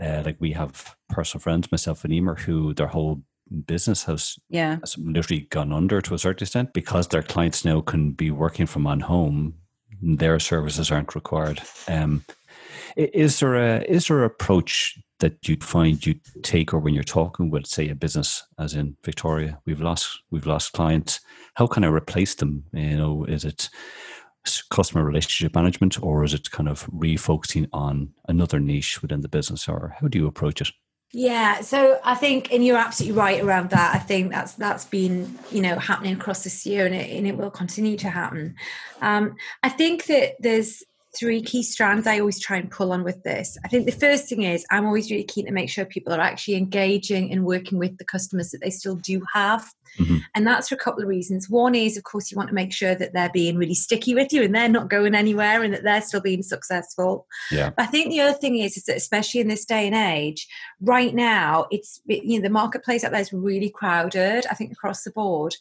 Uh, 0.00 0.22
like 0.24 0.36
we 0.38 0.52
have 0.52 0.94
personal 1.08 1.42
friends, 1.42 1.70
myself 1.72 2.04
and 2.04 2.12
Emer, 2.12 2.36
who 2.36 2.72
their 2.74 2.86
whole 2.86 3.22
business 3.66 4.04
has, 4.04 4.38
yeah. 4.48 4.78
has 4.78 4.96
literally 4.98 5.48
gone 5.50 5.72
under 5.72 6.00
to 6.00 6.14
a 6.14 6.18
certain 6.18 6.44
extent 6.44 6.72
because 6.72 7.08
their 7.08 7.22
clients 7.22 7.64
now 7.64 7.80
can 7.80 8.12
be 8.12 8.30
working 8.30 8.66
from 8.66 8.86
on 8.86 9.00
home. 9.00 9.54
Their 10.00 10.38
services 10.38 10.90
aren't 10.90 11.14
required. 11.14 11.60
Um, 11.88 12.24
is 12.96 13.40
there 13.40 13.54
a 13.54 13.82
is 13.82 14.08
there 14.08 14.18
an 14.18 14.24
approach 14.24 14.98
that 15.22 15.48
you'd 15.48 15.64
find 15.64 16.04
you 16.04 16.14
take 16.42 16.74
or 16.74 16.78
when 16.80 16.94
you're 16.94 17.04
talking 17.04 17.48
with 17.48 17.64
say 17.64 17.88
a 17.88 17.94
business 17.94 18.44
as 18.58 18.74
in 18.74 18.96
Victoria 19.04 19.58
we've 19.64 19.80
lost 19.80 20.20
we've 20.30 20.46
lost 20.46 20.72
clients 20.72 21.20
how 21.54 21.66
can 21.66 21.84
I 21.84 21.88
replace 21.88 22.34
them 22.34 22.64
you 22.72 22.96
know 22.98 23.24
is 23.24 23.44
it 23.44 23.70
customer 24.70 25.04
relationship 25.04 25.54
management 25.54 26.02
or 26.02 26.24
is 26.24 26.34
it 26.34 26.50
kind 26.50 26.68
of 26.68 26.84
refocusing 26.86 27.68
on 27.72 28.12
another 28.28 28.58
niche 28.58 29.00
within 29.00 29.20
the 29.20 29.28
business 29.28 29.68
or 29.68 29.94
how 30.00 30.08
do 30.08 30.18
you 30.18 30.26
approach 30.26 30.60
it 30.60 30.72
yeah, 31.14 31.60
so 31.60 32.00
I 32.02 32.14
think, 32.14 32.50
and 32.54 32.64
you're 32.64 32.78
absolutely 32.78 33.18
right 33.18 33.42
around 33.42 33.68
that. 33.70 33.94
I 33.94 33.98
think 33.98 34.32
that's 34.32 34.54
that's 34.54 34.86
been 34.86 35.38
you 35.50 35.60
know 35.60 35.78
happening 35.78 36.14
across 36.14 36.42
this 36.42 36.64
year, 36.64 36.86
and 36.86 36.94
it, 36.94 37.14
and 37.14 37.26
it 37.26 37.36
will 37.36 37.50
continue 37.50 37.98
to 37.98 38.08
happen. 38.08 38.54
Um, 39.02 39.36
I 39.62 39.68
think 39.68 40.06
that 40.06 40.36
there's 40.40 40.82
three 41.18 41.42
key 41.42 41.62
strands 41.62 42.06
I 42.06 42.20
always 42.20 42.40
try 42.40 42.56
and 42.56 42.70
pull 42.70 42.92
on 42.92 43.04
with 43.04 43.22
this. 43.22 43.58
I 43.64 43.68
think 43.68 43.86
the 43.86 43.92
first 43.92 44.28
thing 44.28 44.42
is 44.42 44.64
I'm 44.70 44.86
always 44.86 45.10
really 45.10 45.24
keen 45.24 45.46
to 45.46 45.52
make 45.52 45.68
sure 45.68 45.84
people 45.84 46.12
are 46.12 46.20
actually 46.20 46.56
engaging 46.56 47.30
and 47.30 47.44
working 47.44 47.78
with 47.78 47.98
the 47.98 48.04
customers 48.04 48.50
that 48.50 48.60
they 48.62 48.70
still 48.70 48.96
do 48.96 49.22
have. 49.34 49.70
Mm-hmm. 49.98 50.18
And 50.34 50.46
that's 50.46 50.68
for 50.68 50.74
a 50.74 50.78
couple 50.78 51.02
of 51.02 51.08
reasons. 51.08 51.50
One 51.50 51.74
is, 51.74 51.96
of 51.96 52.04
course, 52.04 52.30
you 52.30 52.36
want 52.36 52.48
to 52.48 52.54
make 52.54 52.72
sure 52.72 52.94
that 52.94 53.12
they're 53.12 53.30
being 53.30 53.56
really 53.56 53.74
sticky 53.74 54.14
with 54.14 54.32
you 54.32 54.42
and 54.42 54.54
they're 54.54 54.68
not 54.68 54.88
going 54.88 55.14
anywhere 55.14 55.62
and 55.62 55.74
that 55.74 55.84
they're 55.84 56.00
still 56.00 56.20
being 56.20 56.42
successful. 56.42 57.26
Yeah. 57.50 57.70
But 57.76 57.84
I 57.84 57.86
think 57.86 58.10
the 58.10 58.20
other 58.20 58.36
thing 58.36 58.58
is, 58.58 58.76
is 58.76 58.84
that 58.84 58.96
especially 58.96 59.40
in 59.40 59.48
this 59.48 59.64
day 59.64 59.86
and 59.86 59.94
age, 59.94 60.48
right 60.80 61.14
now, 61.14 61.66
it's 61.70 62.00
you 62.06 62.38
know 62.38 62.42
the 62.42 62.50
marketplace 62.50 63.04
out 63.04 63.12
there 63.12 63.20
is 63.20 63.32
really 63.32 63.70
crowded. 63.70 64.46
I 64.50 64.54
think 64.54 64.72
across 64.72 65.04
the 65.04 65.10
board, 65.10 65.54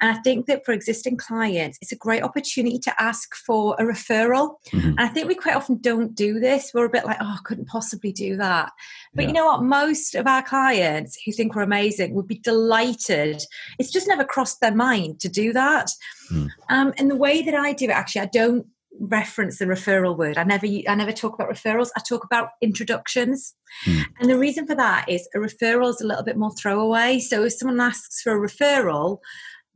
and 0.00 0.10
I 0.10 0.20
think 0.20 0.46
that 0.46 0.64
for 0.64 0.72
existing 0.72 1.16
clients, 1.16 1.78
it's 1.80 1.92
a 1.92 1.96
great 1.96 2.22
opportunity 2.22 2.78
to 2.80 3.02
ask 3.02 3.34
for 3.34 3.74
a 3.78 3.84
referral. 3.84 4.56
Mm-hmm. 4.70 4.97
And 4.98 5.08
I 5.08 5.12
think 5.12 5.28
we 5.28 5.36
quite 5.36 5.54
often 5.54 5.78
don't 5.78 6.14
do 6.14 6.40
this. 6.40 6.72
We're 6.74 6.86
a 6.86 6.90
bit 6.90 7.06
like, 7.06 7.18
oh, 7.20 7.36
I 7.38 7.38
couldn't 7.44 7.68
possibly 7.68 8.10
do 8.12 8.36
that. 8.36 8.72
But 9.14 9.22
yeah. 9.22 9.28
you 9.28 9.34
know 9.34 9.46
what? 9.46 9.62
Most 9.62 10.16
of 10.16 10.26
our 10.26 10.42
clients 10.42 11.16
who 11.24 11.30
think 11.30 11.54
we're 11.54 11.62
amazing 11.62 12.14
would 12.14 12.26
be 12.26 12.38
delighted. 12.38 13.42
It's 13.78 13.92
just 13.92 14.08
never 14.08 14.24
crossed 14.24 14.60
their 14.60 14.74
mind 14.74 15.20
to 15.20 15.28
do 15.28 15.52
that. 15.52 15.90
Mm. 16.32 16.48
Um, 16.68 16.94
and 16.98 17.08
the 17.08 17.16
way 17.16 17.42
that 17.42 17.54
I 17.54 17.72
do 17.72 17.86
it, 17.86 17.90
actually, 17.90 18.22
I 18.22 18.30
don't 18.32 18.66
reference 19.00 19.58
the 19.58 19.66
referral 19.66 20.18
word. 20.18 20.36
I 20.36 20.42
never 20.42 20.66
I 20.66 20.94
never 20.96 21.12
talk 21.12 21.34
about 21.34 21.48
referrals. 21.48 21.90
I 21.96 22.00
talk 22.00 22.24
about 22.24 22.50
introductions. 22.60 23.54
Hmm. 23.84 24.00
And 24.18 24.30
the 24.30 24.38
reason 24.38 24.66
for 24.66 24.74
that 24.74 25.08
is 25.08 25.28
a 25.34 25.38
referral 25.38 25.90
is 25.90 26.00
a 26.00 26.06
little 26.06 26.24
bit 26.24 26.36
more 26.36 26.50
throwaway. 26.52 27.20
So 27.20 27.44
if 27.44 27.52
someone 27.52 27.80
asks 27.80 28.20
for 28.22 28.32
a 28.32 28.48
referral, 28.48 29.18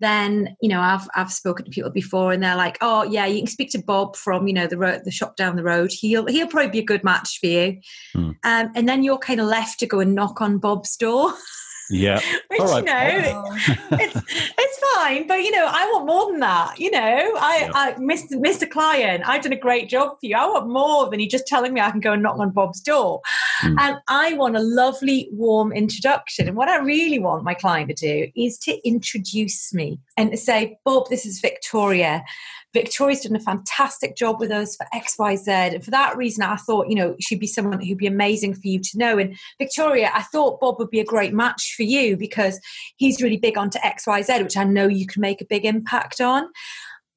then 0.02 0.56
you 0.60 0.68
know 0.68 0.80
I've 0.80 1.08
I've 1.14 1.32
spoken 1.32 1.64
to 1.64 1.70
people 1.70 1.90
before 1.90 2.32
and 2.32 2.42
they're 2.42 2.56
like, 2.56 2.78
oh 2.80 3.02
yeah, 3.04 3.26
you 3.26 3.40
can 3.40 3.46
speak 3.46 3.70
to 3.72 3.78
Bob 3.78 4.16
from 4.16 4.46
you 4.46 4.54
know 4.54 4.66
the 4.66 4.78
road, 4.78 5.02
the 5.04 5.10
shop 5.10 5.36
down 5.36 5.56
the 5.56 5.62
road. 5.62 5.90
He'll 5.92 6.26
he'll 6.26 6.48
probably 6.48 6.70
be 6.70 6.78
a 6.80 6.84
good 6.84 7.04
match 7.04 7.38
for 7.40 7.46
you. 7.46 7.80
Hmm. 8.14 8.30
Um, 8.44 8.72
and 8.74 8.88
then 8.88 9.02
you're 9.02 9.18
kind 9.18 9.40
of 9.40 9.46
left 9.46 9.78
to 9.80 9.86
go 9.86 10.00
and 10.00 10.14
knock 10.14 10.40
on 10.40 10.58
Bob's 10.58 10.96
door. 10.96 11.32
Yeah. 11.92 12.20
Which, 12.48 12.60
you 12.60 12.82
know, 12.82 13.44
it's 13.92 14.16
it's 14.16 14.78
fine, 14.94 15.26
but 15.26 15.42
you 15.42 15.50
know, 15.50 15.66
I 15.68 15.90
want 15.92 16.06
more 16.06 16.30
than 16.30 16.40
that. 16.40 16.80
You 16.80 16.90
know, 16.90 16.98
I, 16.98 17.58
yeah. 17.60 17.70
I 17.74 17.92
Mr. 17.94 18.32
Mr. 18.32 18.68
Client, 18.68 19.22
I've 19.26 19.42
done 19.42 19.52
a 19.52 19.56
great 19.56 19.88
job 19.88 20.18
for 20.18 20.26
you. 20.26 20.36
I 20.36 20.46
want 20.46 20.68
more 20.68 21.10
than 21.10 21.20
you 21.20 21.28
just 21.28 21.46
telling 21.46 21.74
me 21.74 21.80
I 21.80 21.90
can 21.90 22.00
go 22.00 22.12
and 22.12 22.22
knock 22.22 22.38
on 22.38 22.50
Bob's 22.50 22.80
door. 22.80 23.20
Mm. 23.62 23.76
And 23.78 23.96
I 24.08 24.32
want 24.34 24.56
a 24.56 24.62
lovely, 24.62 25.28
warm 25.32 25.70
introduction. 25.72 26.48
And 26.48 26.56
what 26.56 26.68
I 26.68 26.78
really 26.78 27.18
want 27.18 27.44
my 27.44 27.54
client 27.54 27.90
to 27.90 27.94
do 27.94 28.32
is 28.34 28.58
to 28.60 28.88
introduce 28.88 29.74
me 29.74 30.00
and 30.16 30.30
to 30.30 30.36
say, 30.36 30.78
Bob, 30.84 31.08
this 31.10 31.26
is 31.26 31.40
Victoria. 31.40 32.24
Victoria's 32.72 33.20
done 33.20 33.36
a 33.36 33.40
fantastic 33.40 34.16
job 34.16 34.40
with 34.40 34.50
us 34.50 34.76
for 34.76 34.86
XYZ. 34.94 35.74
And 35.74 35.84
for 35.84 35.90
that 35.90 36.16
reason, 36.16 36.42
I 36.42 36.56
thought, 36.56 36.88
you 36.88 36.94
know, 36.94 37.16
she'd 37.20 37.40
be 37.40 37.46
someone 37.46 37.80
who'd 37.80 37.98
be 37.98 38.06
amazing 38.06 38.54
for 38.54 38.66
you 38.66 38.80
to 38.80 38.98
know. 38.98 39.18
And 39.18 39.36
Victoria, 39.58 40.10
I 40.14 40.22
thought 40.22 40.60
Bob 40.60 40.78
would 40.78 40.90
be 40.90 41.00
a 41.00 41.04
great 41.04 41.34
match 41.34 41.74
for 41.76 41.82
you 41.82 42.16
because 42.16 42.60
he's 42.96 43.22
really 43.22 43.36
big 43.36 43.58
onto 43.58 43.78
XYZ, 43.78 44.42
which 44.42 44.56
I 44.56 44.64
know 44.64 44.86
you 44.86 45.06
can 45.06 45.20
make 45.20 45.40
a 45.40 45.46
big 45.46 45.64
impact 45.64 46.20
on. 46.20 46.48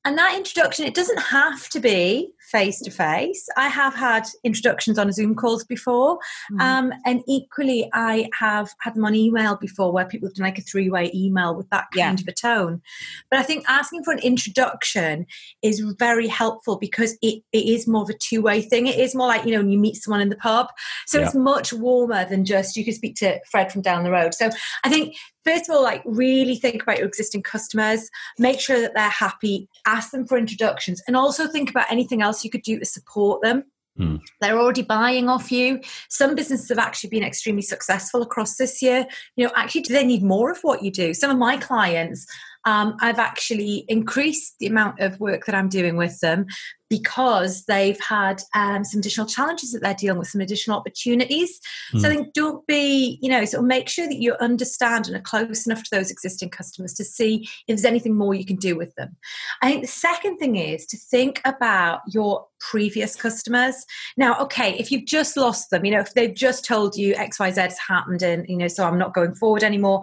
And 0.04 0.18
that 0.20 0.36
introduction, 0.38 0.86
it 0.86 0.94
doesn't 0.94 1.20
have 1.20 1.68
to 1.70 1.80
be 1.80 2.30
face 2.52 2.80
to 2.82 2.92
face. 2.92 3.48
I 3.58 3.70
have 3.70 3.94
had 3.94 4.28
introductions 4.44 4.98
on 4.98 5.12
Zoom 5.12 5.36
calls 5.36 5.64
before. 5.64 6.20
Mm. 6.52 6.62
Um, 6.62 6.94
and 7.06 7.24
equally, 7.28 7.90
I 7.94 8.30
have 8.38 8.74
had 8.82 8.96
them 8.96 9.06
on 9.06 9.16
email 9.16 9.56
before 9.56 9.92
where 9.92 10.06
people 10.06 10.28
have 10.28 10.36
done 10.36 10.46
like 10.46 10.60
a 10.60 10.62
three 10.62 10.90
way 10.90 11.12
email 11.14 11.56
with 11.56 11.70
that 11.70 11.86
kind 11.94 12.20
yeah. 12.20 12.24
of 12.24 12.28
a 12.28 12.34
tone. 12.34 12.82
But 13.30 13.40
I 13.40 13.44
think 13.44 13.66
asking 13.68 14.04
for 14.04 14.14
an 14.14 14.20
introduction 14.20 15.26
is 15.62 15.80
very 16.00 16.28
helpful 16.28 16.78
because 16.78 17.18
it, 17.22 17.44
it 17.52 17.66
is 17.66 17.88
more 17.88 18.04
of 18.04 18.10
a 18.10 18.18
two 18.18 18.42
way 18.42 18.62
thing. 18.62 18.88
It 18.88 19.00
is 19.00 19.16
more 19.16 19.28
like, 19.28 19.46
you 19.46 19.52
know, 19.52 19.60
when 19.60 19.70
you 19.70 19.80
meet 19.80 19.96
someone 19.96 20.22
in 20.22 20.30
the 20.30 20.36
pub. 20.36 20.68
So 21.08 21.20
yeah. 21.20 21.26
it's 21.26 21.36
much 21.36 21.74
warmer 21.74 22.26
than 22.26 22.46
just 22.46 22.78
you 22.78 22.86
could 22.86 22.96
speak 22.96 23.16
to 23.18 23.40
Fred 23.50 23.72
from 23.72 23.82
down 23.82 24.04
the 24.04 24.12
road. 24.12 24.34
So 24.34 24.50
I 24.84 24.90
think 24.90 25.16
first 25.46 25.70
of 25.70 25.76
all, 25.76 25.84
like 25.84 26.02
really 26.06 26.56
think 26.56 26.82
about 26.82 26.98
your 26.98 27.08
existing 27.08 27.44
customers, 27.44 28.10
make 28.38 28.60
sure 28.60 28.82
that 28.82 28.94
they're 28.96 29.10
happy, 29.10 29.70
ask 29.86 30.12
them 30.12 30.26
for 30.26 30.38
introductions, 30.38 31.02
and 31.08 31.16
also 31.16 31.48
think 31.48 31.70
about 31.70 31.92
anything 31.92 32.22
else 32.22 32.44
you 32.44 32.50
could 32.50 32.64
do 32.64 32.80
to 32.80 32.86
support 32.86 33.42
them. 33.42 33.64
Mm. 34.00 34.20
They're 34.42 34.60
already 34.60 34.82
buying 34.82 35.30
off 35.30 35.52
you. 35.52 35.80
Some 36.10 36.36
businesses 36.36 36.68
have 36.70 36.80
actually 36.80 37.12
been 37.12 37.24
extremely 37.24 37.62
successful 37.62 38.22
across 38.22 38.58
this 38.58 38.82
year. 38.82 39.08
You 39.38 39.46
know, 39.46 39.54
actually, 39.56 39.82
do 39.82 39.94
they 39.94 40.06
need 40.06 40.22
more 40.22 40.52
of 40.52 40.60
what 40.64 40.84
you 40.84 40.92
do? 40.92 41.14
Some 41.14 41.32
of 41.32 41.38
my 41.38 41.58
clients 41.58 42.28
um, 42.66 42.98
I've 43.02 43.20
actually 43.20 43.86
increased 43.88 44.56
the 44.60 44.68
amount 44.68 45.00
of 45.00 45.20
work 45.20 45.46
that 45.46 45.56
I'm 45.56 45.70
doing 45.70 45.98
with 45.98 46.20
them 46.20 46.48
because 46.90 47.66
they've 47.66 48.00
had 48.00 48.42
um, 48.54 48.84
some 48.84 49.00
additional 49.00 49.26
challenges 49.26 49.72
that 49.72 49.82
they're 49.82 49.96
dealing 49.96 50.20
with, 50.20 50.28
some 50.28 50.42
additional 50.42 50.78
opportunities. 50.78 51.60
Mm. 51.94 52.02
So 52.02 52.08
I 52.08 52.16
think 52.16 52.34
don't 52.34 52.66
be, 52.68 53.18
you 53.22 53.30
know, 53.30 53.44
sort 53.46 53.64
of 53.64 53.68
make 53.68 53.90
sure 53.90 54.08
that 54.08 54.22
you 54.22 54.36
understand 54.40 55.08
and 55.08 55.16
are 55.16 55.22
close 55.22 55.66
enough 55.66 55.84
to 55.84 55.90
those 55.92 56.12
existing 56.12 56.50
customers 56.50 56.94
to 56.94 57.04
see 57.04 57.48
if 57.68 57.76
there's 57.76 57.86
anything 57.86 58.16
more 58.16 58.36
you 58.36 58.46
can 58.46 58.58
do 58.58 58.76
with 58.76 58.94
them. 58.96 59.16
I 59.62 59.70
think 59.70 59.82
the 59.82 59.88
second 59.88 60.38
thing 60.38 60.58
is 60.58 60.86
to 60.88 60.98
think 60.98 61.42
about 61.44 62.02
your 62.08 62.46
previous 62.60 63.16
customers. 63.16 63.86
Now, 64.18 64.40
okay, 64.42 64.76
if 64.78 64.92
you've 64.92 65.06
just 65.06 65.38
lost 65.38 65.72
them, 65.72 65.86
you 65.86 65.92
know, 65.92 66.00
if 66.00 66.14
they've 66.14 66.34
just 66.34 66.66
told 66.66 66.96
you 66.96 67.16
XYZ 67.16 67.58
has 67.58 67.78
happened 67.80 68.22
and, 68.22 68.48
you 68.48 68.58
know, 68.58 68.68
so 68.68 68.86
I'm 68.86 68.98
not 68.98 69.14
going 69.14 69.34
forward 69.36 69.64
anymore, 69.64 70.02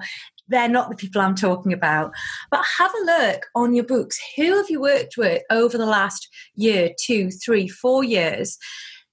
they're 0.48 0.68
not 0.68 0.90
the 0.90 0.96
people 0.96 1.20
I'm 1.20 1.34
talking 1.34 1.72
about. 1.72 2.12
But 2.50 2.64
have 2.78 2.92
a 2.94 3.04
look 3.04 3.46
on 3.54 3.74
your 3.74 3.84
books. 3.84 4.18
Who 4.36 4.56
have 4.56 4.68
you 4.68 4.80
worked 4.80 5.16
with 5.16 5.42
over 5.50 5.78
the 5.78 5.86
last 5.86 6.28
year, 6.54 6.90
two, 7.04 7.30
three, 7.30 7.68
four 7.68 8.04
years? 8.04 8.58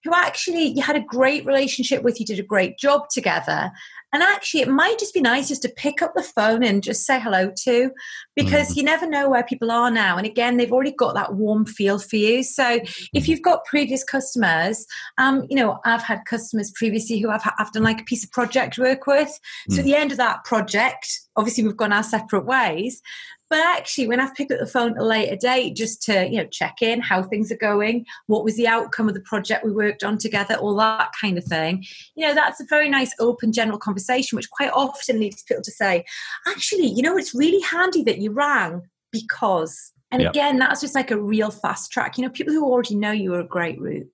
Who 0.04 0.14
actually 0.14 0.68
you 0.68 0.82
had 0.82 0.96
a 0.96 1.02
great 1.02 1.46
relationship 1.46 2.04
with, 2.04 2.20
you 2.20 2.26
did 2.26 2.40
a 2.40 2.44
great 2.44 2.78
job 2.78 3.10
together, 3.12 3.72
and 4.14 4.24
actually, 4.24 4.62
it 4.62 4.70
might 4.70 4.98
just 5.00 5.14
be 5.14 5.22
nice 5.22 5.48
just 5.48 5.62
to 5.64 5.70
pick 5.70 6.02
up 6.02 6.14
the 6.16 6.24
phone 6.24 6.64
and 6.64 6.82
just 6.82 7.06
say 7.06 7.20
hello 7.20 7.52
to, 7.64 7.92
because 8.36 8.72
mm. 8.72 8.78
you 8.78 8.84
never 8.84 9.08
know 9.08 9.30
where 9.30 9.44
people 9.44 9.72
are 9.72 9.92
now. 9.92 10.18
And 10.18 10.26
again, 10.26 10.58
they've 10.58 10.72
already 10.72 10.92
got 10.92 11.14
that 11.16 11.36
warm 11.36 11.66
feel 11.66 12.00
for 12.00 12.16
you. 12.16 12.44
So 12.44 12.80
if 13.14 13.24
mm. 13.24 13.28
you've 13.28 13.42
got 13.42 13.66
previous 13.66 14.04
customers, 14.04 14.86
um, 15.18 15.46
you 15.50 15.56
know, 15.56 15.80
I've 15.86 16.04
had 16.04 16.26
customers 16.26 16.72
previously 16.72 17.20
who 17.20 17.30
I've, 17.30 17.48
I've 17.58 17.72
done 17.72 17.84
like 17.84 18.02
a 18.02 18.06
piece 18.06 18.24
of 18.24 18.32
project 18.32 18.78
work 18.78 19.06
with. 19.06 19.38
Mm. 19.70 19.74
So 19.74 19.80
at 19.80 19.86
the 19.86 19.96
end 19.96 20.12
of 20.12 20.18
that 20.18 20.44
project, 20.44 21.08
obviously 21.36 21.64
we've 21.64 21.78
gone 21.78 21.94
our 21.94 22.04
separate 22.04 22.46
ways 22.46 23.02
but 23.50 23.60
actually, 23.60 24.08
when 24.08 24.20
I've 24.20 24.36
picked 24.36 24.52
up 24.52 24.60
the 24.60 24.68
phone 24.68 24.92
at 24.92 25.02
a 25.02 25.06
later 25.06 25.36
date 25.36 25.76
just 25.76 26.02
to, 26.04 26.28
you 26.28 26.38
know, 26.38 26.46
check 26.46 26.82
in 26.82 27.02
how 27.02 27.24
things 27.24 27.52
are 27.52 27.58
going, 27.58 28.06
what 28.28 28.44
was 28.44 28.56
the 28.56 28.68
outcome 28.68 29.08
of 29.08 29.16
the 29.16 29.22
project 29.22 29.66
we 29.66 29.72
worked 29.72 30.04
on 30.04 30.18
together, 30.18 30.56
all 30.56 30.76
that 30.76 31.12
kind 31.20 31.38
of 31.38 31.44
thing, 31.44 31.84
you 32.16 32.28
know, 32.28 32.34
that's 32.34 32.62
a 32.62 32.66
very 32.66 32.90
nice 32.90 33.14
open 33.20 33.52
general 33.52 33.80
conversation, 33.80 34.36
which 34.36 34.50
quite 34.52 34.72
often 34.72 35.20
leads 35.20 35.42
people 35.44 35.64
to 35.64 35.72
say, 35.72 36.06
actually, 36.48 36.88
you 36.88 37.02
know, 37.02 37.18
it's 37.18 37.34
really 37.34 37.62
handy 37.62 38.04
that 38.04 38.20
you 38.20 38.32
rang 38.32 38.84
because 39.12 39.94
and 40.12 40.24
yep. 40.24 40.32
again, 40.32 40.58
that's 40.58 40.82
just 40.82 40.96
like 40.96 41.12
a 41.12 41.22
real 41.22 41.52
fast 41.52 41.92
track. 41.92 42.18
You 42.18 42.24
know, 42.24 42.32
people 42.32 42.54
who 42.54 42.66
already 42.66 42.96
know 42.96 43.12
you 43.12 43.34
are 43.36 43.40
a 43.40 43.48
great 43.48 43.80
route. 43.80 44.10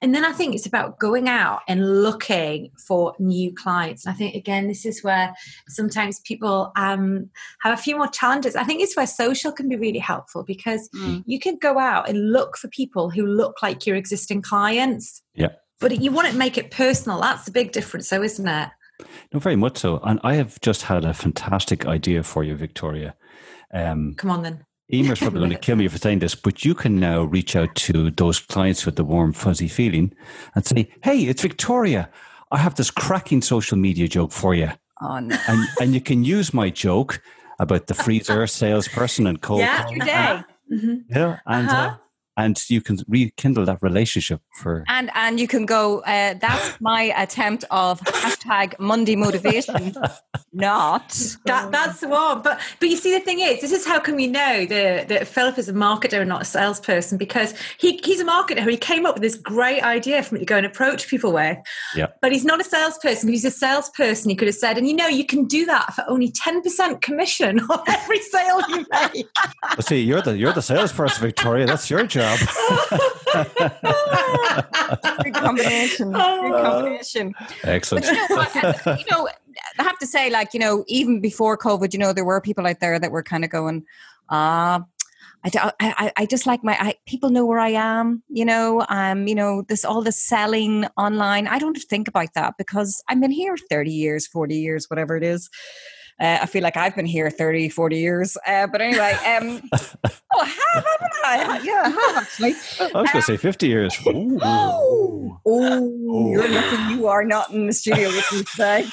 And 0.00 0.14
then 0.14 0.24
I 0.24 0.32
think 0.32 0.54
it's 0.54 0.66
about 0.66 0.98
going 0.98 1.28
out 1.28 1.60
and 1.68 2.02
looking 2.02 2.70
for 2.86 3.14
new 3.18 3.54
clients. 3.54 4.06
And 4.06 4.14
I 4.14 4.16
think, 4.16 4.34
again, 4.34 4.68
this 4.68 4.86
is 4.86 5.04
where 5.04 5.34
sometimes 5.68 6.20
people 6.20 6.72
um, 6.76 7.28
have 7.62 7.78
a 7.78 7.82
few 7.82 7.96
more 7.96 8.08
challenges. 8.08 8.56
I 8.56 8.64
think 8.64 8.80
it's 8.80 8.96
where 8.96 9.06
social 9.06 9.52
can 9.52 9.68
be 9.68 9.76
really 9.76 9.98
helpful 9.98 10.44
because 10.44 10.88
mm. 10.90 11.22
you 11.26 11.38
can 11.38 11.56
go 11.56 11.78
out 11.78 12.08
and 12.08 12.32
look 12.32 12.56
for 12.56 12.68
people 12.68 13.10
who 13.10 13.26
look 13.26 13.62
like 13.62 13.86
your 13.86 13.96
existing 13.96 14.40
clients. 14.40 15.22
Yeah. 15.34 15.48
But 15.78 16.00
you 16.00 16.10
want 16.10 16.28
to 16.28 16.36
make 16.36 16.56
it 16.56 16.70
personal. 16.70 17.20
That's 17.20 17.44
the 17.44 17.50
big 17.50 17.72
difference, 17.72 18.08
though, 18.08 18.22
isn't 18.22 18.48
it? 18.48 18.70
No, 19.32 19.40
very 19.40 19.56
much 19.56 19.78
so. 19.78 19.98
And 20.04 20.20
I 20.22 20.36
have 20.36 20.58
just 20.60 20.82
had 20.82 21.04
a 21.04 21.12
fantastic 21.12 21.84
idea 21.86 22.22
for 22.22 22.44
you, 22.44 22.54
Victoria. 22.54 23.14
Um, 23.74 24.14
Come 24.16 24.30
on 24.30 24.42
then. 24.42 24.64
Emer's 25.00 25.18
probably 25.18 25.40
going 25.40 25.50
to 25.50 25.58
kill 25.58 25.76
me 25.76 25.88
for 25.88 25.98
saying 25.98 26.20
this, 26.20 26.34
but 26.34 26.64
you 26.64 26.74
can 26.74 26.98
now 26.98 27.22
reach 27.22 27.56
out 27.56 27.74
to 27.76 28.10
those 28.10 28.38
clients 28.38 28.86
with 28.86 28.96
the 28.96 29.04
warm, 29.04 29.32
fuzzy 29.32 29.68
feeling 29.68 30.14
and 30.54 30.64
say, 30.64 30.88
hey, 31.02 31.20
it's 31.20 31.42
Victoria. 31.42 32.08
I 32.50 32.58
have 32.58 32.74
this 32.74 32.90
cracking 32.90 33.42
social 33.42 33.76
media 33.76 34.08
joke 34.08 34.32
for 34.32 34.54
you. 34.54 34.70
Oh, 35.00 35.18
no. 35.18 35.36
And, 35.48 35.68
and 35.80 35.94
you 35.94 36.00
can 36.00 36.24
use 36.24 36.54
my 36.54 36.70
joke 36.70 37.20
about 37.58 37.86
the 37.86 37.94
freezer 37.94 38.46
salesperson 38.60 39.26
and 39.26 39.40
cold. 39.40 39.60
Yeah, 39.60 39.88
your 39.88 40.04
day. 40.04 40.42
Mm-hmm. 40.72 40.94
Yeah, 41.10 41.38
and 41.46 41.68
uh-huh. 41.68 41.76
uh, 41.76 41.96
and 42.36 42.58
you 42.68 42.80
can 42.80 42.98
rekindle 43.08 43.64
that 43.64 43.82
relationship 43.82 44.40
for 44.60 44.84
and 44.88 45.10
and 45.14 45.38
you 45.38 45.46
can 45.46 45.66
go 45.66 46.00
uh, 46.00 46.34
that's 46.40 46.76
my 46.80 47.12
attempt 47.16 47.64
of 47.70 48.00
hashtag 48.00 48.78
monday 48.78 49.16
motivation. 49.16 49.94
Not. 50.52 51.08
That 51.46 51.72
that's 51.72 52.00
the 52.00 52.08
one. 52.08 52.42
But 52.42 52.60
but 52.78 52.88
you 52.88 52.96
see 52.96 53.12
the 53.12 53.24
thing 53.24 53.40
is 53.40 53.60
this 53.60 53.72
is 53.72 53.84
how 53.84 53.98
can 53.98 54.14
we 54.14 54.28
know 54.28 54.64
that 54.66 55.08
that 55.08 55.26
philip 55.26 55.58
is 55.58 55.68
a 55.68 55.72
marketer 55.72 56.20
and 56.20 56.28
not 56.28 56.42
a 56.42 56.44
salesperson? 56.44 57.18
Because 57.18 57.54
he 57.76 58.00
he's 58.04 58.20
a 58.20 58.24
marketer. 58.24 58.68
He 58.70 58.76
came 58.76 59.04
up 59.04 59.16
with 59.16 59.22
this 59.22 59.34
great 59.34 59.82
idea 59.82 60.22
for 60.22 60.34
me 60.34 60.40
to 60.40 60.46
go 60.46 60.56
and 60.56 60.64
approach 60.64 61.08
people 61.08 61.32
with. 61.32 61.58
Yeah. 61.96 62.06
But 62.22 62.30
he's 62.30 62.44
not 62.44 62.60
a 62.60 62.64
salesperson 62.64 63.28
he's 63.30 63.44
a 63.44 63.50
salesperson 63.50 64.30
he 64.30 64.36
could 64.36 64.46
have 64.46 64.54
said. 64.54 64.78
And 64.78 64.86
you 64.86 64.94
know 64.94 65.08
you 65.08 65.26
can 65.26 65.44
do 65.44 65.66
that 65.66 65.92
for 65.92 66.04
only 66.08 66.30
10% 66.30 67.00
commission 67.02 67.58
on 67.70 67.82
every 67.88 68.20
sale 68.20 68.60
you 68.68 68.86
make. 68.92 69.26
Well, 69.62 69.82
see 69.82 70.02
you're 70.02 70.22
the 70.22 70.38
you're 70.38 70.52
the 70.52 70.62
salesperson 70.62 71.20
victoria. 71.20 71.66
That's 71.66 71.90
your 71.90 72.06
job 72.06 72.23
job. 72.24 72.38
Good 75.24 75.34
combination. 75.34 76.12
Good 76.12 76.64
combination. 76.64 77.34
Excellent. 77.62 78.06
But 78.28 78.54
you 78.54 78.62
know, 78.62 78.74
you 78.96 79.04
know, 79.10 79.28
I 79.78 79.82
have 79.82 79.98
to 79.98 80.06
say, 80.06 80.30
like, 80.30 80.54
you 80.54 80.60
know, 80.60 80.84
even 80.88 81.20
before 81.20 81.58
COVID, 81.58 81.92
you 81.92 81.98
know, 81.98 82.12
there 82.12 82.24
were 82.24 82.40
people 82.40 82.66
out 82.66 82.80
there 82.80 82.98
that 82.98 83.10
were 83.10 83.22
kind 83.22 83.44
of 83.44 83.50
going, 83.50 83.84
ah, 84.30 84.76
uh, 84.76 84.80
I, 85.44 85.72
I, 85.80 86.12
I 86.16 86.26
just 86.26 86.46
like 86.46 86.64
my 86.64 86.76
I, 86.80 86.94
people 87.06 87.28
know 87.28 87.44
where 87.44 87.58
I 87.58 87.70
am, 87.70 88.22
you 88.30 88.46
know. 88.46 88.86
Um, 88.88 89.26
you 89.26 89.34
know 89.34 89.62
this 89.62 89.84
all 89.84 90.00
the 90.00 90.12
selling 90.12 90.86
online. 90.96 91.46
I 91.46 91.58
don't 91.58 91.76
think 91.76 92.08
about 92.08 92.32
that 92.34 92.54
because 92.56 93.02
I've 93.08 93.20
been 93.20 93.30
here 93.30 93.56
thirty 93.68 93.92
years, 93.92 94.26
forty 94.26 94.56
years, 94.56 94.88
whatever 94.88 95.16
it 95.16 95.22
is. 95.22 95.50
Uh, 96.20 96.38
I 96.42 96.46
feel 96.46 96.62
like 96.62 96.76
I've 96.76 96.94
been 96.94 97.06
here 97.06 97.28
30, 97.28 97.68
40 97.68 97.98
years. 97.98 98.36
Uh, 98.46 98.66
but 98.68 98.80
anyway, 98.80 99.12
um, 99.26 99.60
oh, 99.74 100.44
have, 100.44 100.84
haven't 100.84 101.12
I? 101.24 101.60
Yeah, 101.64 101.82
I 101.84 101.88
have 101.88 102.22
actually. 102.22 102.54
I 102.94 103.00
was 103.00 103.10
going 103.10 103.22
to 103.22 103.22
say 103.22 103.36
50 103.36 103.66
years. 103.66 103.98
Ooh. 104.06 104.38
Oh, 104.42 105.40
oh, 105.46 106.30
you're 106.30 106.48
lucky 106.48 106.94
you 106.94 107.06
are 107.06 107.24
not 107.24 107.50
in 107.50 107.66
the 107.66 107.72
studio 107.72 108.08
with 108.08 108.32
me 108.32 108.44
today. 108.44 108.86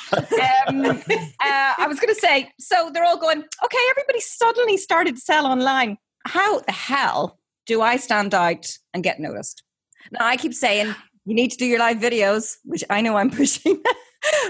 Um, 0.68 0.86
uh, 0.86 1.74
I 1.78 1.86
was 1.88 2.00
going 2.00 2.14
to 2.14 2.20
say, 2.20 2.52
so 2.60 2.90
they're 2.94 3.06
all 3.06 3.18
going, 3.18 3.38
okay, 3.40 3.78
everybody 3.92 4.20
suddenly 4.20 4.78
started 4.78 5.16
to 5.16 5.22
sell 5.22 5.46
online. 5.46 5.98
How 6.26 6.60
the 6.60 6.72
hell 6.72 7.40
do 7.66 7.82
I 7.82 7.98
stand 7.98 8.34
out 8.34 8.66
and 8.94 9.04
get 9.04 9.20
noticed? 9.20 9.64
Now, 10.12 10.26
I 10.26 10.38
keep 10.38 10.54
saying 10.54 10.94
you 11.26 11.36
need 11.36 11.52
to 11.52 11.58
do 11.58 11.66
your 11.66 11.80
live 11.80 11.98
videos, 11.98 12.58
which 12.66 12.84
I 12.90 13.02
know 13.02 13.16
I'm 13.16 13.30
pushing, 13.42 13.82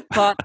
but 0.09 0.39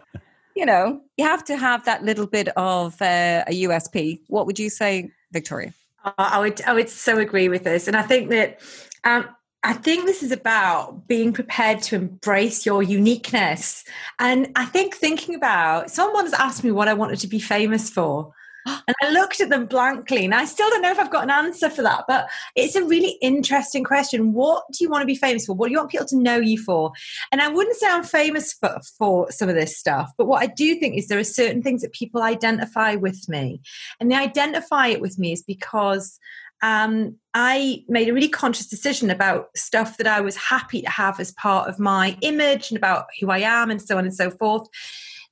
you 0.56 0.64
know, 0.64 1.00
you 1.16 1.24
have 1.24 1.44
to 1.44 1.56
have 1.56 1.84
that 1.84 2.02
little 2.02 2.26
bit 2.26 2.48
of 2.56 3.00
uh, 3.00 3.44
a 3.46 3.62
USP. 3.64 4.20
What 4.28 4.46
would 4.46 4.58
you 4.58 4.70
say, 4.70 5.10
Victoria? 5.30 5.74
I 6.18 6.38
would, 6.38 6.62
I 6.62 6.72
would 6.72 6.88
so 6.88 7.18
agree 7.18 7.48
with 7.48 7.64
this, 7.64 7.86
and 7.86 7.96
I 7.96 8.02
think 8.02 8.30
that 8.30 8.60
um, 9.04 9.28
I 9.62 9.72
think 9.72 10.06
this 10.06 10.22
is 10.22 10.30
about 10.30 11.08
being 11.08 11.32
prepared 11.32 11.82
to 11.82 11.96
embrace 11.96 12.64
your 12.64 12.82
uniqueness. 12.82 13.84
And 14.20 14.52
I 14.54 14.64
think 14.64 14.94
thinking 14.94 15.34
about 15.34 15.90
someone's 15.90 16.32
asked 16.32 16.62
me 16.62 16.70
what 16.70 16.86
I 16.86 16.94
wanted 16.94 17.18
to 17.20 17.26
be 17.26 17.40
famous 17.40 17.90
for. 17.90 18.32
And 18.66 18.96
I 19.02 19.10
looked 19.10 19.40
at 19.40 19.48
them 19.48 19.66
blankly, 19.66 20.24
and 20.24 20.34
I 20.34 20.44
still 20.44 20.68
don't 20.70 20.82
know 20.82 20.90
if 20.90 20.98
I've 20.98 21.10
got 21.10 21.24
an 21.24 21.30
answer 21.30 21.70
for 21.70 21.82
that. 21.82 22.04
But 22.08 22.28
it's 22.54 22.74
a 22.74 22.84
really 22.84 23.16
interesting 23.22 23.84
question. 23.84 24.32
What 24.32 24.64
do 24.72 24.84
you 24.84 24.90
want 24.90 25.02
to 25.02 25.06
be 25.06 25.16
famous 25.16 25.46
for? 25.46 25.54
What 25.54 25.68
do 25.68 25.72
you 25.72 25.78
want 25.78 25.90
people 25.90 26.06
to 26.06 26.16
know 26.16 26.38
you 26.38 26.58
for? 26.58 26.92
And 27.32 27.40
I 27.40 27.48
wouldn't 27.48 27.76
say 27.76 27.86
I'm 27.88 28.04
famous 28.04 28.52
for, 28.52 28.78
for 28.98 29.30
some 29.30 29.48
of 29.48 29.54
this 29.54 29.76
stuff, 29.76 30.12
but 30.18 30.26
what 30.26 30.42
I 30.42 30.46
do 30.46 30.74
think 30.76 30.96
is 30.96 31.08
there 31.08 31.18
are 31.18 31.24
certain 31.24 31.62
things 31.62 31.82
that 31.82 31.92
people 31.92 32.22
identify 32.22 32.94
with 32.94 33.28
me. 33.28 33.60
And 34.00 34.10
they 34.10 34.16
identify 34.16 34.88
it 34.88 35.00
with 35.00 35.18
me 35.18 35.32
is 35.32 35.42
because 35.42 36.18
um, 36.62 37.16
I 37.34 37.84
made 37.88 38.08
a 38.08 38.14
really 38.14 38.28
conscious 38.28 38.66
decision 38.66 39.10
about 39.10 39.48
stuff 39.56 39.98
that 39.98 40.06
I 40.06 40.20
was 40.20 40.36
happy 40.36 40.82
to 40.82 40.90
have 40.90 41.20
as 41.20 41.32
part 41.32 41.68
of 41.68 41.78
my 41.78 42.16
image 42.22 42.70
and 42.70 42.78
about 42.78 43.06
who 43.20 43.30
I 43.30 43.38
am 43.38 43.70
and 43.70 43.80
so 43.80 43.98
on 43.98 44.04
and 44.04 44.14
so 44.14 44.30
forth. 44.30 44.66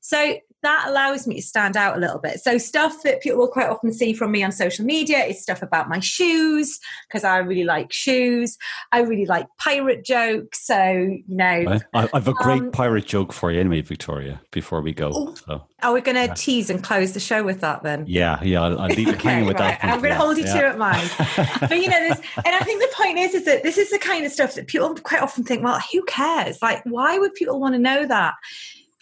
So 0.01 0.37
that 0.65 0.87
allows 0.89 1.27
me 1.27 1.37
to 1.37 1.43
stand 1.43 1.77
out 1.77 1.97
a 1.97 2.01
little 2.01 2.19
bit. 2.19 2.41
So 2.41 2.59
stuff 2.59 3.03
that 3.03 3.23
people 3.23 3.39
will 3.39 3.49
quite 3.49 3.69
often 3.69 3.93
see 3.93 4.13
from 4.13 4.33
me 4.33 4.43
on 4.43 4.53
social 4.53 4.85
media 4.85 5.25
is 5.25 5.43
stuff 5.43 5.63
about 5.63 5.89
my 5.89 6.01
shoes 6.01 6.79
because 7.09 7.25
I 7.25 7.39
really 7.39 7.65
like 7.65 7.93
shoes. 7.93 8.57
I 8.93 9.01
really 9.01 9.27
like 9.27 9.47
pirate 9.59 10.05
jokes. 10.05 10.67
So 10.67 10.91
you 10.91 11.23
know, 11.29 11.79
I, 11.95 12.09
have 12.13 12.29
a 12.29 12.33
great 12.33 12.63
um, 12.63 12.71
pirate 12.71 13.07
joke 13.07 13.33
for 13.33 13.51
you 13.53 13.61
anyway, 13.61 13.83
Victoria. 13.83 14.41
Before 14.51 14.81
we 14.81 14.93
go, 14.93 15.11
oh, 15.15 15.35
so. 15.35 15.65
are 15.83 15.93
we 15.93 16.01
going 16.01 16.17
to 16.17 16.27
yeah. 16.27 16.35
tease 16.35 16.71
and 16.71 16.83
close 16.83 17.13
the 17.13 17.21
show 17.21 17.43
with 17.43 17.61
that 17.61 17.83
then? 17.83 18.05
Yeah, 18.07 18.43
yeah. 18.43 18.63
I'll, 18.63 18.79
I'll 18.81 18.89
leave 18.89 19.09
it 19.09 19.15
okay, 19.17 19.29
hanging 19.29 19.47
with 19.47 19.59
right. 19.59 19.81
that. 19.81 19.93
I'm 19.93 20.01
going 20.01 20.13
to 20.13 20.19
hold 20.19 20.37
you 20.37 20.45
yeah. 20.45 20.61
to 20.61 20.71
it, 20.71 20.79
mine. 20.79 21.09
but 21.61 21.79
you 21.79 21.89
know, 21.89 22.01
this, 22.01 22.21
and 22.37 22.55
I 22.55 22.61
think 22.61 22.81
the 22.81 22.95
point 22.97 23.19
is, 23.19 23.35
is 23.35 23.45
that 23.45 23.63
this 23.63 23.79
is 23.79 23.91
the 23.91 23.99
kind 23.99 24.25
of 24.25 24.33
stuff 24.33 24.55
that 24.55 24.67
people 24.67 24.95
quite 24.97 25.23
often 25.23 25.45
think, 25.45 25.63
well, 25.63 25.81
who 25.93 26.03
cares? 26.05 26.61
Like, 26.63 26.83
why 26.85 27.19
would 27.19 27.35
people 27.35 27.61
want 27.61 27.75
to 27.75 27.79
know 27.79 28.07
that? 28.07 28.35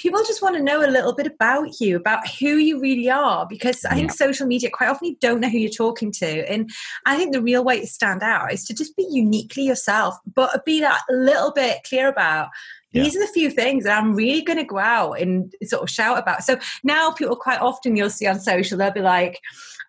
People 0.03 0.21
just 0.25 0.43
want 0.43 0.57
to 0.57 0.63
know 0.63 0.85
a 0.85 0.91
little 0.91 1.15
bit 1.15 1.29
about 1.29 1.81
you, 1.81 1.97
about 1.97 2.27
who 2.29 2.57
you 2.57 2.81
really 2.81 3.09
are, 3.09 3.47
because 3.47 3.85
I 3.85 3.95
think 3.95 4.11
social 4.11 4.49
media 4.49 4.69
quite 4.69 4.89
often 4.89 5.09
you 5.09 5.17
don't 5.21 5.39
know 5.39 5.49
who 5.49 5.59
you're 5.59 5.71
talking 5.71 6.11
to. 6.11 6.51
And 6.51 6.69
I 7.07 7.17
think 7.17 7.33
the 7.33 7.41
real 7.41 7.63
way 7.63 7.79
to 7.79 7.87
stand 7.87 8.21
out 8.21 8.53
is 8.53 8.65
to 8.65 8.75
just 8.75 8.97
be 8.97 9.07
uniquely 9.09 9.63
yourself, 9.63 10.17
but 10.35 10.65
be 10.65 10.81
that 10.81 11.03
little 11.09 11.53
bit 11.53 11.85
clear 11.85 12.09
about 12.09 12.49
yeah. 12.93 13.03
these 13.03 13.17
are 13.17 13.21
the 13.21 13.33
few 13.33 13.51
things 13.51 13.85
that 13.85 14.01
I'm 14.01 14.15
really 14.15 14.43
going 14.43 14.59
to 14.59 14.65
go 14.65 14.79
out 14.79 15.21
and 15.21 15.53
sort 15.65 15.83
of 15.83 15.91
shout 15.91 16.19
about. 16.19 16.45
So 16.45 16.59
now 16.83 17.13
people 17.13 17.37
quite 17.37 17.61
often 17.61 17.97
you'll 17.97 18.11
see 18.11 18.27
on 18.27 18.41
social, 18.41 18.79
they'll 18.79 18.93
be 18.93 19.01
like, 19.01 19.41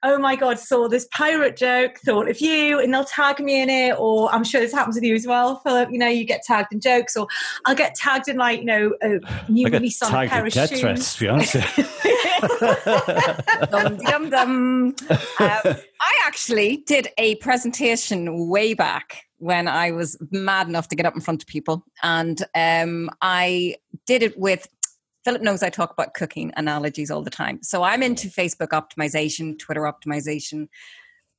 oh 0.04 0.20
my 0.20 0.36
God, 0.36 0.60
saw 0.60 0.90
this 0.90 1.08
pirate 1.12 1.56
joke, 1.56 1.98
thought 2.00 2.30
of 2.30 2.42
you, 2.42 2.80
and 2.80 2.94
they'll 2.94 3.06
tag 3.06 3.40
me 3.40 3.62
in 3.62 3.70
it. 3.70 3.98
Or 3.98 4.30
I'm 4.34 4.44
sure 4.44 4.60
this 4.60 4.74
happens 4.74 4.96
with 4.96 5.04
you 5.04 5.16
as 5.16 5.26
well, 5.26 5.62
Philip. 5.62 5.90
You 5.92 5.98
know, 5.98 6.08
you 6.08 6.26
get 6.26 6.44
tagged 6.44 6.74
in 6.74 6.82
jokes, 6.82 7.16
or 7.16 7.28
I'll 7.66 7.76
get 7.76 7.96
tagged 7.96 8.28
in 8.28 8.38
like, 8.38 8.60
you 8.60 8.66
know, 8.66 8.94
a 9.02 9.20
new 9.50 9.68
release 9.68 10.02
on 10.02 10.14
a 10.14 10.28
pair 10.28 10.46
of 10.46 10.54
shoes. 10.54 10.82
Threats, 10.82 11.16
to 11.16 11.22
be 11.22 11.28
honest. 11.30 11.54
dum, 13.72 13.98
dum, 13.98 14.30
dum. 14.30 14.96
Um, 15.40 15.76
I 16.00 16.22
actually 16.26 16.78
did 16.78 17.10
a 17.18 17.36
presentation 17.36 18.50
way 18.50 18.74
back 18.74 19.26
when 19.44 19.68
I 19.68 19.92
was 19.92 20.18
mad 20.32 20.70
enough 20.70 20.88
to 20.88 20.96
get 20.96 21.06
up 21.06 21.16
in 21.16 21.22
front 21.22 21.44
of 21.44 21.48
people. 21.48 21.84
And 22.02 22.42
um, 22.56 23.10
I 23.22 23.76
did 24.08 24.24
it 24.24 24.40
with 24.40 24.68
Philip 25.26 25.42
knows 25.42 25.64
I 25.64 25.70
talk 25.70 25.92
about 25.92 26.14
cooking 26.14 26.52
analogies 26.58 27.10
all 27.12 27.22
the 27.22 27.30
time. 27.30 27.60
So 27.62 27.84
I'm 27.84 28.04
into 28.04 28.28
Facebook 28.28 28.70
optimization, 28.70 29.58
Twitter 29.58 29.82
optimization, 29.82 30.68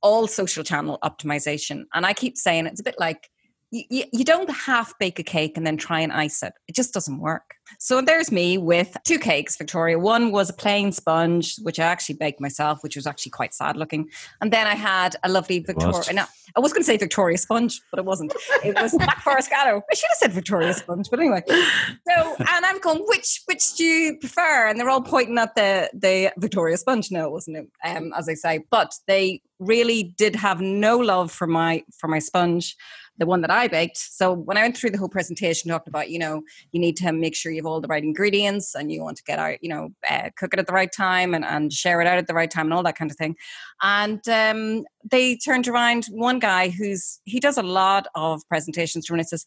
all 0.02 0.26
social 0.26 0.64
channel 0.64 0.98
optimization. 1.02 1.84
And 1.94 2.06
I 2.06 2.12
keep 2.12 2.36
saying 2.36 2.66
it's 2.66 2.80
a 2.80 2.84
bit 2.84 2.96
like 2.98 3.28
you, 3.74 4.04
you 4.12 4.24
don't 4.24 4.50
half 4.50 4.96
bake 4.98 5.18
a 5.18 5.22
cake 5.22 5.56
and 5.56 5.66
then 5.66 5.76
try 5.76 6.00
and 6.00 6.12
ice 6.12 6.42
it. 6.42 6.52
It 6.68 6.74
just 6.74 6.94
doesn't 6.94 7.18
work. 7.18 7.56
So 7.78 8.00
there's 8.00 8.30
me 8.30 8.58
with 8.58 8.96
two 9.04 9.18
cakes, 9.18 9.56
Victoria. 9.56 9.98
One 9.98 10.30
was 10.30 10.50
a 10.50 10.52
plain 10.52 10.92
sponge, 10.92 11.56
which 11.62 11.80
I 11.80 11.84
actually 11.84 12.16
baked 12.16 12.40
myself, 12.40 12.82
which 12.82 12.94
was 12.94 13.06
actually 13.06 13.30
quite 13.30 13.54
sad 13.54 13.76
looking. 13.76 14.10
And 14.40 14.52
then 14.52 14.66
I 14.66 14.74
had 14.74 15.16
a 15.24 15.28
lovely 15.28 15.58
Victoria. 15.58 16.12
No, 16.12 16.24
I 16.56 16.60
was 16.60 16.72
going 16.72 16.82
to 16.82 16.86
say 16.86 16.96
Victoria 16.96 17.38
sponge, 17.38 17.80
but 17.90 17.98
it 17.98 18.04
wasn't. 18.04 18.34
It 18.64 18.76
was 18.80 18.92
Black 18.96 19.22
Forest 19.22 19.50
gateau. 19.50 19.82
I 19.90 19.94
should 19.94 20.08
have 20.10 20.18
said 20.18 20.32
Victoria 20.32 20.74
sponge, 20.74 21.08
but 21.10 21.18
anyway. 21.18 21.42
So, 21.48 22.36
and 22.38 22.64
I'm 22.64 22.78
going, 22.80 23.02
which 23.06 23.42
which 23.46 23.74
do 23.74 23.84
you 23.84 24.18
prefer? 24.18 24.68
And 24.68 24.78
they're 24.78 24.90
all 24.90 25.02
pointing 25.02 25.38
at 25.38 25.54
the 25.54 25.90
the 25.94 26.32
Victoria 26.38 26.76
sponge. 26.76 27.10
No, 27.10 27.24
it 27.24 27.32
wasn't 27.32 27.56
it, 27.56 27.68
um, 27.84 28.12
as 28.16 28.28
I 28.28 28.34
say. 28.34 28.64
But 28.70 28.94
they 29.08 29.42
really 29.58 30.14
did 30.16 30.36
have 30.36 30.60
no 30.60 30.98
love 30.98 31.32
for 31.32 31.46
my 31.46 31.82
for 31.98 32.08
my 32.08 32.18
sponge 32.18 32.76
the 33.18 33.26
one 33.26 33.40
that 33.42 33.50
I 33.50 33.68
baked. 33.68 33.96
So 33.96 34.32
when 34.32 34.56
I 34.56 34.62
went 34.62 34.76
through 34.76 34.90
the 34.90 34.98
whole 34.98 35.08
presentation, 35.08 35.70
talked 35.70 35.88
about, 35.88 36.10
you 36.10 36.18
know, 36.18 36.42
you 36.72 36.80
need 36.80 36.96
to 36.98 37.12
make 37.12 37.36
sure 37.36 37.52
you 37.52 37.58
have 37.58 37.66
all 37.66 37.80
the 37.80 37.88
right 37.88 38.02
ingredients 38.02 38.74
and 38.74 38.90
you 38.90 39.02
want 39.02 39.16
to 39.18 39.22
get 39.24 39.38
out, 39.38 39.62
you 39.62 39.68
know, 39.68 39.90
uh, 40.08 40.30
cook 40.36 40.52
it 40.52 40.58
at 40.58 40.66
the 40.66 40.72
right 40.72 40.90
time 40.90 41.34
and, 41.34 41.44
and 41.44 41.72
share 41.72 42.00
it 42.00 42.06
out 42.06 42.18
at 42.18 42.26
the 42.26 42.34
right 42.34 42.50
time 42.50 42.66
and 42.66 42.74
all 42.74 42.82
that 42.82 42.96
kind 42.96 43.10
of 43.10 43.16
thing. 43.16 43.36
And 43.82 44.26
um, 44.28 44.84
they 45.08 45.36
turned 45.36 45.68
around 45.68 46.06
one 46.10 46.38
guy 46.38 46.70
who's, 46.70 47.20
he 47.24 47.40
does 47.40 47.58
a 47.58 47.62
lot 47.62 48.06
of 48.14 48.42
presentations 48.48 49.08
and 49.08 49.20
it 49.20 49.28
says, 49.28 49.46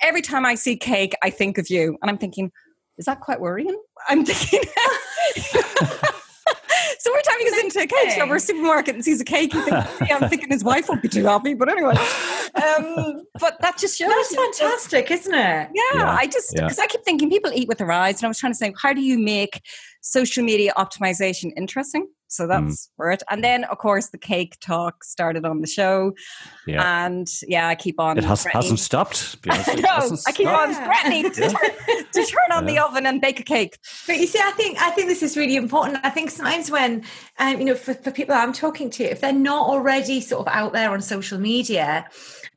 every 0.00 0.22
time 0.22 0.46
I 0.46 0.54
see 0.54 0.76
cake, 0.76 1.14
I 1.22 1.30
think 1.30 1.58
of 1.58 1.68
you. 1.68 1.98
And 2.00 2.10
I'm 2.10 2.18
thinking, 2.18 2.50
is 2.98 3.06
that 3.06 3.20
quite 3.20 3.40
worrying? 3.40 3.80
I'm 4.08 4.24
thinking. 4.24 4.60
So 7.02 7.10
every 7.10 7.22
time 7.24 7.34
he 7.40 7.50
goes 7.50 7.64
into 7.64 7.80
a 7.80 7.86
cake 7.88 8.10
shop 8.12 8.30
or 8.30 8.36
a 8.36 8.40
supermarket 8.40 8.94
and 8.94 9.04
sees 9.04 9.20
a 9.20 9.24
cake, 9.24 9.52
he 9.52 9.60
thinks, 9.62 9.90
yeah, 10.08 10.18
I'm 10.20 10.28
thinking 10.28 10.48
his 10.50 10.62
wife 10.62 10.88
won't 10.88 11.02
be 11.02 11.08
too 11.08 11.24
happy. 11.24 11.52
But 11.52 11.68
anyway, 11.68 11.96
um, 11.96 13.24
but 13.40 13.60
that 13.60 13.76
just 13.76 13.98
shows. 13.98 14.08
That's 14.08 14.36
fantastic, 14.36 15.10
isn't 15.10 15.34
it? 15.34 15.68
Yeah, 15.74 15.82
yeah. 15.94 16.16
I 16.16 16.28
just 16.28 16.54
because 16.54 16.78
yeah. 16.78 16.84
I 16.84 16.86
keep 16.86 17.02
thinking 17.04 17.28
people 17.28 17.50
eat 17.52 17.66
with 17.66 17.78
their 17.78 17.90
eyes, 17.90 18.18
and 18.20 18.26
I 18.26 18.28
was 18.28 18.38
trying 18.38 18.52
to 18.52 18.56
say, 18.56 18.72
how 18.80 18.92
do 18.92 19.00
you 19.00 19.18
make 19.18 19.60
social 20.00 20.44
media 20.44 20.72
optimization 20.78 21.50
interesting? 21.56 22.06
So 22.32 22.44
mm. 22.44 22.48
that's 22.48 22.86
mm. 22.86 22.90
for 22.96 23.10
it. 23.10 23.22
And 23.30 23.44
then, 23.44 23.64
of 23.64 23.78
course, 23.78 24.08
the 24.08 24.18
cake 24.18 24.56
talk 24.60 25.04
started 25.04 25.44
on 25.44 25.60
the 25.60 25.66
show. 25.66 26.14
Yeah. 26.66 27.04
And 27.04 27.28
yeah, 27.46 27.68
I 27.68 27.74
keep 27.74 28.00
on. 28.00 28.18
It 28.18 28.24
has, 28.24 28.44
hasn't 28.44 28.80
stopped. 28.80 29.36
I 29.50 29.74
know. 29.74 30.16
I 30.26 30.32
keep 30.32 30.48
on 30.48 30.74
threatening 30.74 31.30
to, 31.30 31.40
turn, 31.40 32.04
to 32.12 32.24
turn 32.24 32.52
on 32.52 32.66
yeah. 32.66 32.72
the 32.72 32.78
oven 32.78 33.06
and 33.06 33.20
bake 33.20 33.40
a 33.40 33.42
cake. 33.42 33.76
But 34.06 34.16
you 34.16 34.26
see, 34.26 34.40
I 34.42 34.52
think 34.52 34.80
I 34.80 34.90
think 34.90 35.08
this 35.08 35.22
is 35.22 35.36
really 35.36 35.56
important. 35.56 35.98
I 36.02 36.10
think 36.10 36.30
sometimes 36.30 36.70
when, 36.70 37.04
um, 37.38 37.58
you 37.58 37.66
know, 37.66 37.74
for, 37.74 37.94
for 37.94 38.10
people 38.10 38.34
I'm 38.34 38.52
talking 38.52 38.90
to, 38.90 39.04
if 39.04 39.20
they're 39.20 39.32
not 39.32 39.68
already 39.68 40.20
sort 40.20 40.46
of 40.46 40.52
out 40.52 40.72
there 40.72 40.90
on 40.90 41.02
social 41.02 41.38
media, 41.38 42.06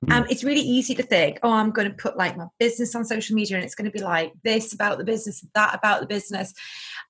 mm. 0.05 0.13
um, 0.13 0.26
it's 0.30 0.43
really 0.43 0.61
easy 0.61 0.95
to 0.95 1.03
think, 1.03 1.39
oh, 1.43 1.51
I'm 1.51 1.71
going 1.71 1.89
to 1.89 1.93
put 1.93 2.17
like 2.17 2.38
my 2.38 2.45
business 2.59 2.95
on 2.95 3.03
social 3.03 3.36
media 3.36 3.57
and 3.57 3.65
it's 3.65 3.76
going 3.76 3.91
to 3.91 3.97
be 3.97 4.03
like 4.03 4.32
this 4.43 4.73
about 4.73 4.97
the 4.97 5.03
business, 5.03 5.45
that 5.53 5.76
about 5.76 5.99
the 6.01 6.07
business. 6.07 6.53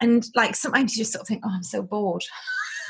And 0.02 0.26
like 0.36 0.56
sometimes 0.56 0.96
you 0.96 1.02
just 1.02 1.14
sort 1.14 1.22
of 1.22 1.28
think, 1.28 1.44
oh, 1.46 1.52
I'm 1.52 1.64
so 1.64 1.82
bored. 1.82 2.24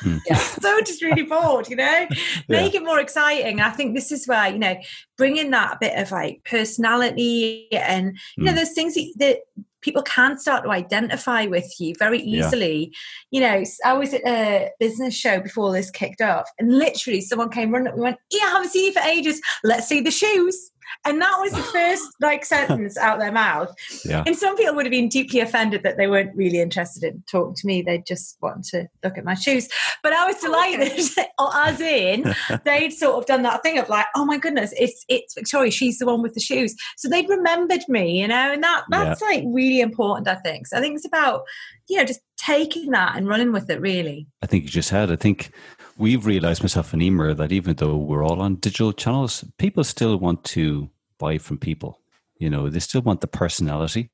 Mm. 0.02 0.20
Yeah. 0.26 0.36
so 0.60 0.80
just 0.80 1.02
really 1.02 1.22
bored, 1.22 1.68
you 1.68 1.76
know? 1.76 2.06
Make 2.48 2.74
yeah. 2.74 2.80
it 2.80 2.84
more 2.84 3.00
exciting. 3.00 3.60
I 3.60 3.70
think 3.70 3.94
this 3.94 4.12
is 4.12 4.26
where, 4.26 4.48
you 4.48 4.58
know, 4.58 4.76
bringing 5.16 5.50
that 5.50 5.80
bit 5.80 5.98
of 5.98 6.10
like 6.10 6.42
personality 6.44 7.68
and, 7.72 8.18
you 8.36 8.44
mm. 8.44 8.46
know, 8.46 8.52
those 8.52 8.72
things 8.72 8.94
that, 8.94 9.12
that, 9.18 9.38
people 9.86 10.02
can 10.02 10.36
start 10.36 10.64
to 10.64 10.70
identify 10.70 11.46
with 11.46 11.72
you 11.78 11.94
very 11.96 12.20
easily. 12.20 12.92
Yeah. 13.30 13.38
You 13.38 13.40
know, 13.40 13.64
I 13.84 13.92
was 13.92 14.12
at 14.12 14.26
a 14.26 14.70
business 14.80 15.14
show 15.14 15.38
before 15.40 15.72
this 15.72 15.90
kicked 15.90 16.20
off, 16.20 16.50
and 16.58 16.76
literally 16.76 17.20
someone 17.20 17.50
came 17.50 17.70
running 17.70 17.86
up 17.86 17.94
and 17.94 18.02
went, 18.02 18.18
Yeah, 18.30 18.46
I 18.46 18.50
haven't 18.50 18.70
seen 18.70 18.86
you 18.86 18.92
for 18.92 19.00
ages. 19.00 19.40
Let's 19.62 19.86
see 19.86 20.00
the 20.00 20.10
shoes. 20.10 20.72
And 21.04 21.20
that 21.20 21.38
was 21.40 21.52
the 21.52 21.62
first 21.72 22.04
like 22.20 22.44
sentence 22.44 22.96
out 22.96 23.18
their 23.18 23.32
mouth. 23.32 23.74
Yeah. 24.04 24.24
And 24.26 24.36
some 24.36 24.56
people 24.56 24.74
would 24.74 24.86
have 24.86 24.90
been 24.90 25.08
deeply 25.08 25.40
offended 25.40 25.82
that 25.82 25.96
they 25.96 26.06
weren't 26.06 26.34
really 26.36 26.60
interested 26.60 27.04
in 27.04 27.22
talking 27.30 27.54
to 27.54 27.66
me. 27.66 27.82
They 27.82 28.02
just 28.06 28.36
wanted 28.40 28.64
to 28.70 28.88
look 29.04 29.18
at 29.18 29.24
my 29.24 29.34
shoes. 29.34 29.68
But 30.02 30.12
I 30.12 30.26
was 30.26 30.36
oh, 30.40 30.46
delighted, 30.46 31.26
oh, 31.38 31.64
as 31.64 31.80
in 31.80 32.34
they'd 32.64 32.92
sort 32.92 33.16
of 33.16 33.26
done 33.26 33.42
that 33.42 33.62
thing 33.62 33.78
of 33.78 33.88
like, 33.88 34.06
oh 34.14 34.24
my 34.24 34.38
goodness, 34.38 34.72
it's 34.76 35.04
it's 35.08 35.34
Victoria, 35.34 35.70
she's 35.70 35.98
the 35.98 36.06
one 36.06 36.22
with 36.22 36.34
the 36.34 36.40
shoes. 36.40 36.74
So 36.96 37.08
they'd 37.08 37.28
remembered 37.28 37.84
me, 37.88 38.20
you 38.20 38.28
know, 38.28 38.52
and 38.52 38.62
that 38.62 38.84
that's 38.90 39.20
yeah. 39.20 39.28
like 39.28 39.44
really 39.46 39.75
important, 39.80 40.28
I 40.28 40.34
think. 40.36 40.66
So 40.66 40.76
I 40.76 40.80
think 40.80 40.96
it's 40.96 41.06
about 41.06 41.44
you 41.88 41.98
know, 41.98 42.04
just 42.04 42.20
taking 42.36 42.90
that 42.90 43.16
and 43.16 43.28
running 43.28 43.52
with 43.52 43.70
it, 43.70 43.80
really. 43.80 44.26
I 44.42 44.46
think 44.46 44.64
you 44.64 44.70
just 44.70 44.90
had. 44.90 45.10
I 45.10 45.16
think 45.16 45.50
we've 45.96 46.26
realized, 46.26 46.62
myself 46.62 46.92
and 46.92 47.02
Emer, 47.02 47.34
that 47.34 47.52
even 47.52 47.76
though 47.76 47.96
we're 47.96 48.24
all 48.24 48.40
on 48.40 48.56
digital 48.56 48.92
channels, 48.92 49.44
people 49.58 49.84
still 49.84 50.18
want 50.18 50.44
to 50.44 50.90
buy 51.18 51.38
from 51.38 51.58
people. 51.58 52.00
You 52.38 52.50
know, 52.50 52.68
they 52.68 52.80
still 52.80 53.02
want 53.02 53.20
the 53.20 53.28
personality. 53.28 54.10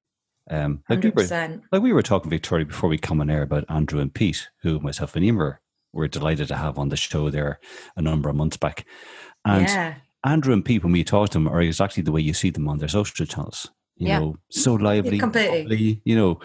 Um, 0.50 0.82
like, 0.88 1.00
100%. 1.00 1.02
we 1.02 1.10
were, 1.12 1.62
like 1.72 1.82
we 1.82 1.92
were 1.92 2.02
talking, 2.02 2.30
Victoria, 2.30 2.66
before 2.66 2.90
we 2.90 2.98
come 2.98 3.20
on 3.20 3.30
air 3.30 3.42
about 3.42 3.64
Andrew 3.68 4.00
and 4.00 4.12
Pete, 4.12 4.48
who 4.62 4.80
myself 4.80 5.16
and 5.16 5.24
Emer 5.24 5.60
were 5.92 6.08
delighted 6.08 6.48
to 6.48 6.56
have 6.56 6.78
on 6.78 6.88
the 6.88 6.96
show 6.96 7.30
there 7.30 7.60
a 7.96 8.02
number 8.02 8.28
of 8.28 8.36
months 8.36 8.56
back. 8.56 8.86
And 9.44 9.68
yeah. 9.68 9.94
Andrew 10.24 10.52
and 10.52 10.64
Pete, 10.64 10.82
when 10.82 10.92
we 10.92 11.04
talk 11.04 11.30
to 11.30 11.34
them, 11.34 11.48
are 11.48 11.60
exactly 11.60 12.02
the 12.02 12.12
way 12.12 12.20
you 12.20 12.34
see 12.34 12.50
them 12.50 12.68
on 12.68 12.78
their 12.78 12.88
social 12.88 13.26
channels. 13.26 13.70
You 13.96 14.08
yeah. 14.08 14.18
know, 14.18 14.36
so 14.50 14.74
lively, 14.74 15.18
completely. 15.18 16.00
you 16.04 16.16
know, 16.16 16.40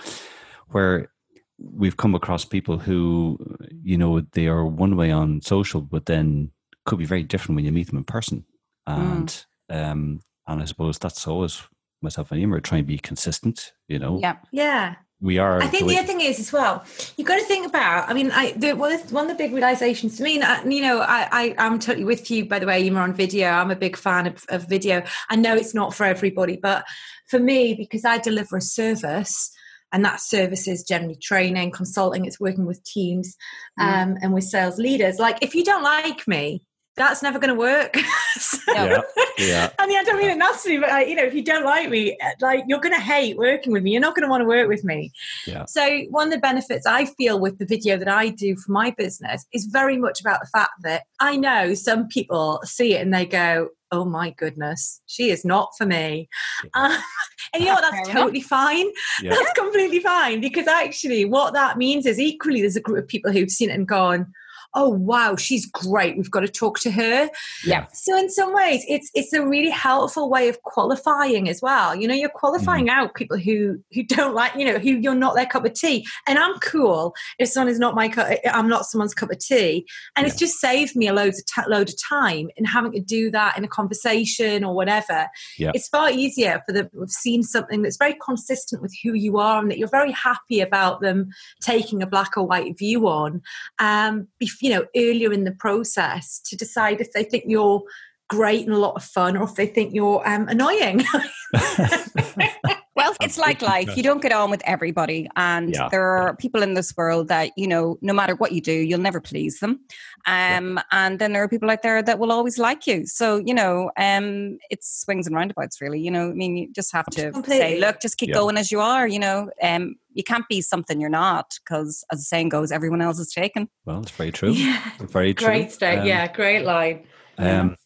where 0.67 1.11
we've 1.57 1.97
come 1.97 2.13
across 2.13 2.45
people 2.45 2.77
who, 2.77 3.37
you 3.83 3.97
know, 3.97 4.21
they 4.33 4.47
are 4.47 4.65
one 4.65 4.95
way 4.95 5.11
on 5.11 5.41
social, 5.41 5.81
but 5.81 6.05
then 6.05 6.51
could 6.85 6.99
be 6.99 7.05
very 7.05 7.23
different 7.23 7.55
when 7.55 7.65
you 7.65 7.71
meet 7.71 7.87
them 7.87 7.97
in 7.97 8.03
person. 8.03 8.45
And 8.85 9.45
mm. 9.71 9.91
um, 9.91 10.21
and 10.47 10.61
I 10.61 10.65
suppose 10.65 10.97
that's 10.97 11.27
always 11.27 11.61
myself 12.01 12.31
and 12.31 12.39
Emer 12.39 12.59
trying 12.59 12.83
to 12.83 12.87
be 12.87 12.97
consistent, 12.97 13.73
you 13.87 13.99
know. 13.99 14.19
Yeah. 14.21 14.37
Yeah. 14.51 14.95
We 15.19 15.39
are. 15.39 15.61
I 15.61 15.67
think 15.67 15.87
the, 15.87 15.95
the 15.95 15.97
other 15.97 16.07
thing 16.07 16.21
is 16.21 16.39
as 16.39 16.53
well, 16.53 16.85
you've 17.17 17.27
got 17.27 17.39
to 17.39 17.45
think 17.45 17.65
about. 17.65 18.07
I 18.07 18.13
mean, 18.13 18.29
I 18.31 18.51
the, 18.51 18.73
one 18.73 18.91
of 18.93 19.09
the 19.09 19.35
big 19.35 19.51
realizations 19.51 20.17
to 20.17 20.23
me, 20.23 20.39
and 20.39 20.71
you 20.71 20.81
know, 20.81 20.99
I, 20.99 21.55
I 21.57 21.65
am 21.65 21.79
totally 21.79 22.05
with 22.05 22.29
you. 22.29 22.45
By 22.45 22.59
the 22.59 22.67
way, 22.67 22.79
you're 22.79 22.99
on 22.99 23.13
video. 23.13 23.49
I'm 23.49 23.71
a 23.71 23.75
big 23.75 23.97
fan 23.97 24.27
of, 24.27 24.45
of 24.49 24.69
video. 24.69 25.03
I 25.29 25.35
know 25.35 25.55
it's 25.55 25.73
not 25.73 25.95
for 25.95 26.03
everybody, 26.03 26.59
but 26.61 26.85
for 27.27 27.39
me, 27.39 27.73
because 27.73 28.05
I 28.05 28.19
deliver 28.19 28.57
a 28.57 28.61
service, 28.61 29.51
and 29.91 30.05
that 30.05 30.21
service 30.21 30.67
is 30.67 30.83
generally 30.83 31.15
training, 31.15 31.71
consulting. 31.71 32.25
It's 32.25 32.39
working 32.39 32.67
with 32.67 32.83
teams 32.83 33.35
mm. 33.79 33.83
um, 33.83 34.17
and 34.21 34.35
with 34.35 34.43
sales 34.43 34.77
leaders. 34.77 35.17
Like, 35.17 35.39
if 35.41 35.55
you 35.55 35.63
don't 35.63 35.83
like 35.83 36.27
me, 36.27 36.61
that's 36.97 37.21
never 37.21 37.39
going 37.39 37.53
to 37.53 37.59
work. 37.59 37.95
so, 38.37 38.57
yeah, 38.73 39.01
yeah. 39.37 39.69
I 39.79 39.87
mean, 39.87 39.97
I 39.99 40.03
don't 40.03 40.17
mean 40.17 40.31
it 40.31 40.37
nasty, 40.37 40.77
but 40.79 40.91
uh, 40.91 40.97
you 40.97 41.15
know, 41.15 41.23
if 41.23 41.33
you 41.33 41.43
don't 41.43 41.63
like 41.63 41.89
me, 41.89 42.17
uh, 42.23 42.31
like 42.41 42.63
you're 42.67 42.79
going 42.79 42.95
to 42.95 43.01
hate 43.01 43.37
working 43.37 43.71
with 43.71 43.83
me. 43.83 43.91
You're 43.91 44.01
not 44.01 44.15
going 44.15 44.23
to 44.23 44.29
want 44.29 44.41
to 44.41 44.47
work 44.47 44.67
with 44.67 44.83
me. 44.83 45.11
Yeah. 45.45 45.65
So 45.65 46.01
one 46.09 46.27
of 46.27 46.33
the 46.33 46.39
benefits 46.39 46.85
I 46.85 47.05
feel 47.05 47.39
with 47.39 47.59
the 47.59 47.65
video 47.65 47.97
that 47.97 48.07
I 48.07 48.29
do 48.29 48.55
for 48.57 48.71
my 48.71 48.91
business 48.91 49.45
is 49.53 49.65
very 49.65 49.97
much 49.97 50.19
about 50.19 50.41
the 50.41 50.47
fact 50.47 50.71
that 50.81 51.03
I 51.19 51.37
know 51.37 51.75
some 51.75 52.07
people 52.07 52.59
see 52.63 52.95
it 52.95 53.01
and 53.01 53.13
they 53.13 53.25
go, 53.25 53.69
"Oh 53.91 54.03
my 54.03 54.31
goodness, 54.31 54.99
she 55.05 55.29
is 55.29 55.45
not 55.45 55.69
for 55.77 55.85
me." 55.85 56.27
Um, 56.73 56.91
and 57.53 57.61
you 57.61 57.69
know 57.69 57.75
what? 57.75 57.91
That's 57.91 58.09
totally 58.09 58.41
fine. 58.41 58.87
Yeah. 59.21 59.35
That's 59.35 59.53
completely 59.53 59.99
fine 59.99 60.41
because 60.41 60.67
actually, 60.67 61.25
what 61.25 61.53
that 61.53 61.77
means 61.77 62.07
is 62.07 62.19
equally 62.19 62.61
there's 62.61 62.75
a 62.75 62.81
group 62.81 63.03
of 63.03 63.07
people 63.07 63.31
who've 63.31 63.51
seen 63.51 63.69
it 63.69 63.73
and 63.73 63.87
gone 63.87 64.33
oh 64.73 64.89
wow 64.89 65.35
she's 65.35 65.65
great 65.65 66.17
we've 66.17 66.31
got 66.31 66.41
to 66.41 66.47
talk 66.47 66.79
to 66.79 66.91
her 66.91 67.29
yeah 67.65 67.85
so 67.93 68.17
in 68.17 68.29
some 68.29 68.53
ways 68.53 68.83
it's 68.87 69.09
it's 69.13 69.33
a 69.33 69.45
really 69.45 69.69
helpful 69.69 70.29
way 70.29 70.47
of 70.47 70.61
qualifying 70.63 71.49
as 71.49 71.61
well 71.61 71.95
you 71.95 72.07
know 72.07 72.13
you're 72.13 72.29
qualifying 72.29 72.87
mm. 72.87 72.91
out 72.91 73.13
people 73.15 73.37
who 73.37 73.77
who 73.93 74.03
don't 74.03 74.35
like 74.35 74.53
you 74.55 74.65
know 74.65 74.77
who 74.77 74.91
you're 74.91 75.15
not 75.15 75.35
their 75.35 75.45
cup 75.45 75.65
of 75.65 75.73
tea 75.73 76.05
and 76.27 76.37
i'm 76.37 76.57
cool 76.59 77.13
if 77.39 77.49
someone 77.49 77.71
is 77.71 77.79
not 77.79 77.95
my 77.95 78.07
cup 78.07 78.27
i'm 78.53 78.67
not 78.67 78.85
someone's 78.85 79.13
cup 79.13 79.31
of 79.31 79.39
tea 79.39 79.85
and 80.15 80.25
yeah. 80.25 80.31
it's 80.31 80.39
just 80.39 80.59
saved 80.59 80.95
me 80.95 81.07
a 81.07 81.13
load 81.13 81.33
of 81.33 81.45
t- 81.45 81.69
load 81.69 81.89
of 81.89 81.95
time 82.01 82.49
in 82.57 82.65
having 82.65 82.91
to 82.91 82.99
do 82.99 83.31
that 83.31 83.57
in 83.57 83.63
a 83.63 83.67
conversation 83.67 84.63
or 84.63 84.75
whatever 84.75 85.27
yeah. 85.57 85.71
it's 85.73 85.87
far 85.87 86.09
easier 86.09 86.61
for 86.65 86.73
the 86.73 86.89
we've 86.93 87.09
seen 87.09 87.43
something 87.43 87.81
that's 87.81 87.97
very 87.97 88.15
consistent 88.23 88.81
with 88.81 88.93
who 89.03 89.13
you 89.13 89.37
are 89.37 89.61
and 89.61 89.71
that 89.71 89.77
you're 89.77 89.87
very 89.87 90.11
happy 90.11 90.61
about 90.61 91.01
them 91.01 91.29
taking 91.61 92.01
a 92.01 92.07
black 92.07 92.37
or 92.37 92.45
white 92.45 92.77
view 92.77 93.07
on 93.07 93.41
um, 93.79 94.27
you 94.61 94.69
know 94.69 94.85
earlier 94.95 95.31
in 95.31 95.43
the 95.43 95.51
process 95.51 96.39
to 96.45 96.55
decide 96.55 97.01
if 97.01 97.11
they 97.13 97.23
think 97.23 97.43
you're 97.47 97.83
great 98.29 98.65
and 98.65 98.75
a 98.75 98.79
lot 98.79 98.95
of 98.95 99.03
fun 99.03 99.37
or 99.37 99.43
if 99.43 99.55
they 99.55 99.67
think 99.67 99.93
you're 99.93 100.27
um, 100.27 100.47
annoying 100.47 101.03
well 102.97 103.15
it's 103.21 103.37
like 103.37 103.61
life 103.61 103.95
you 103.95 104.03
don't 104.03 104.21
get 104.21 104.33
on 104.33 104.49
with 104.49 104.61
everybody 104.65 105.29
and 105.37 105.73
yeah. 105.73 105.87
there 105.89 106.03
are 106.03 106.35
people 106.35 106.61
in 106.61 106.73
this 106.73 106.95
world 106.97 107.29
that 107.29 107.51
you 107.55 107.67
know 107.67 107.97
no 108.01 108.11
matter 108.11 108.35
what 108.35 108.51
you 108.51 108.59
do 108.59 108.73
you'll 108.73 108.99
never 108.99 109.21
please 109.21 109.59
them 109.59 109.79
um, 110.25 110.75
yeah. 110.75 110.83
and 110.91 111.19
then 111.19 111.31
there 111.31 111.43
are 111.43 111.47
people 111.47 111.69
out 111.69 111.83
there 111.83 112.01
that 112.03 112.19
will 112.19 112.31
always 112.31 112.57
like 112.57 112.85
you 112.85 113.05
so 113.05 113.37
you 113.37 113.53
know 113.53 113.89
um, 113.97 114.57
it's 114.69 115.01
swings 115.03 115.27
and 115.27 115.35
roundabouts 115.35 115.79
really 115.79 116.01
you 116.01 116.11
know 116.11 116.29
i 116.29 116.33
mean 116.33 116.57
you 116.57 116.71
just 116.73 116.91
have 116.91 117.05
to 117.05 117.31
Completely. 117.31 117.59
say 117.59 117.79
look 117.79 118.01
just 118.01 118.17
keep 118.17 118.29
yeah. 118.29 118.35
going 118.35 118.57
as 118.57 118.71
you 118.71 118.81
are 118.81 119.07
you 119.07 119.19
know 119.19 119.49
um, 119.61 119.95
you 120.17 120.23
can't 120.23 120.47
be 120.49 120.61
something 120.61 120.99
you're 120.99 121.11
not 121.11 121.59
because, 121.63 122.03
as 122.11 122.17
the 122.17 122.25
saying 122.25 122.49
goes, 122.49 122.71
everyone 122.71 123.01
else 123.01 123.19
is 123.19 123.31
taken. 123.31 123.69
Well, 123.85 124.01
it's 124.01 124.09
very 124.09 124.31
true. 124.31 124.51
Yeah. 124.57 124.81
Very 124.99 125.35
true. 125.35 125.47
Great 125.47 125.71
start. 125.71 125.99
Um, 125.99 126.07
yeah, 126.07 126.31
great 126.31 126.65
line. 126.65 127.05
Um, 127.37 127.77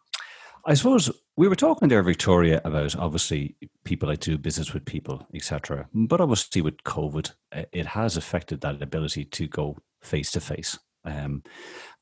I 0.65 0.73
suppose 0.75 1.11
we 1.41 1.47
were 1.47 1.55
talking 1.55 1.87
there, 1.87 2.03
Victoria, 2.03 2.61
about 2.65 2.95
obviously 2.95 3.55
people 3.83 4.07
like 4.07 4.19
do 4.19 4.37
business 4.37 4.75
with 4.75 4.85
people, 4.85 5.25
etc. 5.33 5.89
But 5.91 6.21
obviously, 6.21 6.61
with 6.61 6.77
COVID, 6.83 7.31
it 7.73 7.87
has 7.87 8.15
affected 8.15 8.61
that 8.61 8.79
ability 8.79 9.25
to 9.25 9.47
go 9.47 9.75
face 10.03 10.29
to 10.33 10.39
face. 10.39 10.77
And 11.03 11.43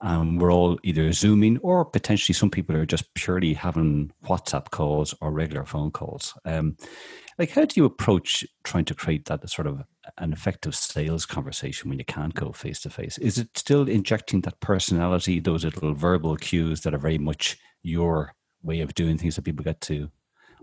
we're 0.02 0.52
all 0.52 0.78
either 0.84 1.14
zooming 1.14 1.58
or 1.60 1.86
potentially 1.86 2.34
some 2.34 2.50
people 2.50 2.76
are 2.76 2.86
just 2.86 3.14
purely 3.14 3.54
having 3.54 4.12
WhatsApp 4.26 4.72
calls 4.72 5.16
or 5.22 5.32
regular 5.32 5.64
phone 5.64 5.92
calls. 5.92 6.38
Um, 6.44 6.76
like, 7.38 7.52
how 7.52 7.64
do 7.64 7.80
you 7.80 7.86
approach 7.86 8.46
trying 8.66 8.84
to 8.86 8.94
create 8.94 9.24
that 9.28 9.50
sort 9.50 9.68
of 9.68 9.84
an 10.18 10.34
effective 10.34 10.76
sales 10.76 11.26
conversation 11.26 11.90
when 11.90 11.98
you 11.98 12.04
can't 12.04 12.34
go 12.34 12.52
face 12.52 12.82
to 12.82 12.90
face? 12.90 13.18
Is 13.18 13.38
it 13.38 13.58
still 13.58 13.88
injecting 13.88 14.42
that 14.42 14.60
personality, 14.60 15.40
those 15.40 15.64
little 15.64 15.94
verbal 15.94 16.36
cues 16.36 16.82
that 16.82 16.94
are 16.94 17.00
very 17.00 17.18
much 17.18 17.58
your 17.82 18.34
way 18.64 18.82
of 18.82 18.94
doing 18.94 19.18
things 19.18 19.36
that 19.36 19.44
people 19.44 19.64
get 19.64 19.82
to 19.82 20.10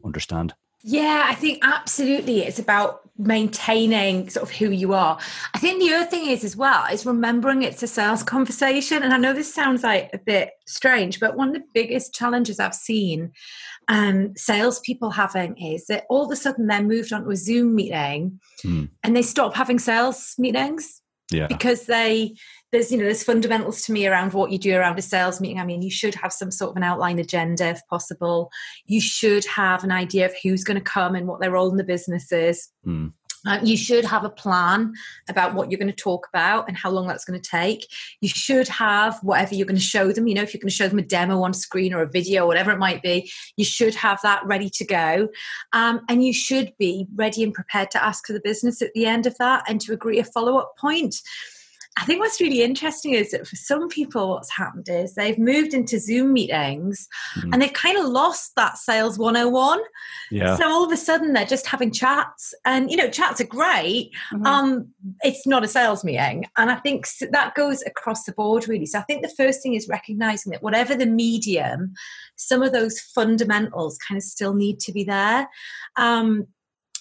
understand? 0.05 0.55
Yeah, 0.82 1.24
I 1.26 1.34
think 1.34 1.59
absolutely. 1.62 2.42
It's 2.42 2.59
about 2.59 3.01
maintaining 3.18 4.28
sort 4.28 4.49
of 4.49 4.55
who 4.55 4.70
you 4.70 4.92
are. 4.92 5.18
I 5.55 5.59
think 5.59 5.80
the 5.80 5.92
other 5.94 6.05
thing 6.05 6.26
is 6.26 6.44
as 6.44 6.57
well 6.57 6.84
is 6.92 7.07
remembering 7.07 7.62
it's 7.62 7.82
a 7.82 7.86
sales 7.86 8.22
conversation. 8.22 9.03
And 9.03 9.12
I 9.12 9.16
know 9.16 9.32
this 9.32 9.53
sounds 9.53 9.82
like 9.82 10.11
a 10.12 10.18
bit 10.18 10.51
strange, 10.66 11.18
but 11.18 11.36
one 11.36 11.49
of 11.49 11.55
the 11.55 11.64
biggest 11.74 12.14
challenges 12.14 12.61
I've 12.61 12.74
seen 12.74 13.32
um, 13.88 14.36
salespeople 14.36 15.11
having 15.11 15.57
is 15.57 15.86
that 15.86 16.05
all 16.09 16.26
of 16.26 16.30
a 16.30 16.36
sudden 16.36 16.66
they're 16.66 16.82
moved 16.82 17.12
onto 17.12 17.30
a 17.30 17.36
Zoom 17.36 17.74
meeting 17.74 18.40
mm. 18.64 18.88
and 19.03 19.16
they 19.16 19.22
stop 19.22 19.55
having 19.55 19.78
sales 19.78 20.34
meetings. 20.38 21.03
Yeah. 21.32 21.49
Because 21.49 21.86
they 21.86 22.36
there's 22.73 22.91
you 22.91 22.99
know 22.99 23.05
there's 23.05 23.23
fundamentals 23.23 23.83
to 23.83 23.93
me 23.93 24.07
around 24.07 24.33
what 24.33 24.51
you 24.51 24.59
do 24.59 24.77
around 24.77 24.99
a 24.99 25.03
sales 25.03 25.41
meeting 25.41 25.61
i 25.61 25.64
mean 25.64 25.83
you 25.83 25.91
should 25.91 26.14
have 26.14 26.33
some 26.33 26.51
sort 26.51 26.71
of 26.71 26.77
an 26.77 26.83
outline 26.83 27.19
agenda 27.19 27.69
if 27.69 27.81
possible 27.89 28.51
you 28.87 29.01
should 29.01 29.45
have 29.45 29.85
an 29.85 29.93
idea 29.93 30.27
of 30.27 30.35
who's 30.43 30.64
going 30.64 30.79
to 30.79 30.81
come 30.81 31.14
and 31.14 31.27
what 31.27 31.41
their 31.41 31.51
role 31.51 31.71
in 31.71 31.77
the 31.77 31.85
business 31.85 32.33
is 32.33 32.71
mm. 32.87 33.12
Um, 33.47 33.64
you 33.64 33.77
should 33.77 34.05
have 34.05 34.25
a 34.25 34.31
plan 34.31 34.95
about 35.29 35.55
what 35.55 35.71
you're 35.71 35.79
going 35.79 35.87
to 35.87 35.95
talk 35.95 36.27
about 36.29 36.67
and 36.69 36.77
how 36.77 36.91
long 36.91 37.07
that's 37.07 37.25
going 37.25 37.41
to 37.41 37.49
take. 37.49 37.87
You 38.21 38.29
should 38.29 38.69
have 38.69 39.19
whatever 39.23 39.55
you're 39.55 39.67
going 39.67 39.77
to 39.77 39.83
show 39.83 40.12
them. 40.12 40.27
You 40.27 40.35
know, 40.35 40.43
if 40.43 40.53
you're 40.53 40.61
going 40.61 40.69
to 40.69 40.75
show 40.75 40.89
them 40.89 40.99
a 40.99 41.03
demo 41.03 41.43
on 41.43 41.55
screen 41.55 41.95
or 41.95 42.03
a 42.03 42.09
video, 42.09 42.45
or 42.45 42.49
whatever 42.49 42.73
it 42.73 42.79
might 42.79 43.03
be, 43.03 43.31
you 43.57 43.64
should 43.64 43.95
have 43.95 44.21
that 44.23 44.45
ready 44.45 44.69
to 44.71 44.85
go. 44.85 45.29
Um, 45.73 46.01
and 46.09 46.25
you 46.25 46.33
should 46.33 46.73
be 46.79 47.07
ready 47.14 47.43
and 47.43 47.55
prepared 47.55 47.91
to 47.93 48.05
ask 48.05 48.27
for 48.27 48.33
the 48.33 48.41
business 48.43 48.83
at 48.83 48.93
the 48.95 49.07
end 49.07 49.27
of 49.27 49.39
that 49.39 49.64
and 49.69 49.81
to 49.83 49.93
agree 49.93 50.19
a 50.19 50.25
follow 50.25 50.59
up 50.59 50.77
point. 50.77 51.17
I 51.99 52.05
think 52.05 52.20
what's 52.20 52.40
really 52.40 52.62
interesting 52.62 53.14
is 53.14 53.30
that 53.30 53.47
for 53.47 53.57
some 53.57 53.88
people, 53.88 54.28
what's 54.28 54.55
happened 54.55 54.88
is 54.88 55.14
they've 55.14 55.38
moved 55.38 55.72
into 55.72 55.99
Zoom 55.99 56.34
meetings 56.34 57.09
mm-hmm. 57.38 57.53
and 57.53 57.62
they've 57.62 57.72
kind 57.72 57.97
of 57.97 58.05
lost 58.05 58.53
that 58.57 58.76
sales 58.76 59.18
101. 59.18 59.80
Yeah. 60.30 60.57
So 60.57 60.68
all 60.68 60.84
of 60.84 60.92
a 60.92 60.97
sudden 60.97 61.32
they're 61.32 61.47
just 61.47 61.66
having 61.66 61.90
chats 61.90 62.53
and, 62.66 62.90
you 62.90 62.99
know, 62.99 63.09
chats 63.09 63.40
are 63.40 63.47
great. 63.47 64.11
Mm-hmm. 64.30 64.44
Um, 64.44 64.88
it's 65.22 65.47
not 65.47 65.64
a 65.64 65.68
sales 65.68 66.05
meeting. 66.05 66.44
And 66.59 66.70
I 66.70 66.76
think 66.76 67.07
that 67.30 67.55
goes 67.55 67.82
across 67.86 68.24
the 68.24 68.32
board 68.32 68.68
really. 68.68 68.86
So 68.86 68.99
I 68.99 69.03
think 69.03 69.22
the 69.22 69.34
first 69.34 69.62
thing 69.62 69.72
is 69.72 69.88
recognizing 69.88 70.53
that 70.53 70.62
whatever 70.62 70.94
the 70.94 71.07
medium, 71.07 71.94
some 72.36 72.62
of 72.62 72.72
those 72.72 73.01
fundamentals 73.01 73.97
kind 74.07 74.18
of 74.18 74.22
still 74.22 74.53
need 74.53 74.80
to 74.80 74.92
be 74.92 75.05
there. 75.05 75.49
Um, 75.97 76.47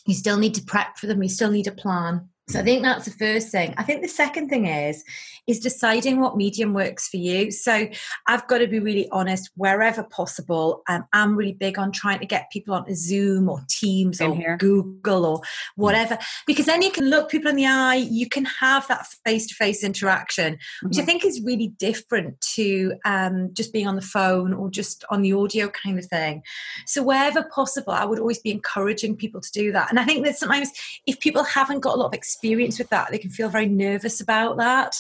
you 0.06 0.14
still 0.14 0.38
need 0.38 0.54
to 0.56 0.64
prep 0.64 0.98
for 0.98 1.08
them. 1.08 1.22
You 1.22 1.30
still 1.30 1.52
need 1.52 1.68
a 1.68 1.72
plan. 1.72 2.30
So 2.48 2.60
I 2.60 2.64
think 2.64 2.84
that's 2.84 3.06
the 3.06 3.12
first 3.12 3.50
thing. 3.50 3.74
I 3.78 3.84
think 3.84 4.04
the 4.04 4.08
second 4.08 4.50
thing 4.50 4.68
is 4.68 5.04
is 5.48 5.60
deciding 5.60 6.20
what 6.20 6.38
medium 6.38 6.74
works 6.74 7.08
for 7.08 7.18
you. 7.18 7.52
So 7.52 7.88
I've 8.28 8.48
got 8.48 8.60
to 8.60 8.68
be 8.68 8.80
really 8.80 9.08
honest 9.12 9.52
wherever 9.56 10.04
possible. 10.04 10.82
Um, 10.88 11.06
I'm 11.14 11.36
really 11.36 11.54
big 11.54 11.78
on 11.78 11.92
trying 11.92 12.20
to 12.20 12.26
get 12.26 12.52
people 12.52 12.74
onto 12.74 12.96
Zoom 12.96 13.50
or 13.50 13.62
Teams 13.70 14.22
in 14.22 14.32
or 14.32 14.36
here. 14.36 14.58
Google 14.58 15.26
or 15.26 15.42
whatever, 15.76 16.18
because 16.46 16.66
then 16.68 16.82
you 16.82 16.92
can 16.92 17.10
look 17.10 17.30
people 17.30 17.50
in 17.50 17.56
the 17.56 17.66
eye. 17.66 17.96
You 17.96 18.30
can 18.30 18.46
have 18.46 18.88
that 18.88 19.08
face 19.26 19.48
to 19.48 19.56
face 19.56 19.84
interaction, 19.84 20.54
mm-hmm. 20.54 20.88
which 20.88 20.98
I 20.98 21.02
mm-hmm. 21.02 21.06
think 21.08 21.26
is 21.26 21.42
really 21.44 21.70
different 21.80 22.40
to 22.56 22.94
um, 23.06 23.50
just 23.54 23.74
being 23.74 23.88
on 23.88 23.96
the 23.96 24.02
phone 24.02 24.54
or 24.54 24.70
just 24.70 25.04
on 25.10 25.24
the 25.24 25.34
audio 25.34 25.68
kind 25.70 25.98
of 25.98 26.06
thing. 26.06 26.44
So 26.86 27.02
wherever 27.02 27.44
possible, 27.44 27.94
I 27.94 28.06
would 28.06 28.20
always 28.20 28.40
be 28.40 28.52
encouraging 28.52 29.16
people 29.16 29.42
to 29.42 29.52
do 29.52 29.72
that. 29.72 29.90
And 29.90 30.00
I 30.00 30.06
think 30.06 30.24
that 30.26 30.38
sometimes 30.38 30.72
if 31.08 31.20
people 31.20 31.44
haven't 31.44 31.80
got 31.80 31.96
a 31.96 31.98
lot 31.98 32.08
of 32.08 32.14
experience 32.14 32.35
experience 32.36 32.78
with 32.78 32.90
that, 32.90 33.12
they 33.12 33.18
can 33.18 33.30
feel 33.30 33.50
very 33.50 33.68
nervous 33.68 34.20
about 34.22 34.58
that 34.58 34.96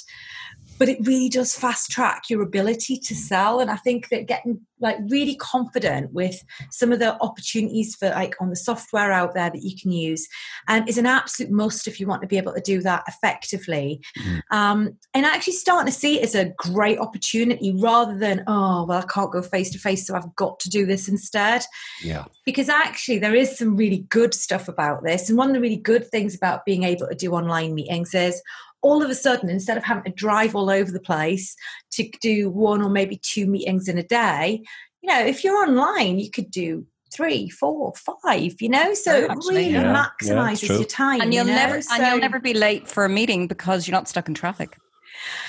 but 0.77 0.89
it 0.89 0.97
really 1.05 1.29
does 1.29 1.55
fast 1.55 1.91
track 1.91 2.29
your 2.29 2.41
ability 2.41 2.97
to 2.97 3.15
sell 3.15 3.59
and 3.59 3.69
i 3.71 3.75
think 3.77 4.09
that 4.09 4.27
getting 4.27 4.59
like 4.79 4.97
really 5.07 5.35
confident 5.35 6.11
with 6.13 6.43
some 6.69 6.91
of 6.91 6.99
the 6.99 7.19
opportunities 7.21 7.95
for 7.95 8.09
like 8.09 8.35
on 8.41 8.49
the 8.49 8.55
software 8.55 9.11
out 9.11 9.33
there 9.33 9.49
that 9.49 9.63
you 9.63 9.75
can 9.75 9.91
use 9.91 10.27
and 10.67 10.87
is 10.89 10.97
an 10.97 11.05
absolute 11.05 11.51
must 11.51 11.87
if 11.87 11.99
you 11.99 12.05
want 12.05 12.21
to 12.21 12.27
be 12.27 12.37
able 12.37 12.53
to 12.53 12.61
do 12.61 12.81
that 12.81 13.03
effectively. 13.07 14.01
Mm. 14.19 14.41
um, 14.51 14.97
and 15.13 15.25
actually 15.25 15.53
starting 15.53 15.91
to 15.91 15.97
see 15.97 16.19
it 16.19 16.23
as 16.23 16.35
a 16.35 16.53
great 16.57 16.99
opportunity 16.99 17.73
rather 17.79 18.17
than 18.17 18.43
oh 18.47 18.85
well 18.85 18.99
i 18.99 19.05
can't 19.13 19.31
go 19.31 19.41
face 19.41 19.69
to 19.71 19.79
face 19.79 20.05
so 20.05 20.15
i've 20.15 20.35
got 20.35 20.59
to 20.59 20.69
do 20.69 20.85
this 20.85 21.07
instead. 21.07 21.63
Yeah. 22.03 22.25
Because 22.45 22.69
actually 22.69 23.19
there 23.19 23.35
is 23.35 23.57
some 23.57 23.75
really 23.75 24.05
good 24.09 24.33
stuff 24.33 24.67
about 24.67 25.03
this 25.03 25.29
and 25.29 25.37
one 25.37 25.47
of 25.47 25.53
the 25.53 25.61
really 25.61 25.77
good 25.77 26.07
things 26.09 26.35
about 26.35 26.65
being 26.65 26.83
able 26.83 27.07
to 27.07 27.15
do 27.15 27.31
online 27.31 27.73
meetings 27.73 28.13
is 28.13 28.41
all 28.85 29.01
of 29.01 29.09
a 29.09 29.15
sudden, 29.15 29.49
instead 29.49 29.77
of 29.77 29.83
having 29.83 30.03
to 30.03 30.11
drive 30.11 30.55
all 30.55 30.69
over 30.69 30.91
the 30.91 30.99
place 30.99 31.55
to 31.93 32.07
do 32.21 32.51
one 32.51 32.83
or 32.83 32.89
maybe 32.89 33.17
two 33.17 33.47
meetings 33.47 33.87
in 33.87 33.97
a 33.97 34.03
day, 34.03 34.61
you 35.01 35.09
know, 35.09 35.25
if 35.25 35.43
you're 35.43 35.57
online, 35.57 36.19
you 36.19 36.29
could 36.29 36.51
do 36.51 36.85
three, 37.11 37.49
four, 37.49 37.93
five, 38.23 38.61
you 38.61 38.69
know, 38.69 38.93
so 38.93 39.15
it 39.15 39.31
really 39.47 39.69
yeah. 39.69 40.07
maximizes 40.21 40.69
yeah, 40.69 40.75
your 40.75 40.85
time. 40.85 41.19
And 41.19 41.33
you'll 41.33 41.47
you 41.47 41.51
know? 41.51 41.57
never 41.57 41.81
so, 41.81 41.95
and 41.95 42.05
you'll 42.05 42.19
never 42.19 42.39
be 42.39 42.53
late 42.53 42.87
for 42.87 43.05
a 43.05 43.09
meeting 43.09 43.47
because 43.47 43.87
you're 43.87 43.93
not 43.93 44.07
stuck 44.07 44.27
in 44.27 44.35
traffic. 44.35 44.77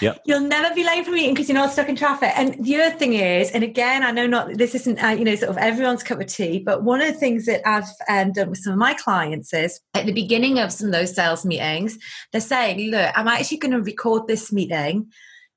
Yep. 0.01 0.23
You'll 0.27 0.41
never 0.41 0.75
be 0.75 0.85
late 0.85 1.05
for 1.05 1.11
a 1.11 1.15
meeting 1.15 1.35
because 1.35 1.49
you're 1.49 1.59
not 1.59 1.73
stuck 1.73 1.89
in 1.89 1.97
traffic. 1.97 2.33
And 2.37 2.63
the 2.65 2.77
other 2.77 2.97
thing 2.97 3.15
is, 3.15 3.51
and 3.51 3.65
again, 3.65 4.03
I 4.03 4.11
know 4.11 4.27
not 4.27 4.57
this 4.57 4.75
isn't 4.75 5.03
uh, 5.03 5.09
you 5.09 5.25
know 5.25 5.35
sort 5.35 5.51
of 5.51 5.59
everyone's 5.59 6.03
cup 6.03 6.21
of 6.21 6.27
tea, 6.27 6.59
but 6.59 6.83
one 6.83 7.01
of 7.01 7.07
the 7.07 7.19
things 7.19 7.47
that 7.47 7.67
I've 7.67 7.89
um, 8.09 8.33
done 8.33 8.51
with 8.51 8.59
some 8.59 8.75
of 8.75 8.79
my 8.79 8.95
clients 8.95 9.53
is 9.55 9.81
at 9.95 10.07
the 10.07 10.13
beginning 10.13 10.59
of 10.59 10.73
some 10.73 10.89
of 10.89 10.93
those 10.93 11.15
sales 11.15 11.45
meetings, 11.45 11.99
they're 12.33 12.41
saying, 12.41 12.91
"Look, 12.91 13.11
I'm 13.15 13.29
actually 13.29 13.59
going 13.59 13.73
to 13.73 13.83
record 13.83 14.27
this 14.27 14.53
meeting." 14.53 15.11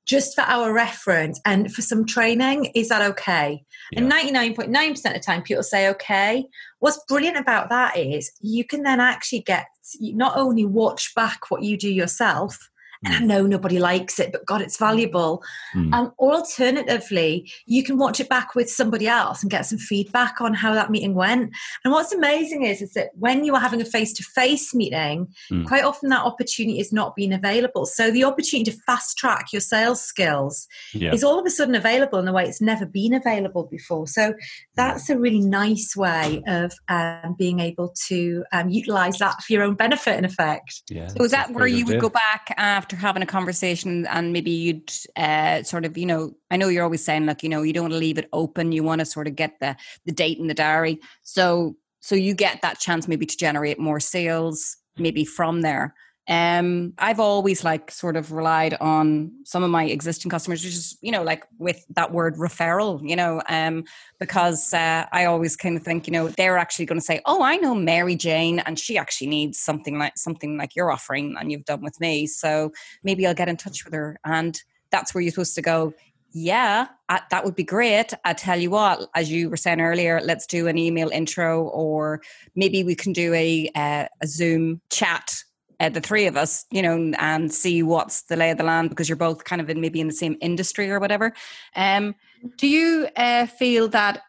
Just 0.06 0.34
for 0.34 0.40
our 0.40 0.72
reference 0.72 1.40
and 1.44 1.72
for 1.72 1.82
some 1.82 2.04
training, 2.04 2.72
is 2.74 2.88
that 2.88 3.02
okay? 3.12 3.62
Yeah. 3.92 4.00
And 4.00 4.10
99.9% 4.10 5.06
of 5.06 5.12
the 5.12 5.20
time, 5.20 5.42
people 5.42 5.62
say 5.62 5.88
okay. 5.90 6.46
What's 6.80 7.04
brilliant 7.06 7.36
about 7.36 7.68
that 7.68 7.96
is 7.96 8.32
you 8.40 8.64
can 8.64 8.82
then 8.82 8.98
actually 8.98 9.42
get 9.42 9.66
not 10.00 10.36
only 10.36 10.64
watch 10.64 11.14
back 11.14 11.50
what 11.50 11.62
you 11.62 11.76
do 11.76 11.88
yourself, 11.88 12.69
and 13.02 13.14
I 13.14 13.18
hmm. 13.18 13.26
know 13.26 13.46
nobody 13.46 13.78
likes 13.78 14.18
it, 14.18 14.30
but 14.30 14.44
God, 14.44 14.60
it's 14.60 14.76
valuable. 14.76 15.42
Mm. 15.74 15.94
Um, 15.94 16.12
or 16.18 16.34
alternatively, 16.34 17.50
you 17.64 17.82
can 17.82 17.96
watch 17.96 18.20
it 18.20 18.28
back 18.28 18.54
with 18.54 18.70
somebody 18.70 19.08
else 19.08 19.42
and 19.42 19.50
get 19.50 19.64
some 19.64 19.78
feedback 19.78 20.40
on 20.42 20.52
how 20.52 20.74
that 20.74 20.90
meeting 20.90 21.14
went. 21.14 21.50
And 21.82 21.92
what's 21.94 22.12
amazing 22.12 22.64
is, 22.64 22.82
is 22.82 22.92
that 22.92 23.10
when 23.14 23.44
you 23.44 23.54
are 23.54 23.60
having 23.60 23.80
a 23.80 23.86
face 23.86 24.12
to 24.14 24.22
face 24.22 24.74
meeting, 24.74 25.28
mm. 25.50 25.66
quite 25.66 25.82
often 25.82 26.10
that 26.10 26.24
opportunity 26.24 26.78
is 26.78 26.92
not 26.92 27.16
being 27.16 27.32
available. 27.32 27.86
So 27.86 28.10
the 28.10 28.24
opportunity 28.24 28.70
to 28.70 28.76
fast 28.82 29.16
track 29.16 29.46
your 29.50 29.60
sales 29.60 30.02
skills 30.02 30.68
yeah. 30.92 31.14
is 31.14 31.24
all 31.24 31.38
of 31.38 31.46
a 31.46 31.50
sudden 31.50 31.74
available 31.74 32.18
in 32.18 32.28
a 32.28 32.32
way 32.34 32.44
it's 32.44 32.60
never 32.60 32.84
been 32.84 33.14
available 33.14 33.64
before. 33.64 34.08
So 34.08 34.34
that's 34.76 35.08
a 35.08 35.18
really 35.18 35.40
nice 35.40 35.96
way 35.96 36.42
of 36.46 36.74
um, 36.88 37.34
being 37.38 37.60
able 37.60 37.94
to 38.08 38.44
um, 38.52 38.68
utilize 38.68 39.16
that 39.18 39.42
for 39.42 39.54
your 39.54 39.62
own 39.62 39.74
benefit, 39.74 40.18
in 40.18 40.26
effect. 40.26 40.82
Yeah, 40.90 41.08
so 41.08 41.24
is 41.24 41.30
that 41.30 41.50
where 41.52 41.66
you 41.66 41.86
would 41.86 42.00
go 42.00 42.10
back 42.10 42.52
after? 42.58 42.89
After 42.90 43.00
having 43.00 43.22
a 43.22 43.26
conversation 43.26 44.04
and 44.06 44.32
maybe 44.32 44.50
you'd 44.50 44.92
uh, 45.14 45.62
sort 45.62 45.84
of, 45.84 45.96
you 45.96 46.06
know, 46.06 46.32
I 46.50 46.56
know 46.56 46.66
you're 46.66 46.82
always 46.82 47.04
saying 47.04 47.24
like, 47.24 47.44
you 47.44 47.48
know, 47.48 47.62
you 47.62 47.72
don't 47.72 47.84
want 47.84 47.92
to 47.92 47.98
leave 47.98 48.18
it 48.18 48.28
open. 48.32 48.72
You 48.72 48.82
want 48.82 48.98
to 48.98 49.04
sort 49.04 49.28
of 49.28 49.36
get 49.36 49.60
the 49.60 49.76
the 50.06 50.12
date 50.12 50.38
in 50.38 50.48
the 50.48 50.54
diary. 50.54 50.98
So 51.22 51.76
so 52.00 52.16
you 52.16 52.34
get 52.34 52.62
that 52.62 52.80
chance 52.80 53.06
maybe 53.06 53.26
to 53.26 53.36
generate 53.36 53.78
more 53.78 54.00
sales 54.00 54.76
maybe 54.96 55.24
from 55.24 55.60
there. 55.60 55.94
Um, 56.30 56.94
I've 56.98 57.18
always 57.18 57.64
like 57.64 57.90
sort 57.90 58.16
of 58.16 58.30
relied 58.30 58.74
on 58.80 59.32
some 59.44 59.64
of 59.64 59.70
my 59.70 59.86
existing 59.86 60.30
customers, 60.30 60.62
which 60.62 60.74
is 60.74 60.96
you 61.02 61.10
know 61.10 61.24
like 61.24 61.44
with 61.58 61.84
that 61.96 62.12
word 62.12 62.36
referral, 62.36 63.00
you 63.02 63.16
know, 63.16 63.42
um, 63.48 63.82
because 64.20 64.72
uh, 64.72 65.06
I 65.10 65.24
always 65.24 65.56
kind 65.56 65.76
of 65.76 65.82
think 65.82 66.06
you 66.06 66.12
know 66.12 66.28
they're 66.28 66.56
actually 66.56 66.86
going 66.86 67.00
to 67.00 67.04
say, 67.04 67.20
oh, 67.26 67.42
I 67.42 67.56
know 67.56 67.74
Mary 67.74 68.14
Jane, 68.14 68.60
and 68.60 68.78
she 68.78 68.96
actually 68.96 69.26
needs 69.26 69.58
something 69.58 69.98
like 69.98 70.16
something 70.16 70.56
like 70.56 70.76
you're 70.76 70.92
offering 70.92 71.34
and 71.36 71.50
you've 71.50 71.64
done 71.64 71.82
with 71.82 72.00
me, 72.00 72.28
so 72.28 72.70
maybe 73.02 73.26
I'll 73.26 73.34
get 73.34 73.48
in 73.48 73.56
touch 73.56 73.84
with 73.84 73.92
her, 73.92 74.16
and 74.24 74.56
that's 74.92 75.12
where 75.12 75.22
you're 75.22 75.32
supposed 75.32 75.56
to 75.56 75.62
go. 75.62 75.92
Yeah, 76.32 76.86
I, 77.08 77.22
that 77.32 77.44
would 77.44 77.56
be 77.56 77.64
great. 77.64 78.14
I 78.24 78.34
tell 78.34 78.60
you 78.60 78.70
what, 78.70 79.08
as 79.16 79.32
you 79.32 79.50
were 79.50 79.56
saying 79.56 79.80
earlier, 79.80 80.20
let's 80.22 80.46
do 80.46 80.68
an 80.68 80.78
email 80.78 81.08
intro, 81.08 81.64
or 81.64 82.22
maybe 82.54 82.84
we 82.84 82.94
can 82.94 83.12
do 83.12 83.34
a 83.34 83.68
uh, 83.74 84.06
a 84.20 84.26
Zoom 84.28 84.80
chat 84.90 85.42
uh, 85.80 85.88
the 85.88 86.00
three 86.00 86.26
of 86.26 86.36
us, 86.36 86.66
you 86.70 86.82
know, 86.82 87.12
and 87.18 87.52
see 87.52 87.82
what's 87.82 88.22
the 88.22 88.36
lay 88.36 88.50
of 88.50 88.58
the 88.58 88.64
land 88.64 88.90
because 88.90 89.08
you're 89.08 89.16
both 89.16 89.44
kind 89.44 89.60
of 89.60 89.70
in 89.70 89.80
maybe 89.80 90.00
in 90.00 90.06
the 90.06 90.12
same 90.12 90.36
industry 90.40 90.90
or 90.90 91.00
whatever. 91.00 91.32
Um, 91.74 92.14
do 92.56 92.68
you 92.68 93.08
uh, 93.16 93.46
feel 93.46 93.88
that 93.88 94.22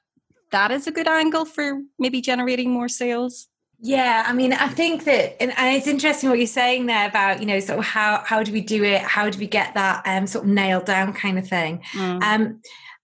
that 0.52 0.72
is 0.72 0.88
a 0.88 0.91
good 0.91 1.08
angle 1.08 1.45
for 1.45 1.82
maybe 1.99 2.22
generating 2.22 2.72
more 2.72 2.89
sales? 2.89 3.47
Yeah, 3.84 4.24
I 4.28 4.34
mean, 4.34 4.54
I 4.54 4.68
think 4.68 5.06
that, 5.06 5.41
and, 5.41 5.52
and, 5.58 5.76
it's 5.76 5.88
interesting 5.88 6.30
what 6.30 6.38
you're 6.38 6.45
saying 6.45 6.86
there 6.86 7.08
about, 7.08 7.39
you 7.39 7.47
know, 7.47 7.60
sort 7.60 7.80
of 7.80 7.86
how 7.86 8.22
how 8.24 8.43
do 8.43 8.54
we 8.54 8.62
do 8.62 8.84
it? 8.84 9.02
How 9.02 9.28
do 9.28 9.39
we 9.39 9.47
get 9.47 9.74
that 9.74 10.04
um, 10.06 10.28
sort 10.28 10.45
of 10.45 10.52
nailed 10.52 10.86
down 10.86 11.14
kind 11.14 11.39
of 11.39 11.47
thing? 11.47 11.82
Mm. 11.93 12.22
Um, 12.22 12.62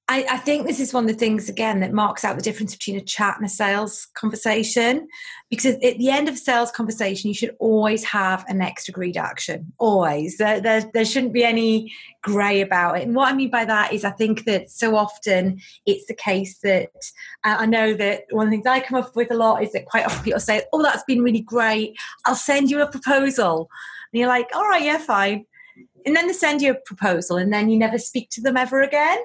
I, 0.09 0.25
I, 0.29 0.37
think 0.37 0.65
this 0.65 0.79
is 0.79 0.93
one 0.93 1.03
of 1.03 1.09
the 1.09 1.17
things 1.17 1.49
again 1.49 1.81
that 1.81 1.91
marks 1.91 2.23
out 2.23 2.37
the 2.37 2.41
difference 2.41 2.73
between 2.73 2.95
a 2.95 3.01
chat 3.01 3.35
and 3.35 3.45
a 3.45 3.49
sales 3.49 4.07
conversation 4.13 5.07
because 5.49 5.75
at 5.75 5.97
the 5.97 6.09
end 6.09 6.29
of 6.29 6.35
a 6.35 6.37
sales 6.37 6.71
conversation 6.71 7.27
you 7.27 7.33
should 7.33 7.55
always 7.59 8.05
have 8.05 8.45
a 8.47 8.53
next 8.53 8.87
agreed 8.87 9.17
action 9.17 9.73
always. 9.79 10.37
There, 10.37 10.61
there, 10.61 10.89
there 10.93 11.03
shouldn't 11.03 11.33
be 11.33 11.43
any 11.43 11.93
grey 12.21 12.61
about 12.61 12.97
it. 12.97 13.03
And 13.03 13.15
what 13.15 13.31
i 13.31 13.35
mean 13.35 13.49
by 13.49 13.65
that 13.65 13.91
is 13.91 14.05
i 14.05 14.11
think 14.11 14.45
that 14.45 14.69
so 14.69 14.95
often 14.95 15.59
it's 15.85 16.05
the 16.05 16.13
case 16.13 16.59
that 16.59 16.91
uh, 17.43 17.57
i 17.59 17.65
know 17.65 17.93
that 17.93 18.23
one 18.31 18.47
of 18.47 18.51
the 18.51 18.57
things 18.57 18.65
i 18.65 18.79
come 18.79 19.01
up 19.01 19.15
with 19.15 19.31
a 19.31 19.35
lot 19.35 19.61
is 19.63 19.73
that 19.73 19.85
quite 19.85 20.05
often 20.05 20.23
people 20.23 20.39
say 20.39 20.63
oh 20.71 20.81
that's 20.81 21.03
been 21.03 21.21
really 21.21 21.41
great. 21.41 21.95
I'll 22.25 22.35
send 22.35 22.69
you 22.69 22.81
a 22.81 22.89
proposal. 22.89 23.69
And 24.13 24.19
you're 24.19 24.29
like 24.29 24.49
all 24.53 24.67
right 24.67 24.83
yeah 24.83 24.99
fine 24.99 25.45
and 26.07 26.15
then 26.15 26.25
they 26.25 26.33
send 26.33 26.61
you 26.61 26.71
a 26.71 26.75
proposal 26.75 27.37
and 27.37 27.53
then 27.53 27.69
you 27.69 27.77
never 27.77 27.99
speak 27.99 28.29
to 28.31 28.41
them 28.41 28.57
ever 28.57 28.81
again 28.81 29.19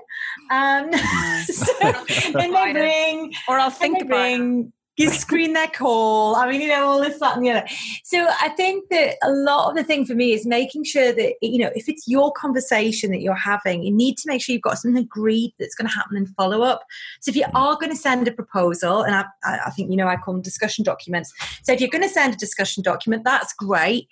um, 0.51 0.93
so, 1.47 1.73
and 1.83 2.55
they 2.55 2.73
ring 2.75 3.33
or 3.49 3.59
i'll 3.59 3.71
think 3.71 4.03
about 4.03 4.17
ring, 4.17 4.73
you 4.97 5.09
screen 5.09 5.55
their 5.55 5.69
call. 5.69 6.37
I 6.37 6.51
mean, 6.51 6.61
you 6.61 6.69
know, 6.69 6.87
all 6.87 7.01
this, 7.01 7.19
that, 7.21 7.37
and 7.37 7.45
the 7.45 7.51
other. 7.51 7.67
So 8.05 8.27
I 8.41 8.51
think 8.51 8.91
that 8.91 9.17
a 9.23 9.31
lot 9.31 9.71
of 9.71 9.77
the 9.77 9.85
thing 9.85 10.05
for 10.05 10.15
me 10.15 10.33
is 10.33 10.47
making 10.47 10.85
sure 10.85 11.13
that, 11.13 11.35
you 11.41 11.59
know, 11.59 11.71
if 11.75 11.89
it's 11.89 12.07
your 12.07 12.31
conversation 12.33 13.11
that 13.11 13.23
you're 13.23 13.35
having, 13.35 13.83
you 13.83 13.93
need 13.93 14.19
to 14.19 14.25
make 14.27 14.43
sure 14.43 14.53
you've 14.53 14.63
got 14.63 14.79
something 14.79 15.03
agreed 15.03 15.55
that's 15.59 15.75
going 15.75 15.89
to 15.89 15.95
happen 15.95 16.17
in 16.17 16.27
follow 16.27 16.63
up. 16.63 16.85
So 17.21 17.31
if 17.31 17.37
you 17.37 17.47
are 17.55 17.77
going 17.77 17.91
to 17.91 17.97
send 17.97 18.29
a 18.29 18.33
proposal, 18.33 19.03
and 19.03 19.15
I, 19.15 19.25
I 19.45 19.71
think, 19.71 19.91
you 19.91 19.97
know, 19.97 20.09
I 20.09 20.17
call 20.17 20.35
them 20.35 20.43
discussion 20.43 20.85
documents. 20.85 21.33
So 21.63 21.73
if 21.73 21.81
you're 21.81 21.91
going 21.91 22.03
to 22.03 22.09
send 22.09 22.35
a 22.35 22.37
discussion 22.37 22.83
document, 22.83 23.25
that's 23.25 23.55
great 23.55 24.09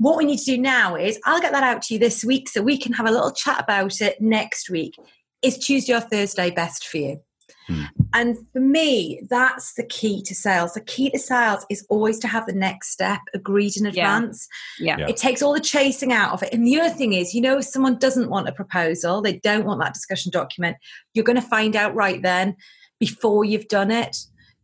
what 0.00 0.16
we 0.16 0.24
need 0.24 0.38
to 0.38 0.44
do 0.46 0.58
now 0.58 0.96
is 0.96 1.20
I'll 1.26 1.42
get 1.42 1.52
that 1.52 1.62
out 1.62 1.82
to 1.82 1.94
you 1.94 2.00
this 2.00 2.24
week 2.24 2.48
so 2.48 2.62
we 2.62 2.78
can 2.78 2.94
have 2.94 3.06
a 3.06 3.10
little 3.10 3.32
chat 3.32 3.62
about 3.62 4.00
it 4.00 4.18
next 4.18 4.70
week. 4.70 4.94
Is 5.42 5.58
Tuesday 5.58 5.92
or 5.92 6.00
Thursday 6.00 6.50
best 6.50 6.86
for 6.88 6.96
you? 6.96 7.20
Hmm. 7.66 7.82
And 8.14 8.38
for 8.50 8.60
me, 8.60 9.20
that's 9.28 9.74
the 9.74 9.84
key 9.84 10.22
to 10.22 10.34
sales. 10.34 10.72
The 10.72 10.80
key 10.80 11.10
to 11.10 11.18
sales 11.18 11.66
is 11.68 11.86
always 11.90 12.18
to 12.20 12.28
have 12.28 12.46
the 12.46 12.54
next 12.54 12.92
step 12.92 13.20
agreed 13.34 13.76
in 13.76 13.84
advance. 13.84 14.48
Yeah. 14.78 14.96
yeah. 15.00 15.08
It 15.08 15.18
takes 15.18 15.42
all 15.42 15.52
the 15.52 15.60
chasing 15.60 16.14
out 16.14 16.32
of 16.32 16.42
it. 16.42 16.54
And 16.54 16.66
the 16.66 16.80
other 16.80 16.94
thing 16.94 17.12
is, 17.12 17.34
you 17.34 17.42
know, 17.42 17.58
if 17.58 17.66
someone 17.66 17.98
doesn't 17.98 18.30
want 18.30 18.48
a 18.48 18.52
proposal, 18.52 19.20
they 19.20 19.38
don't 19.40 19.66
want 19.66 19.82
that 19.82 19.92
discussion 19.92 20.30
document, 20.30 20.78
you're 21.12 21.26
going 21.26 21.36
to 21.36 21.46
find 21.46 21.76
out 21.76 21.94
right 21.94 22.22
then 22.22 22.56
before 22.98 23.44
you've 23.44 23.68
done 23.68 23.90
it 23.90 24.16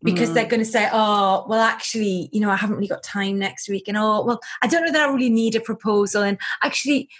because 0.06 0.30
mm. 0.30 0.34
they're 0.34 0.46
going 0.46 0.60
to 0.60 0.64
say, 0.64 0.88
oh, 0.92 1.44
well, 1.48 1.60
actually, 1.60 2.30
you 2.32 2.40
know, 2.40 2.50
I 2.50 2.56
haven't 2.56 2.76
really 2.76 2.88
got 2.88 3.02
time 3.02 3.38
next 3.38 3.68
week. 3.68 3.88
And 3.88 3.96
oh, 3.98 4.24
well, 4.24 4.40
I 4.62 4.68
don't 4.68 4.84
know 4.84 4.92
that 4.92 5.08
I 5.08 5.12
really 5.12 5.28
need 5.28 5.54
a 5.54 5.60
proposal. 5.60 6.22
And 6.22 6.38
actually, 6.62 7.10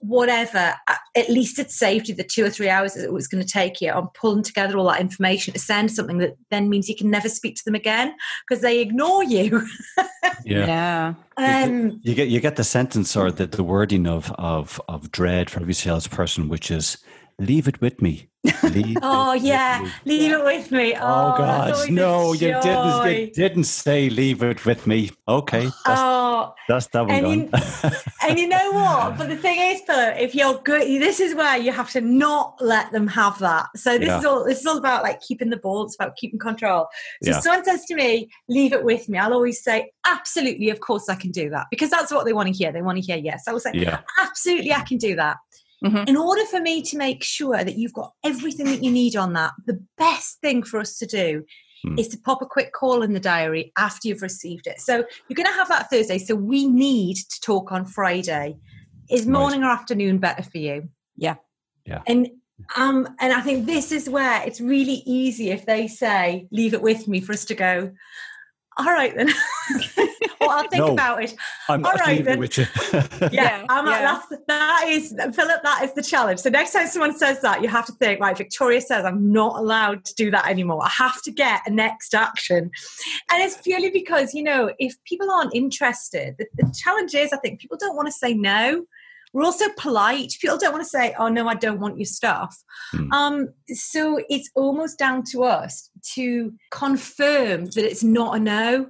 whatever, 0.00 0.74
at 1.14 1.30
least 1.30 1.58
it 1.58 1.70
saved 1.70 2.08
you 2.08 2.14
the 2.14 2.24
two 2.24 2.44
or 2.44 2.50
three 2.50 2.68
hours 2.68 2.94
it 2.94 3.12
was 3.12 3.26
going 3.26 3.42
to 3.42 3.48
take 3.48 3.80
you 3.80 3.90
on 3.90 4.08
pulling 4.08 4.42
together 4.42 4.76
all 4.76 4.88
that 4.88 5.00
information 5.00 5.54
to 5.54 5.58
send 5.58 5.90
something 5.90 6.18
that 6.18 6.36
then 6.50 6.68
means 6.68 6.90
you 6.90 6.96
can 6.96 7.10
never 7.10 7.28
speak 7.28 7.56
to 7.56 7.64
them 7.64 7.74
again 7.74 8.14
because 8.46 8.60
they 8.62 8.80
ignore 8.80 9.24
you. 9.24 9.66
yeah. 10.44 11.14
yeah. 11.38 11.64
Um, 11.64 12.00
you, 12.02 12.14
get, 12.14 12.28
you 12.28 12.40
get 12.40 12.56
the 12.56 12.64
sentence 12.64 13.16
or 13.16 13.30
the, 13.30 13.46
the 13.46 13.64
wording 13.64 14.06
of, 14.06 14.30
of, 14.32 14.78
of 14.88 15.10
dread 15.10 15.48
for 15.48 15.60
every 15.60 15.72
salesperson, 15.72 16.48
which 16.48 16.70
is, 16.70 16.98
leave 17.38 17.68
it 17.68 17.80
with 17.80 18.00
me. 18.00 18.28
Leave 18.62 18.98
oh 19.02 19.32
yeah, 19.32 19.90
leave 20.04 20.32
it 20.32 20.44
with 20.44 20.70
me. 20.70 20.94
Oh, 20.94 21.00
oh 21.00 21.38
God, 21.38 21.90
no, 21.90 22.34
you 22.34 22.38
didn't. 22.60 23.10
You 23.10 23.30
didn't 23.32 23.64
say 23.64 24.10
leave 24.10 24.42
it 24.42 24.66
with 24.66 24.86
me. 24.86 25.10
Okay. 25.26 25.70
Oh, 25.86 26.54
That's 26.68 26.86
that 26.88 27.06
one 27.06 27.10
and. 27.10 27.26
You, 27.26 27.50
and 28.22 28.38
you 28.38 28.46
know 28.46 28.72
what? 28.72 29.16
But 29.16 29.30
the 29.30 29.36
thing 29.36 29.58
is, 29.58 29.80
Philip, 29.86 30.16
if 30.18 30.34
you're 30.34 30.58
good, 30.58 30.82
this 30.82 31.20
is 31.20 31.34
where 31.34 31.56
you 31.56 31.72
have 31.72 31.90
to 31.92 32.02
not 32.02 32.56
let 32.60 32.92
them 32.92 33.06
have 33.06 33.38
that. 33.38 33.68
So 33.76 33.96
this 33.96 34.08
yeah. 34.08 34.18
is 34.18 34.24
all. 34.26 34.44
This 34.44 34.60
is 34.60 34.66
all 34.66 34.76
about 34.76 35.02
like 35.02 35.22
keeping 35.22 35.48
the 35.48 35.56
ball. 35.56 35.86
It's 35.86 35.94
about 35.94 36.16
keeping 36.16 36.38
control. 36.38 36.88
So 37.22 37.30
yeah. 37.30 37.40
someone 37.40 37.64
says 37.64 37.86
to 37.86 37.94
me, 37.94 38.28
"Leave 38.48 38.74
it 38.74 38.84
with 38.84 39.08
me," 39.08 39.16
I'll 39.16 39.32
always 39.32 39.62
say, 39.62 39.90
"Absolutely, 40.06 40.68
of 40.68 40.80
course 40.80 41.08
I 41.08 41.14
can 41.14 41.30
do 41.30 41.48
that," 41.48 41.68
because 41.70 41.88
that's 41.88 42.12
what 42.12 42.26
they 42.26 42.34
want 42.34 42.48
to 42.48 42.52
hear. 42.54 42.72
They 42.72 42.82
want 42.82 42.98
to 42.98 43.02
hear 43.02 43.16
yes. 43.16 43.44
I 43.48 43.52
will 43.52 43.60
say, 43.60 43.72
yeah. 43.72 44.00
"Absolutely, 44.20 44.74
I 44.74 44.82
can 44.82 44.98
do 44.98 45.16
that." 45.16 45.38
Mm-hmm. 45.84 46.08
In 46.08 46.16
order 46.16 46.44
for 46.46 46.60
me 46.60 46.82
to 46.82 46.96
make 46.96 47.22
sure 47.22 47.62
that 47.62 47.76
you've 47.76 47.92
got 47.92 48.12
everything 48.24 48.66
that 48.66 48.82
you 48.82 48.90
need 48.90 49.16
on 49.16 49.34
that, 49.34 49.52
the 49.66 49.84
best 49.98 50.40
thing 50.40 50.62
for 50.62 50.80
us 50.80 50.96
to 50.98 51.06
do 51.06 51.44
mm. 51.86 51.98
is 51.98 52.08
to 52.08 52.18
pop 52.18 52.40
a 52.40 52.46
quick 52.46 52.72
call 52.72 53.02
in 53.02 53.12
the 53.12 53.20
diary 53.20 53.72
after 53.76 54.08
you've 54.08 54.22
received 54.22 54.66
it. 54.66 54.80
So 54.80 55.04
you're 55.28 55.36
going 55.36 55.46
to 55.46 55.52
have 55.52 55.68
that 55.68 55.90
Thursday. 55.90 56.18
So 56.18 56.34
we 56.34 56.66
need 56.66 57.16
to 57.16 57.40
talk 57.40 57.70
on 57.70 57.84
Friday. 57.84 58.56
Is 59.10 59.26
morning 59.26 59.60
right. 59.60 59.68
or 59.68 59.72
afternoon 59.72 60.16
better 60.18 60.42
for 60.42 60.56
you? 60.56 60.88
Yeah. 61.16 61.34
Yeah. 61.84 62.00
And 62.06 62.28
um, 62.76 63.06
and 63.20 63.32
I 63.32 63.40
think 63.40 63.66
this 63.66 63.92
is 63.92 64.08
where 64.08 64.42
it's 64.46 64.60
really 64.60 65.02
easy 65.04 65.50
if 65.50 65.66
they 65.66 65.88
say, 65.88 66.46
leave 66.50 66.72
it 66.72 66.80
with 66.80 67.06
me 67.08 67.20
for 67.20 67.32
us 67.32 67.44
to 67.46 67.54
go, 67.54 67.92
all 68.78 68.86
right 68.86 69.14
then. 69.14 69.28
well, 70.46 70.58
I'll 70.58 70.68
think 70.68 70.84
no, 70.84 70.92
about 70.92 71.24
it. 71.24 71.34
I'm 71.68 71.84
All 71.84 71.92
right 71.92 72.24
then. 72.24 72.38
With 72.38 72.58
you. 72.58 72.66
yeah, 72.92 73.28
yeah, 73.32 73.66
I'm, 73.68 73.86
yeah. 73.86 74.20
That's, 74.30 74.42
that 74.46 74.84
is 74.88 75.14
Philip. 75.34 75.62
That 75.62 75.80
is 75.84 75.94
the 75.94 76.02
challenge. 76.02 76.40
So 76.40 76.50
next 76.50 76.72
time 76.72 76.86
someone 76.86 77.16
says 77.16 77.40
that, 77.42 77.62
you 77.62 77.68
have 77.68 77.86
to 77.86 77.92
think. 77.92 78.20
Right, 78.20 78.36
Victoria 78.36 78.80
says 78.80 79.04
I'm 79.04 79.32
not 79.32 79.56
allowed 79.56 80.04
to 80.04 80.14
do 80.14 80.30
that 80.30 80.48
anymore. 80.48 80.82
I 80.84 80.88
have 80.90 81.22
to 81.22 81.30
get 81.30 81.62
a 81.66 81.70
next 81.70 82.14
action, 82.14 82.70
and 83.30 83.42
it's 83.42 83.56
purely 83.58 83.90
because 83.90 84.34
you 84.34 84.42
know 84.42 84.72
if 84.78 84.94
people 85.04 85.30
aren't 85.30 85.54
interested, 85.54 86.36
the, 86.38 86.46
the 86.56 86.74
challenge 86.76 87.14
is 87.14 87.32
I 87.32 87.38
think 87.38 87.60
people 87.60 87.76
don't 87.78 87.96
want 87.96 88.08
to 88.08 88.12
say 88.12 88.34
no 88.34 88.86
we're 89.34 89.44
also 89.44 89.66
polite. 89.76 90.32
People 90.40 90.56
don't 90.56 90.72
want 90.72 90.84
to 90.84 90.88
say, 90.88 91.12
"Oh 91.18 91.28
no, 91.28 91.48
I 91.48 91.54
don't 91.54 91.80
want 91.80 91.98
your 91.98 92.06
stuff." 92.06 92.56
Mm. 92.94 93.12
Um, 93.12 93.48
so 93.66 94.20
it's 94.30 94.48
almost 94.54 94.96
down 94.96 95.24
to 95.32 95.42
us 95.42 95.90
to 96.14 96.54
confirm 96.70 97.66
that 97.66 97.84
it's 97.84 98.04
not 98.04 98.36
a 98.36 98.38
no. 98.38 98.86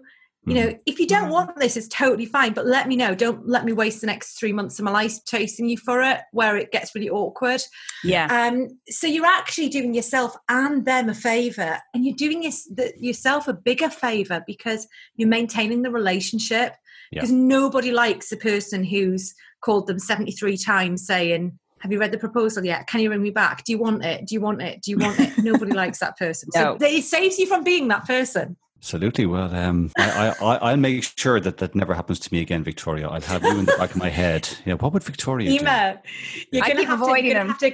You 0.47 0.55
know, 0.55 0.69
hmm. 0.69 0.77
if 0.87 0.99
you 0.99 1.07
don't 1.07 1.27
hmm. 1.27 1.33
want 1.33 1.57
this, 1.57 1.77
it's 1.77 1.89
totally 1.89 2.27
fine. 2.27 2.53
But 2.53 2.67
let 2.67 2.89
me 2.89 2.97
know. 2.97 3.15
Don't 3.15 3.49
let 3.49 3.65
me 3.65 3.73
waste 3.73 4.01
the 4.01 4.07
next 4.07 4.39
three 4.39 4.53
months 4.53 4.79
of 4.79 4.85
my 4.85 4.91
life 4.91 5.25
chasing 5.27 5.69
you 5.69 5.79
for 5.79 6.03
it, 6.03 6.21
where 6.33 6.57
it 6.57 6.71
gets 6.71 6.95
really 6.95 7.11
awkward. 7.11 7.63
Yeah. 8.03 8.27
Um. 8.27 8.79
So 8.89 9.07
you're 9.07 9.27
actually 9.27 9.69
doing 9.69 9.95
yourself 9.95 10.37
and 10.49 10.85
them 10.85 11.09
a 11.09 11.15
favor, 11.15 11.79
and 11.95 12.05
you're 12.05 12.17
doing 12.17 12.51
yourself 12.99 13.49
a 13.49 13.55
bigger 13.55 13.91
favor 13.91 14.43
because 14.47 14.87
you're 15.17 15.29
maintaining 15.29 15.83
the 15.83 15.91
relationship. 15.91 16.75
Because 17.13 17.31
yeah. 17.31 17.39
nobody 17.39 17.93
likes 17.93 18.33
a 18.33 18.37
person 18.37 18.83
who's 18.83 19.35
called 19.61 19.87
them 19.87 20.01
73 20.01 20.57
times 20.57 21.07
saying, 21.07 21.59
have 21.85 21.93
you 21.93 21.99
read 21.99 22.13
the 22.13 22.19
proposal 22.19 22.65
yet? 22.65 22.87
Can 22.87 23.01
you 23.01 23.11
ring 23.11 23.23
me 23.23 23.31
back? 23.31 23.63
Do 23.65 23.71
you 23.71 23.79
want 23.79 24.05
it? 24.07 24.27
Do 24.27 24.35
you 24.35 24.41
want 24.41 24.63
it? 24.63 24.81
Do 24.83 24.91
you 24.91 24.97
want 24.97 25.21
it? 25.21 25.37
Nobody 25.39 25.73
likes 25.73 25.99
that 25.99 26.17
person. 26.17 26.49
No. 26.55 26.79
So 26.81 26.87
it 26.87 27.05
saves 27.05 27.39
you 27.39 27.47
from 27.47 27.63
being 27.63 27.89
that 27.89 28.07
person. 28.07 28.57
Absolutely. 28.85 29.25
Well, 29.25 29.55
um, 29.55 29.91
I, 29.97 30.35
I, 30.43 30.73
will 30.73 30.77
make 30.77 31.05
sure 31.17 31.41
that 31.41 31.57
that 31.57 31.75
never 31.75 31.95
happens 31.95 32.19
to 32.19 32.35
me 32.35 32.43
again, 32.43 32.63
Victoria. 32.63 33.09
I'll 33.09 33.19
have 33.23 33.43
you 33.43 33.59
in 33.59 33.65
the 33.65 33.75
back 33.79 33.93
of 33.93 33.97
my 33.97 34.11
head. 34.11 34.47
Yeah, 34.67 34.75
what 34.75 34.93
would 34.93 35.03
Victoria 35.03 35.49
Emer, 35.49 36.03
do? 36.03 36.49
You're 36.51 36.67
going 36.67 36.77
to 36.77 36.85
have 36.85 37.01
to, 37.01 37.23
you're 37.23 37.47
have 37.47 37.59
to, 37.61 37.73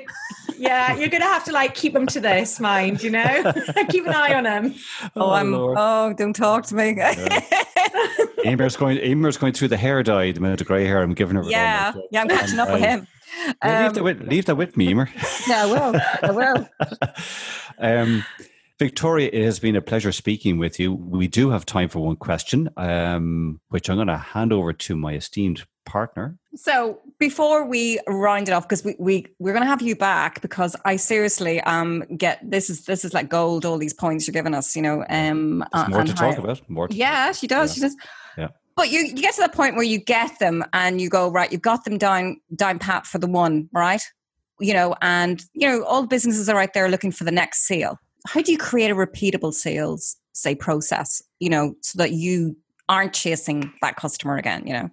yeah, 0.57 0.95
you're 0.95 1.09
going 1.09 1.21
to 1.21 1.27
have 1.27 1.43
to 1.47 1.53
like 1.53 1.75
keep 1.75 1.95
them 1.95 2.07
to 2.07 2.21
this 2.21 2.61
mind, 2.61 3.03
you 3.03 3.11
know, 3.11 3.53
keep 3.89 4.07
an 4.07 4.15
eye 4.15 4.35
on 4.35 4.45
them. 4.45 4.77
Oh, 5.03 5.23
oh 5.23 5.31
I'm, 5.33 5.53
oh, 5.53 6.15
don't 6.17 6.33
talk 6.33 6.67
to 6.67 6.77
me. 6.77 6.95
Yeah. 6.97 7.41
Emer's 8.45 8.77
going. 8.77 8.99
Emer's 8.99 9.37
going 9.37 9.53
through 9.53 9.69
the 9.69 9.77
hair 9.77 10.05
dye, 10.05 10.31
the 10.31 10.39
amount 10.39 10.61
of 10.61 10.69
grey 10.69 10.87
hair. 10.87 11.03
I'm 11.03 11.15
giving 11.15 11.35
her. 11.35 11.43
Yeah, 11.43 11.93
yeah, 12.13 12.21
I'm 12.21 12.29
catching 12.29 12.61
up 12.61 12.71
with 12.71 12.83
him. 12.83 13.09
Um, 13.63 13.83
leave, 13.83 13.95
that 13.95 14.05
with, 14.05 14.29
leave 14.29 14.47
that 14.47 14.57
with 14.57 14.77
me, 14.77 14.91
Emer. 14.91 15.11
Yeah, 15.49 15.65
I 15.65 15.67
will. 15.67 16.01
I 16.23 16.31
will. 16.31 16.69
um, 17.79 18.25
Victoria, 18.81 19.29
it 19.31 19.45
has 19.45 19.59
been 19.59 19.77
a 19.77 19.83
pleasure 19.83 20.11
speaking 20.11 20.57
with 20.57 20.81
you. 20.81 20.95
We 20.95 21.29
do 21.29 21.51
have 21.51 21.67
time 21.67 21.91
for 21.91 21.99
one 21.99 22.17
question, 22.17 22.71
um, 22.79 23.61
which 23.69 23.91
I'm 23.91 23.97
going 23.97 24.07
to 24.07 24.17
hand 24.17 24.55
over 24.55 24.73
to 24.73 24.97
my 24.97 25.13
esteemed 25.13 25.67
partner. 25.85 26.39
So 26.55 26.99
before 27.19 27.67
we 27.67 28.01
round 28.09 28.49
it 28.49 28.53
off, 28.53 28.67
because 28.67 28.83
we, 28.83 28.97
we 28.99 29.27
we're 29.39 29.53
going 29.53 29.65
to 29.65 29.69
have 29.69 29.83
you 29.83 29.97
back 29.97 30.41
because 30.41 30.75
I 30.87 30.97
seriously 30.97 31.61
um 31.63 32.05
get 32.17 32.41
this 32.43 32.71
is 32.71 32.87
this 32.87 33.05
is 33.05 33.13
like 33.13 33.29
gold. 33.29 33.67
All 33.67 33.77
these 33.77 33.93
points 33.93 34.27
you're 34.27 34.33
giving 34.33 34.55
us, 34.55 34.75
you 34.75 34.81
know. 34.81 35.05
Um, 35.11 35.63
more 35.91 36.03
to 36.03 36.15
talk 36.15 36.39
about. 36.39 36.63
More. 36.71 36.89
yeah, 36.91 37.33
she 37.33 37.47
does. 37.47 37.71
Yeah. 37.71 37.75
She 37.75 37.81
does. 37.83 37.97
Yeah. 38.39 38.49
But 38.77 38.91
you, 38.91 39.01
you 39.01 39.13
get 39.21 39.35
to 39.35 39.43
the 39.43 39.51
point 39.51 39.75
where 39.75 39.85
you 39.85 39.99
get 39.99 40.39
them 40.39 40.65
and 40.73 41.03
you 41.03 41.11
go 41.11 41.31
right. 41.31 41.53
You've 41.53 41.61
got 41.61 41.85
them 41.85 41.99
down 41.99 42.41
down 42.57 42.79
pat 42.79 43.05
for 43.05 43.19
the 43.19 43.27
one, 43.27 43.69
right? 43.75 44.03
You 44.59 44.73
know, 44.73 44.95
and 45.03 45.45
you 45.53 45.69
know 45.69 45.85
all 45.85 46.01
the 46.01 46.09
businesses 46.09 46.49
are 46.49 46.59
out 46.59 46.73
there 46.73 46.89
looking 46.89 47.13
for 47.13 47.25
the 47.25 47.31
next 47.31 47.67
sale 47.67 47.99
how 48.27 48.41
do 48.41 48.53
you 48.53 48.59
create 48.59 48.91
a 48.91 48.95
repeatable 48.95 49.53
sales 49.53 50.17
say 50.33 50.55
process 50.55 51.23
you 51.39 51.49
know 51.49 51.75
so 51.83 51.99
that 51.99 52.13
you 52.13 52.57
aren't 52.89 53.13
chasing 53.13 53.73
that 53.83 53.97
customer 53.97 54.37
again 54.37 54.67
you 54.67 54.73
know 54.73 54.91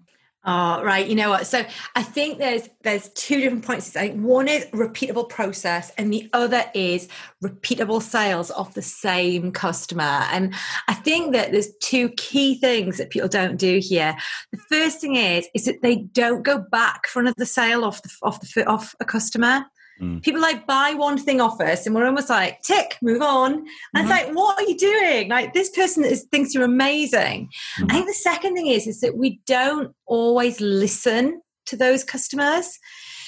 Oh, 0.50 0.82
right. 0.82 1.06
You 1.06 1.16
know 1.16 1.30
what? 1.30 1.46
So 1.46 1.66
I 1.96 2.04
think 2.04 2.38
there's 2.38 2.70
there's 2.82 3.10
two 3.10 3.42
different 3.42 3.66
points. 3.66 3.94
I 3.98 4.08
think 4.08 4.24
one 4.24 4.48
is 4.48 4.64
repeatable 4.68 5.28
process, 5.28 5.92
and 5.98 6.12
the 6.12 6.30
other 6.32 6.64
is 6.74 7.10
repeatable 7.44 8.02
sales 8.02 8.50
of 8.52 8.74
the 8.74 8.82
same 8.82 9.52
customer. 9.52 10.04
And 10.32 10.56
I 10.88 10.94
think 10.94 11.34
that 11.34 11.52
there's 11.52 11.76
two 11.82 12.08
key 12.12 12.56
things 12.60 12.98
that 12.98 13.10
people 13.10 13.28
don't 13.28 13.58
do 13.58 13.80
here. 13.84 14.16
The 14.54 14.60
first 14.70 15.02
thing 15.02 15.18
is 15.18 15.50
is 15.54 15.66
that 15.66 15.82
they 15.82 15.98
don't 15.98 16.44
go 16.44 16.60
back 16.60 17.08
for 17.08 17.20
another 17.20 17.44
sale 17.44 17.84
off 17.84 18.02
the 18.02 18.10
off 18.24 18.40
the 18.40 18.66
off 18.66 18.96
a 19.02 19.06
customer. 19.06 19.66
Mm. 20.02 20.22
People 20.22 20.42
like 20.42 20.68
buy 20.68 20.94
one 20.96 21.18
thing 21.18 21.42
off 21.42 21.60
us 21.60 21.86
and 21.86 21.96
we're 21.96 22.06
almost 22.06 22.30
like, 22.30 22.62
tick, 22.62 22.98
move 23.02 23.22
on. 23.22 23.54
And 23.54 23.62
mm-hmm. 23.66 23.98
it's 24.02 24.10
like, 24.10 24.36
what 24.36 24.60
are 24.60 24.68
you 24.68 24.78
doing? 24.78 25.30
Like 25.30 25.54
this 25.54 25.70
person 25.70 26.04
is, 26.06 26.24
thinks 26.32 26.54
you're 26.54 26.64
amazing. 26.64 27.50
Mm-hmm. 27.80 27.86
I 27.90 27.94
think 27.94 28.08
the 28.08 28.14
second 28.14 28.56
thing 28.56 28.68
is, 28.68 28.88
is 28.88 29.02
that 29.02 29.18
we 29.18 29.42
don't 29.46 29.94
always 30.06 30.62
listen 30.62 31.42
to 31.68 31.78
those 31.78 32.04
customers. 32.04 32.80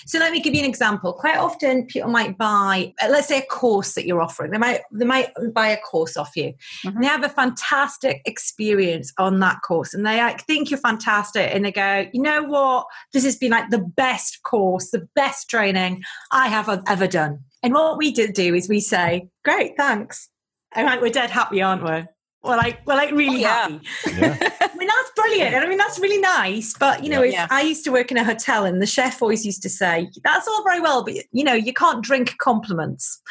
So 0.05 0.19
let 0.19 0.31
me 0.31 0.39
give 0.39 0.53
you 0.53 0.61
an 0.61 0.69
example. 0.69 1.13
Quite 1.13 1.37
often 1.37 1.85
people 1.85 2.09
might 2.09 2.37
buy, 2.37 2.93
uh, 3.01 3.07
let's 3.09 3.27
say 3.27 3.39
a 3.39 3.45
course 3.45 3.93
that 3.95 4.05
you're 4.05 4.21
offering. 4.21 4.51
They 4.51 4.57
might 4.57 4.81
they 4.91 5.05
might 5.05 5.31
buy 5.53 5.67
a 5.69 5.77
course 5.77 6.17
off 6.17 6.35
you. 6.35 6.53
Mm-hmm. 6.53 6.87
And 6.89 7.03
they 7.03 7.07
have 7.07 7.23
a 7.23 7.29
fantastic 7.29 8.21
experience 8.25 9.13
on 9.17 9.39
that 9.39 9.61
course. 9.61 9.93
And 9.93 10.05
they 10.05 10.17
like, 10.17 10.45
think 10.45 10.69
you're 10.69 10.79
fantastic. 10.79 11.49
And 11.53 11.65
they 11.65 11.71
go, 11.71 12.07
you 12.13 12.21
know 12.21 12.43
what? 12.43 12.87
This 13.13 13.25
has 13.25 13.35
been 13.35 13.51
like 13.51 13.69
the 13.69 13.79
best 13.79 14.43
course, 14.43 14.91
the 14.91 15.07
best 15.15 15.49
training 15.49 16.01
I 16.31 16.47
have 16.47 16.69
ever 16.87 17.07
done. 17.07 17.39
And 17.63 17.73
what 17.73 17.97
we 17.97 18.11
did 18.11 18.33
do 18.33 18.55
is 18.55 18.69
we 18.69 18.79
say, 18.79 19.29
Great, 19.43 19.73
thanks. 19.77 20.29
And 20.73 20.85
like 20.85 21.01
we're 21.01 21.09
dead 21.09 21.31
happy, 21.31 21.61
aren't 21.61 21.83
we? 21.83 22.05
We're 22.41 22.55
like 22.55 22.79
we're 22.85 22.95
like 22.95 23.11
really 23.11 23.45
oh, 23.45 23.49
yeah. 23.49 23.69
happy. 23.69 23.79
Yeah. 24.17 24.37
I 24.61 24.75
mean 24.77 24.87
that's 24.87 25.11
brilliant. 25.15 25.55
And 25.55 25.65
I 25.65 25.67
mean 25.67 25.77
that's 25.77 25.99
really 25.99 26.21
nice. 26.21 26.73
But 26.79 27.03
you 27.03 27.09
know, 27.09 27.21
yeah. 27.21 27.47
I 27.49 27.61
used 27.61 27.83
to 27.85 27.91
work 27.91 28.11
in 28.11 28.17
a 28.17 28.23
hotel 28.23 28.65
and 28.65 28.81
the 28.81 28.85
chef 28.85 29.21
always 29.21 29.45
used 29.45 29.61
to 29.63 29.69
say, 29.69 30.09
That's 30.23 30.47
all 30.47 30.63
very 30.63 30.79
well, 30.79 31.03
but 31.03 31.15
you 31.31 31.43
know, 31.43 31.53
you 31.53 31.73
can't 31.73 32.03
drink 32.03 32.35
compliments. 32.37 33.21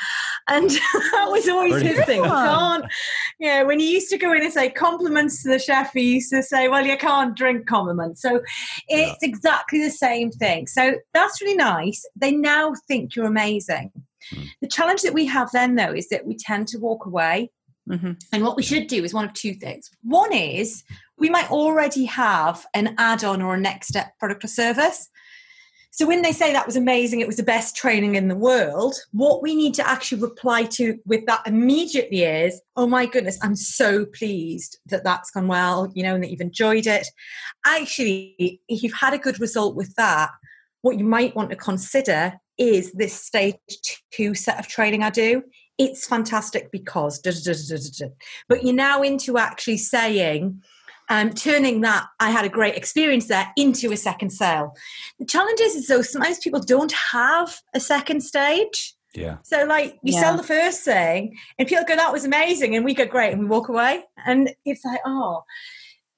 And 0.48 0.70
that 1.12 1.26
was 1.28 1.48
always 1.48 1.80
his 1.80 2.04
thing. 2.04 2.22
You 2.22 2.28
can't 2.28 2.84
yeah, 3.40 3.62
when 3.62 3.78
he 3.78 3.92
used 3.92 4.10
to 4.10 4.18
go 4.18 4.32
in 4.32 4.42
and 4.42 4.52
say 4.52 4.68
compliments 4.68 5.42
to 5.42 5.48
the 5.48 5.58
chef, 5.58 5.92
he 5.92 6.14
used 6.14 6.30
to 6.30 6.42
say, 6.42 6.68
Well, 6.68 6.84
you 6.84 6.96
can't 6.96 7.36
drink 7.36 7.66
compliments. 7.66 8.20
So 8.20 8.40
it's 8.88 9.22
exactly 9.22 9.82
the 9.82 9.90
same 9.90 10.30
thing. 10.30 10.66
So 10.66 10.96
that's 11.14 11.40
really 11.40 11.56
nice. 11.56 12.04
They 12.16 12.32
now 12.32 12.72
think 12.88 13.14
you're 13.14 13.26
amazing. 13.26 13.92
Mm. 14.34 14.48
The 14.60 14.68
challenge 14.68 15.02
that 15.02 15.14
we 15.14 15.26
have 15.26 15.50
then 15.52 15.76
though 15.76 15.92
is 15.92 16.08
that 16.08 16.26
we 16.26 16.36
tend 16.36 16.68
to 16.68 16.78
walk 16.78 17.06
away 17.06 17.50
Mm-hmm. 17.88 18.12
And 18.32 18.42
what 18.42 18.56
we 18.56 18.62
should 18.62 18.86
do 18.86 19.04
is 19.04 19.14
one 19.14 19.24
of 19.24 19.32
two 19.32 19.54
things. 19.54 19.90
One 20.02 20.32
is 20.32 20.84
we 21.18 21.30
might 21.30 21.50
already 21.50 22.04
have 22.04 22.66
an 22.74 22.94
add 22.98 23.24
on 23.24 23.42
or 23.42 23.54
a 23.54 23.60
next 23.60 23.88
step 23.88 24.18
product 24.18 24.44
or 24.44 24.48
service. 24.48 25.08
So 25.90 26.06
when 26.06 26.22
they 26.22 26.32
say 26.32 26.52
that 26.52 26.66
was 26.66 26.76
amazing, 26.76 27.20
it 27.20 27.26
was 27.26 27.38
the 27.38 27.42
best 27.42 27.74
training 27.74 28.14
in 28.14 28.28
the 28.28 28.36
world, 28.36 28.94
what 29.10 29.42
we 29.42 29.56
need 29.56 29.74
to 29.74 29.88
actually 29.88 30.20
reply 30.20 30.64
to 30.64 30.96
with 31.06 31.26
that 31.26 31.42
immediately 31.44 32.22
is, 32.22 32.60
oh 32.76 32.86
my 32.86 33.04
goodness, 33.06 33.38
I'm 33.42 33.56
so 33.56 34.04
pleased 34.06 34.78
that 34.86 35.02
that's 35.02 35.30
gone 35.32 35.48
well, 35.48 35.90
you 35.94 36.04
know, 36.04 36.14
and 36.14 36.22
that 36.22 36.30
you've 36.30 36.40
enjoyed 36.40 36.86
it. 36.86 37.08
Actually, 37.66 38.60
if 38.68 38.82
you've 38.82 38.92
had 38.92 39.12
a 39.12 39.18
good 39.18 39.40
result 39.40 39.74
with 39.74 39.92
that, 39.96 40.30
what 40.82 40.98
you 40.98 41.04
might 41.04 41.34
want 41.34 41.50
to 41.50 41.56
consider 41.56 42.34
is 42.58 42.92
this 42.92 43.14
stage 43.14 43.56
two 44.12 44.34
set 44.34 44.58
of 44.60 44.68
training 44.68 45.02
I 45.02 45.10
do 45.10 45.42
it's 45.78 46.06
fantastic 46.06 46.70
because 46.70 47.20
da, 47.20 47.30
da, 47.30 47.52
da, 47.52 48.08
but 48.48 48.64
you're 48.64 48.74
now 48.74 49.02
into 49.02 49.38
actually 49.38 49.78
saying 49.78 50.62
um, 51.08 51.30
turning 51.30 51.80
that 51.82 52.06
I 52.20 52.30
had 52.30 52.44
a 52.44 52.48
great 52.48 52.76
experience 52.76 53.28
there 53.28 53.50
into 53.56 53.92
a 53.92 53.96
second 53.96 54.30
sale. 54.30 54.76
The 55.18 55.24
challenge 55.24 55.60
is, 55.60 55.74
is 55.74 55.86
though 55.86 56.02
sometimes 56.02 56.38
people 56.38 56.60
don't 56.60 56.92
have 56.92 57.60
a 57.74 57.80
second 57.80 58.22
stage. 58.22 58.94
Yeah. 59.14 59.38
So 59.42 59.64
like 59.64 59.98
you 60.02 60.12
yeah. 60.12 60.20
sell 60.20 60.36
the 60.36 60.42
first 60.42 60.82
thing 60.82 61.36
and 61.58 61.66
people 61.66 61.84
go, 61.86 61.96
that 61.96 62.12
was 62.12 62.24
amazing. 62.24 62.76
And 62.76 62.84
we 62.84 62.92
go, 62.92 63.06
great. 63.06 63.32
And 63.32 63.40
we 63.40 63.46
walk 63.46 63.68
away. 63.68 64.04
And 64.26 64.54
it's 64.66 64.84
like, 64.84 65.00
oh, 65.06 65.44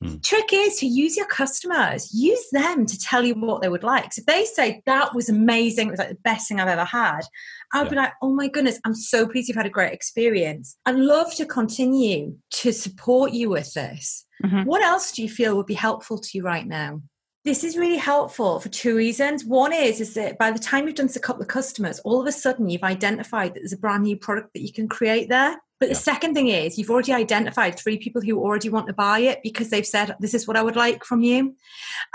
Mm. 0.03 0.23
Trick 0.23 0.51
is 0.53 0.79
to 0.79 0.87
use 0.87 1.17
your 1.17 1.27
customers, 1.27 2.13
use 2.15 2.43
them 2.53 2.87
to 2.87 2.99
tell 2.99 3.23
you 3.23 3.35
what 3.35 3.61
they 3.61 3.69
would 3.69 3.83
like. 3.83 4.13
So 4.15 4.21
if 4.21 4.27
they 4.27 4.45
say 4.47 4.83
that 4.87 5.15
was 5.15 5.29
amazing, 5.29 5.89
it 5.89 5.91
was 5.91 5.99
like 5.99 6.09
the 6.09 6.15
best 6.15 6.49
thing 6.49 6.59
I've 6.59 6.69
ever 6.69 6.85
had, 6.85 7.21
I 7.73 7.79
would 7.79 7.87
yeah. 7.87 7.91
be 7.91 7.97
like, 7.97 8.13
oh 8.23 8.35
my 8.35 8.49
goodness, 8.49 8.81
I'm 8.85 8.95
so 8.95 9.27
pleased 9.27 9.49
you've 9.49 9.57
had 9.57 9.67
a 9.67 9.71
great 9.71 9.93
experience. 9.93 10.77
I'd 10.87 10.97
love 10.97 11.35
to 11.37 11.47
continue 11.47 12.37
to 12.51 12.73
support 12.73 13.33
you 13.33 13.51
with 13.51 13.73
this. 13.75 14.27
Mm-hmm. 14.45 14.65
What 14.65 14.83
else 14.83 15.13
do 15.13 15.23
you 15.23 15.29
feel 15.29 15.57
would 15.57 15.67
be 15.67 15.75
helpful 15.75 16.19
to 16.19 16.29
you 16.35 16.43
right 16.43 16.67
now? 16.67 17.03
This 17.45 17.65
is 17.65 17.79
really 17.79 17.97
helpful 17.97 18.61
for 18.61 18.69
two 18.69 18.95
reasons. 18.95 19.47
One 19.47 19.73
is, 19.73 20.01
is 20.01 20.13
that 20.15 20.37
by 20.37 20.51
the 20.51 20.59
time 20.59 20.87
you've 20.87 20.97
done 20.97 21.09
a 21.15 21.21
couple 21.21 21.41
of 21.41 21.49
customers, 21.49 21.99
all 22.01 22.21
of 22.21 22.27
a 22.27 22.33
sudden 22.33 22.69
you've 22.69 22.83
identified 22.83 23.55
that 23.55 23.61
there's 23.61 23.73
a 23.73 23.79
brand 23.79 24.03
new 24.03 24.17
product 24.17 24.51
that 24.53 24.61
you 24.61 24.73
can 24.73 24.89
create 24.89 25.31
there. 25.31 25.57
But 25.79 25.87
yeah. 25.87 25.95
the 25.95 26.01
second 26.01 26.35
thing 26.35 26.49
is, 26.49 26.77
you've 26.77 26.91
already 26.91 27.15
identified 27.15 27.79
three 27.79 27.97
people 27.97 28.21
who 28.21 28.39
already 28.39 28.69
want 28.69 28.89
to 28.89 28.93
buy 28.93 29.21
it 29.21 29.41
because 29.43 29.71
they've 29.71 29.87
said, 29.87 30.15
This 30.21 30.35
is 30.35 30.47
what 30.47 30.59
I 30.59 30.63
would 30.63 30.77
like 30.77 31.03
from 31.03 31.23
you. 31.23 31.57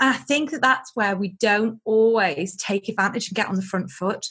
And 0.00 0.10
I 0.10 0.12
think 0.12 0.52
that 0.52 0.62
that's 0.62 0.92
where 0.94 1.16
we 1.16 1.30
don't 1.40 1.80
always 1.84 2.56
take 2.56 2.88
advantage 2.88 3.28
and 3.28 3.34
get 3.34 3.48
on 3.48 3.56
the 3.56 3.62
front 3.62 3.90
foot. 3.90 4.26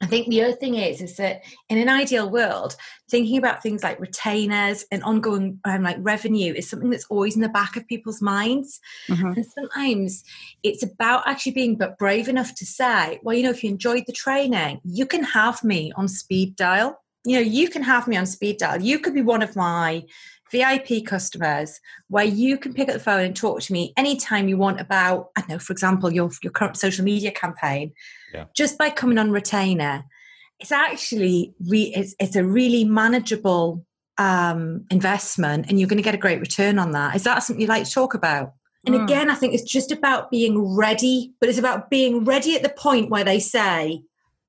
I 0.00 0.06
think 0.06 0.28
the 0.28 0.42
other 0.42 0.52
thing 0.52 0.74
is 0.74 1.00
is 1.00 1.16
that 1.16 1.42
in 1.68 1.78
an 1.78 1.88
ideal 1.88 2.28
world, 2.28 2.76
thinking 3.10 3.38
about 3.38 3.62
things 3.62 3.82
like 3.82 4.00
retainers 4.00 4.84
and 4.90 5.02
ongoing 5.02 5.60
um, 5.64 5.82
like 5.82 5.96
revenue 6.00 6.52
is 6.54 6.68
something 6.68 6.90
that's 6.90 7.06
always 7.06 7.36
in 7.36 7.42
the 7.42 7.48
back 7.48 7.76
of 7.76 7.86
people's 7.86 8.20
minds. 8.20 8.80
Mm-hmm. 9.08 9.32
And 9.32 9.46
sometimes 9.46 10.24
it's 10.62 10.82
about 10.82 11.26
actually 11.26 11.52
being 11.52 11.76
but 11.76 11.98
brave 11.98 12.28
enough 12.28 12.54
to 12.56 12.66
say, 12.66 13.20
well, 13.22 13.36
you 13.36 13.42
know, 13.42 13.50
if 13.50 13.64
you 13.64 13.70
enjoyed 13.70 14.04
the 14.06 14.12
training, 14.12 14.80
you 14.84 15.06
can 15.06 15.24
have 15.24 15.64
me 15.64 15.92
on 15.96 16.08
speed 16.08 16.56
dial. 16.56 17.02
You 17.24 17.36
know, 17.36 17.42
you 17.42 17.68
can 17.68 17.82
have 17.82 18.06
me 18.06 18.16
on 18.16 18.26
speed 18.26 18.58
dial. 18.58 18.80
You 18.80 18.98
could 18.98 19.14
be 19.14 19.22
one 19.22 19.42
of 19.42 19.56
my 19.56 20.04
VIP 20.50 21.04
customers 21.04 21.80
where 22.08 22.24
you 22.24 22.56
can 22.56 22.72
pick 22.72 22.88
up 22.88 22.94
the 22.94 23.00
phone 23.00 23.24
and 23.24 23.36
talk 23.36 23.60
to 23.62 23.72
me 23.72 23.92
anytime 23.96 24.48
you 24.48 24.56
want 24.56 24.80
about, 24.80 25.30
I 25.36 25.40
don't 25.40 25.50
know, 25.50 25.58
for 25.58 25.72
example, 25.72 26.12
your, 26.12 26.30
your 26.42 26.52
current 26.52 26.76
social 26.76 27.04
media 27.04 27.30
campaign. 27.30 27.92
Yeah. 28.32 28.44
Just 28.54 28.78
by 28.78 28.90
coming 28.90 29.18
on 29.18 29.30
retainer, 29.30 30.04
it's 30.60 30.72
actually 30.72 31.54
re, 31.68 31.92
it's, 31.94 32.14
it's 32.20 32.36
a 32.36 32.44
really 32.44 32.84
manageable 32.84 33.84
um, 34.18 34.86
investment 34.90 35.66
and 35.68 35.78
you're 35.78 35.88
going 35.88 35.98
to 35.98 36.02
get 36.02 36.14
a 36.14 36.18
great 36.18 36.40
return 36.40 36.78
on 36.78 36.92
that. 36.92 37.16
Is 37.16 37.24
that 37.24 37.42
something 37.42 37.60
you'd 37.60 37.68
like 37.68 37.84
to 37.84 37.90
talk 37.90 38.14
about? 38.14 38.52
And 38.86 38.94
mm. 38.94 39.02
again, 39.02 39.30
I 39.30 39.34
think 39.34 39.52
it's 39.52 39.70
just 39.70 39.90
about 39.90 40.30
being 40.30 40.76
ready, 40.76 41.32
but 41.40 41.48
it's 41.48 41.58
about 41.58 41.90
being 41.90 42.24
ready 42.24 42.54
at 42.54 42.62
the 42.62 42.68
point 42.68 43.10
where 43.10 43.24
they 43.24 43.40
say, 43.40 44.02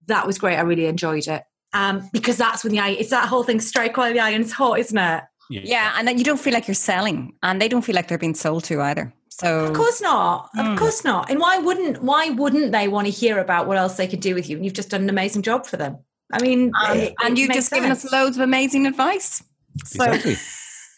that 0.06 0.28
was 0.28 0.38
great, 0.38 0.58
I 0.58 0.62
really 0.62 0.86
enjoyed 0.86 1.28
it. 1.28 1.44
Um, 1.74 2.10
because 2.14 2.38
that's 2.38 2.64
when 2.64 2.72
the 2.72 2.80
eye, 2.80 2.92
it's 2.92 3.10
that 3.10 3.28
whole 3.28 3.44
thing, 3.44 3.60
strike 3.60 3.98
while 3.98 4.14
the 4.14 4.20
iron's 4.20 4.52
hot, 4.52 4.80
isn't 4.80 4.98
it? 4.98 5.24
Yeah. 5.50 5.62
yeah, 5.64 5.96
and 5.98 6.08
then 6.08 6.18
you 6.18 6.24
don't 6.24 6.40
feel 6.40 6.54
like 6.54 6.68
you're 6.68 6.76
selling, 6.76 7.34
and 7.44 7.62
they 7.62 7.68
don't 7.68 7.84
feel 7.84 7.96
like 7.96 8.08
they're 8.08 8.18
being 8.18 8.36
sold 8.36 8.64
to 8.66 8.82
either. 8.82 9.14
So 9.30 9.66
of 9.66 9.74
course 9.74 10.02
not, 10.02 10.50
of 10.58 10.66
mm. 10.66 10.78
course 10.78 11.04
not. 11.04 11.30
And 11.30 11.40
why 11.40 11.60
wouldn't 11.60 12.02
why 12.02 12.30
wouldn't 12.30 12.72
they 12.72 12.88
want 12.88 13.06
to 13.06 13.12
hear 13.12 13.40
about 13.40 13.68
what 13.68 13.78
else 13.78 13.96
they 13.96 14.08
could 14.08 14.20
do 14.20 14.34
with 14.34 14.50
you? 14.50 14.56
And 14.56 14.66
you've 14.66 14.74
just 14.74 14.90
done 14.90 15.04
an 15.04 15.10
amazing 15.10 15.44
job 15.44 15.66
for 15.66 15.78
them. 15.78 16.00
I 16.34 16.42
mean, 16.42 16.72
um, 16.86 16.98
it, 16.98 17.14
and 17.24 17.38
you've 17.38 17.52
just 17.52 17.70
sense. 17.70 17.78
given 17.78 17.92
us 17.92 18.12
loads 18.12 18.36
of 18.36 18.42
amazing 18.42 18.88
advice. 18.88 19.44
So. 19.86 20.04
Exactly. 20.04 20.38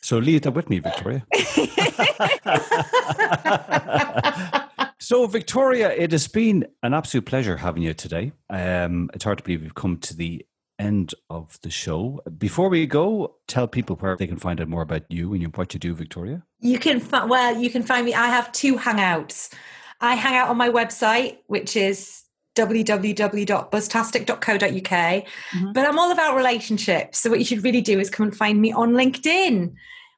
So 0.02 0.18
leave 0.18 0.44
that 0.44 0.52
with 0.52 0.70
me, 0.70 0.80
Victoria. 0.80 1.26
so, 5.00 5.28
Victoria, 5.28 5.92
it 5.92 6.12
has 6.12 6.28
been 6.28 6.66
an 6.84 6.94
absolute 6.94 7.26
pleasure 7.26 7.58
having 7.58 7.84
you 7.84 7.94
today. 7.94 8.32
Um, 8.50 9.10
it's 9.14 9.26
hard 9.26 9.40
to 9.40 9.44
believe 9.44 9.62
we've 9.62 9.76
come 9.76 9.98
to 9.98 10.16
the 10.16 10.46
end 10.80 11.14
of 11.30 11.60
the 11.62 11.70
show. 11.70 12.22
Before 12.38 12.70
we 12.70 12.88
go, 12.88 13.36
tell 13.48 13.68
people 13.68 13.96
where 13.98 14.16
they 14.16 14.28
can 14.28 14.38
find 14.38 14.62
out 14.62 14.68
more 14.68 14.82
about 14.82 15.04
you 15.10 15.34
and 15.34 15.56
what 15.56 15.74
you 15.74 15.80
do, 15.80 15.94
Victoria. 15.94 16.44
You 16.60 16.80
can 16.80 17.02
well, 17.28 17.58
you 17.58 17.70
can 17.70 17.84
find 17.84 18.06
me. 18.06 18.14
I 18.14 18.28
have 18.28 18.52
two 18.52 18.78
hangouts. 18.78 19.54
I 20.02 20.16
hang 20.16 20.36
out 20.36 20.50
on 20.50 20.58
my 20.58 20.70
website, 20.70 21.38
which 21.48 21.76
is 21.76 22.24
www.buzztastic.co.uk. 22.56 24.62
Mm-hmm. 24.62 25.72
But 25.74 25.86
I'm 25.86 26.00
all 26.00 26.12
about 26.12 26.36
relationships. 26.36 27.20
So 27.20 27.30
what 27.30 27.38
you 27.40 27.46
should 27.46 27.64
really 27.64 27.82
do 27.82 28.00
is 28.00 28.10
come 28.10 28.28
and 28.28 28.36
find 28.36 28.60
me 28.62 28.72
on 28.72 28.94
LinkedIn. 28.94 29.74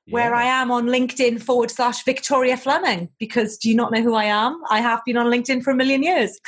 Yeah. 0.07 0.14
Where 0.14 0.34
I 0.34 0.45
am 0.45 0.72
on 0.72 0.88
LinkedIn 0.88 1.43
forward 1.43 1.70
slash 1.70 2.03
Victoria 2.03 2.57
Fleming, 2.57 3.09
because 3.20 3.55
do 3.57 3.70
you 3.70 3.76
not 3.76 3.91
know 3.91 4.01
who 4.01 4.16
I 4.16 4.24
am? 4.26 4.59
I 4.70 4.82
have 4.82 4.99
been 5.05 5.16
on 5.16 5.28
LinkedIn 5.28 5.62
for 5.64 5.70
a 5.70 5.76
million 5.76 6.01
years. 6.01 6.39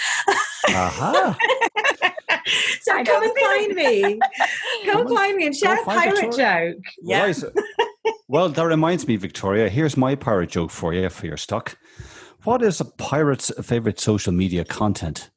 Uh-huh. 0.67 1.35
so 2.81 2.93
I 2.93 3.03
come 3.03 3.23
and 3.23 3.33
find 3.39 3.75
me. 3.75 4.19
Come 4.85 5.07
and 5.07 5.09
find 5.15 5.37
me 5.37 5.45
and 5.47 5.55
share 5.55 5.81
a 5.81 5.85
pirate 5.85 6.19
Victoria. 6.19 6.73
joke. 6.73 6.83
Yeah. 7.01 7.23
Right. 7.23 7.43
well, 8.27 8.49
that 8.49 8.63
reminds 8.65 9.07
me, 9.07 9.15
Victoria. 9.15 9.69
Here's 9.69 9.95
my 9.95 10.15
pirate 10.15 10.49
joke 10.49 10.71
for 10.71 10.93
you 10.93 11.09
for 11.09 11.25
your 11.25 11.37
stock. 11.37 11.77
What 12.43 12.61
is 12.61 12.81
a 12.81 12.85
pirate's 12.85 13.51
favorite 13.65 13.99
social 13.99 14.33
media 14.33 14.65
content? 14.65 15.29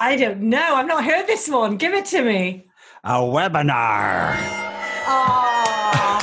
I 0.00 0.16
don't 0.16 0.40
know. 0.42 0.74
I've 0.74 0.86
not 0.86 1.04
heard 1.04 1.26
this 1.26 1.48
one. 1.48 1.76
Give 1.76 1.92
it 1.92 2.06
to 2.06 2.22
me. 2.22 2.66
A 3.04 3.20
webinar. 3.20 4.34
Oh. 5.06 6.18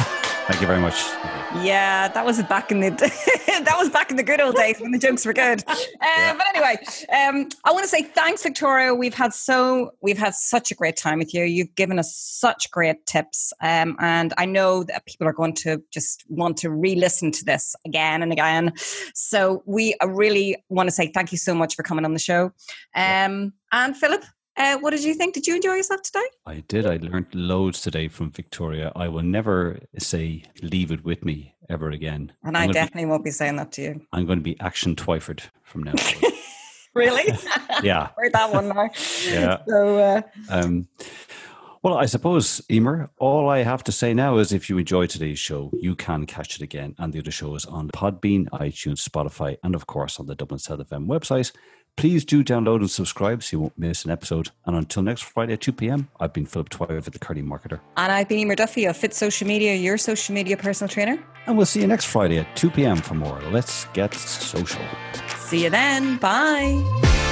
Thank 0.47 0.61
you 0.61 0.67
very 0.67 0.81
much. 0.81 1.30
Yeah, 1.59 2.07
that 2.07 2.25
was 2.25 2.41
back 2.43 2.71
in 2.71 2.79
the 2.79 2.89
that 3.47 3.75
was 3.77 3.89
back 3.89 4.09
in 4.09 4.15
the 4.15 4.23
good 4.23 4.39
old 4.39 4.55
days 4.55 4.79
when 4.79 4.91
the 4.91 4.97
jokes 4.97 5.25
were 5.25 5.33
good. 5.33 5.63
Uh, 6.01 6.05
yeah. 6.17 6.33
But 6.33 6.47
anyway, 6.55 6.77
um, 7.09 7.47
I 7.63 7.71
want 7.71 7.83
to 7.83 7.87
say 7.87 8.01
thanks, 8.01 8.41
Victoria. 8.41 8.93
We've 8.95 9.13
had 9.13 9.33
so 9.33 9.91
we've 10.01 10.17
had 10.17 10.33
such 10.33 10.71
a 10.71 10.75
great 10.75 10.97
time 10.97 11.19
with 11.19 11.31
you. 11.33 11.43
You've 11.43 11.75
given 11.75 11.99
us 11.99 12.15
such 12.15 12.71
great 12.71 13.05
tips, 13.05 13.53
um, 13.61 13.95
and 13.99 14.33
I 14.37 14.45
know 14.45 14.83
that 14.83 15.05
people 15.05 15.27
are 15.27 15.33
going 15.33 15.53
to 15.55 15.81
just 15.91 16.23
want 16.27 16.57
to 16.57 16.71
re-listen 16.71 17.31
to 17.33 17.45
this 17.45 17.75
again 17.85 18.23
and 18.23 18.31
again. 18.31 18.73
So 19.13 19.61
we 19.67 19.95
really 20.03 20.57
want 20.69 20.87
to 20.87 20.91
say 20.91 21.11
thank 21.13 21.31
you 21.31 21.37
so 21.37 21.53
much 21.53 21.75
for 21.75 21.83
coming 21.83 22.03
on 22.03 22.13
the 22.13 22.19
show. 22.19 22.51
Um, 22.95 23.53
and 23.71 23.95
Philip, 23.95 24.23
uh, 24.61 24.77
what 24.79 24.91
did 24.91 25.03
you 25.03 25.13
think? 25.13 25.33
Did 25.33 25.47
you 25.47 25.55
enjoy 25.55 25.73
yourself 25.73 26.01
today? 26.03 26.25
I 26.45 26.63
did. 26.67 26.85
I 26.85 26.97
learned 26.97 27.33
loads 27.33 27.81
today 27.81 28.07
from 28.07 28.31
Victoria. 28.31 28.91
I 28.95 29.07
will 29.07 29.23
never 29.23 29.79
say 29.97 30.43
leave 30.61 30.91
it 30.91 31.03
with 31.03 31.25
me 31.25 31.55
ever 31.69 31.89
again. 31.89 32.31
And 32.43 32.55
I'm 32.55 32.69
i 32.69 32.71
definitely 32.71 33.05
be, 33.05 33.09
won't 33.09 33.23
be 33.23 33.31
saying 33.31 33.55
that 33.55 33.71
to 33.73 33.81
you. 33.81 34.01
I'm 34.13 34.25
going 34.25 34.39
to 34.39 34.43
be 34.43 34.59
action 34.59 34.95
Twyford 34.95 35.41
from 35.63 35.83
now 35.83 35.91
on. 35.91 36.31
really? 36.93 37.33
yeah. 37.81 38.09
Heard 38.17 38.33
that 38.33 38.53
one 38.53 38.67
now. 38.67 38.89
Yeah. 39.25 39.57
So, 39.67 39.97
uh, 39.97 40.21
um, 40.49 40.87
well, 41.83 41.97
I 41.97 42.05
suppose, 42.05 42.61
Emer, 42.69 43.09
all 43.17 43.49
I 43.49 43.63
have 43.63 43.83
to 43.85 43.91
say 43.91 44.13
now 44.13 44.37
is 44.37 44.51
if 44.51 44.69
you 44.69 44.77
enjoyed 44.77 45.09
today's 45.09 45.39
show, 45.39 45.71
you 45.73 45.95
can 45.95 46.27
catch 46.27 46.55
it 46.55 46.61
again. 46.61 46.93
And 46.99 47.11
the 47.11 47.19
other 47.19 47.31
shows 47.31 47.65
on 47.65 47.89
Podbean, 47.89 48.47
iTunes, 48.49 49.07
Spotify, 49.07 49.57
and 49.63 49.73
of 49.73 49.87
course 49.87 50.19
on 50.19 50.27
the 50.27 50.35
Dublin 50.35 50.59
South 50.59 50.79
FM 50.79 51.07
website. 51.07 51.51
Please 51.97 52.25
do 52.25 52.43
download 52.43 52.77
and 52.77 52.89
subscribe 52.89 53.43
so 53.43 53.55
you 53.55 53.61
won't 53.61 53.77
miss 53.77 54.05
an 54.05 54.11
episode. 54.11 54.49
And 54.65 54.75
until 54.75 55.03
next 55.03 55.21
Friday 55.21 55.53
at 55.53 55.61
2 55.61 55.73
p.m., 55.73 56.09
I've 56.19 56.33
been 56.33 56.45
Philip 56.45 56.69
Twyford, 56.69 57.05
at 57.05 57.13
the 57.13 57.19
Curly 57.19 57.43
Marketer. 57.43 57.79
And 57.97 58.11
I've 58.11 58.27
been 58.27 58.39
Emer 58.39 58.55
Duffy 58.55 58.85
of 58.85 58.97
Fit 58.97 59.13
Social 59.13 59.47
Media, 59.47 59.75
your 59.75 59.97
social 59.97 60.33
media 60.33 60.57
personal 60.57 60.89
trainer. 60.89 61.21
And 61.45 61.57
we'll 61.57 61.65
see 61.65 61.81
you 61.81 61.87
next 61.87 62.05
Friday 62.05 62.39
at 62.39 62.55
2 62.55 62.71
p.m. 62.71 62.97
for 62.97 63.13
more 63.15 63.39
Let's 63.51 63.85
Get 63.93 64.13
Social. 64.13 64.81
See 65.37 65.63
you 65.63 65.69
then. 65.69 66.17
Bye. 66.17 67.29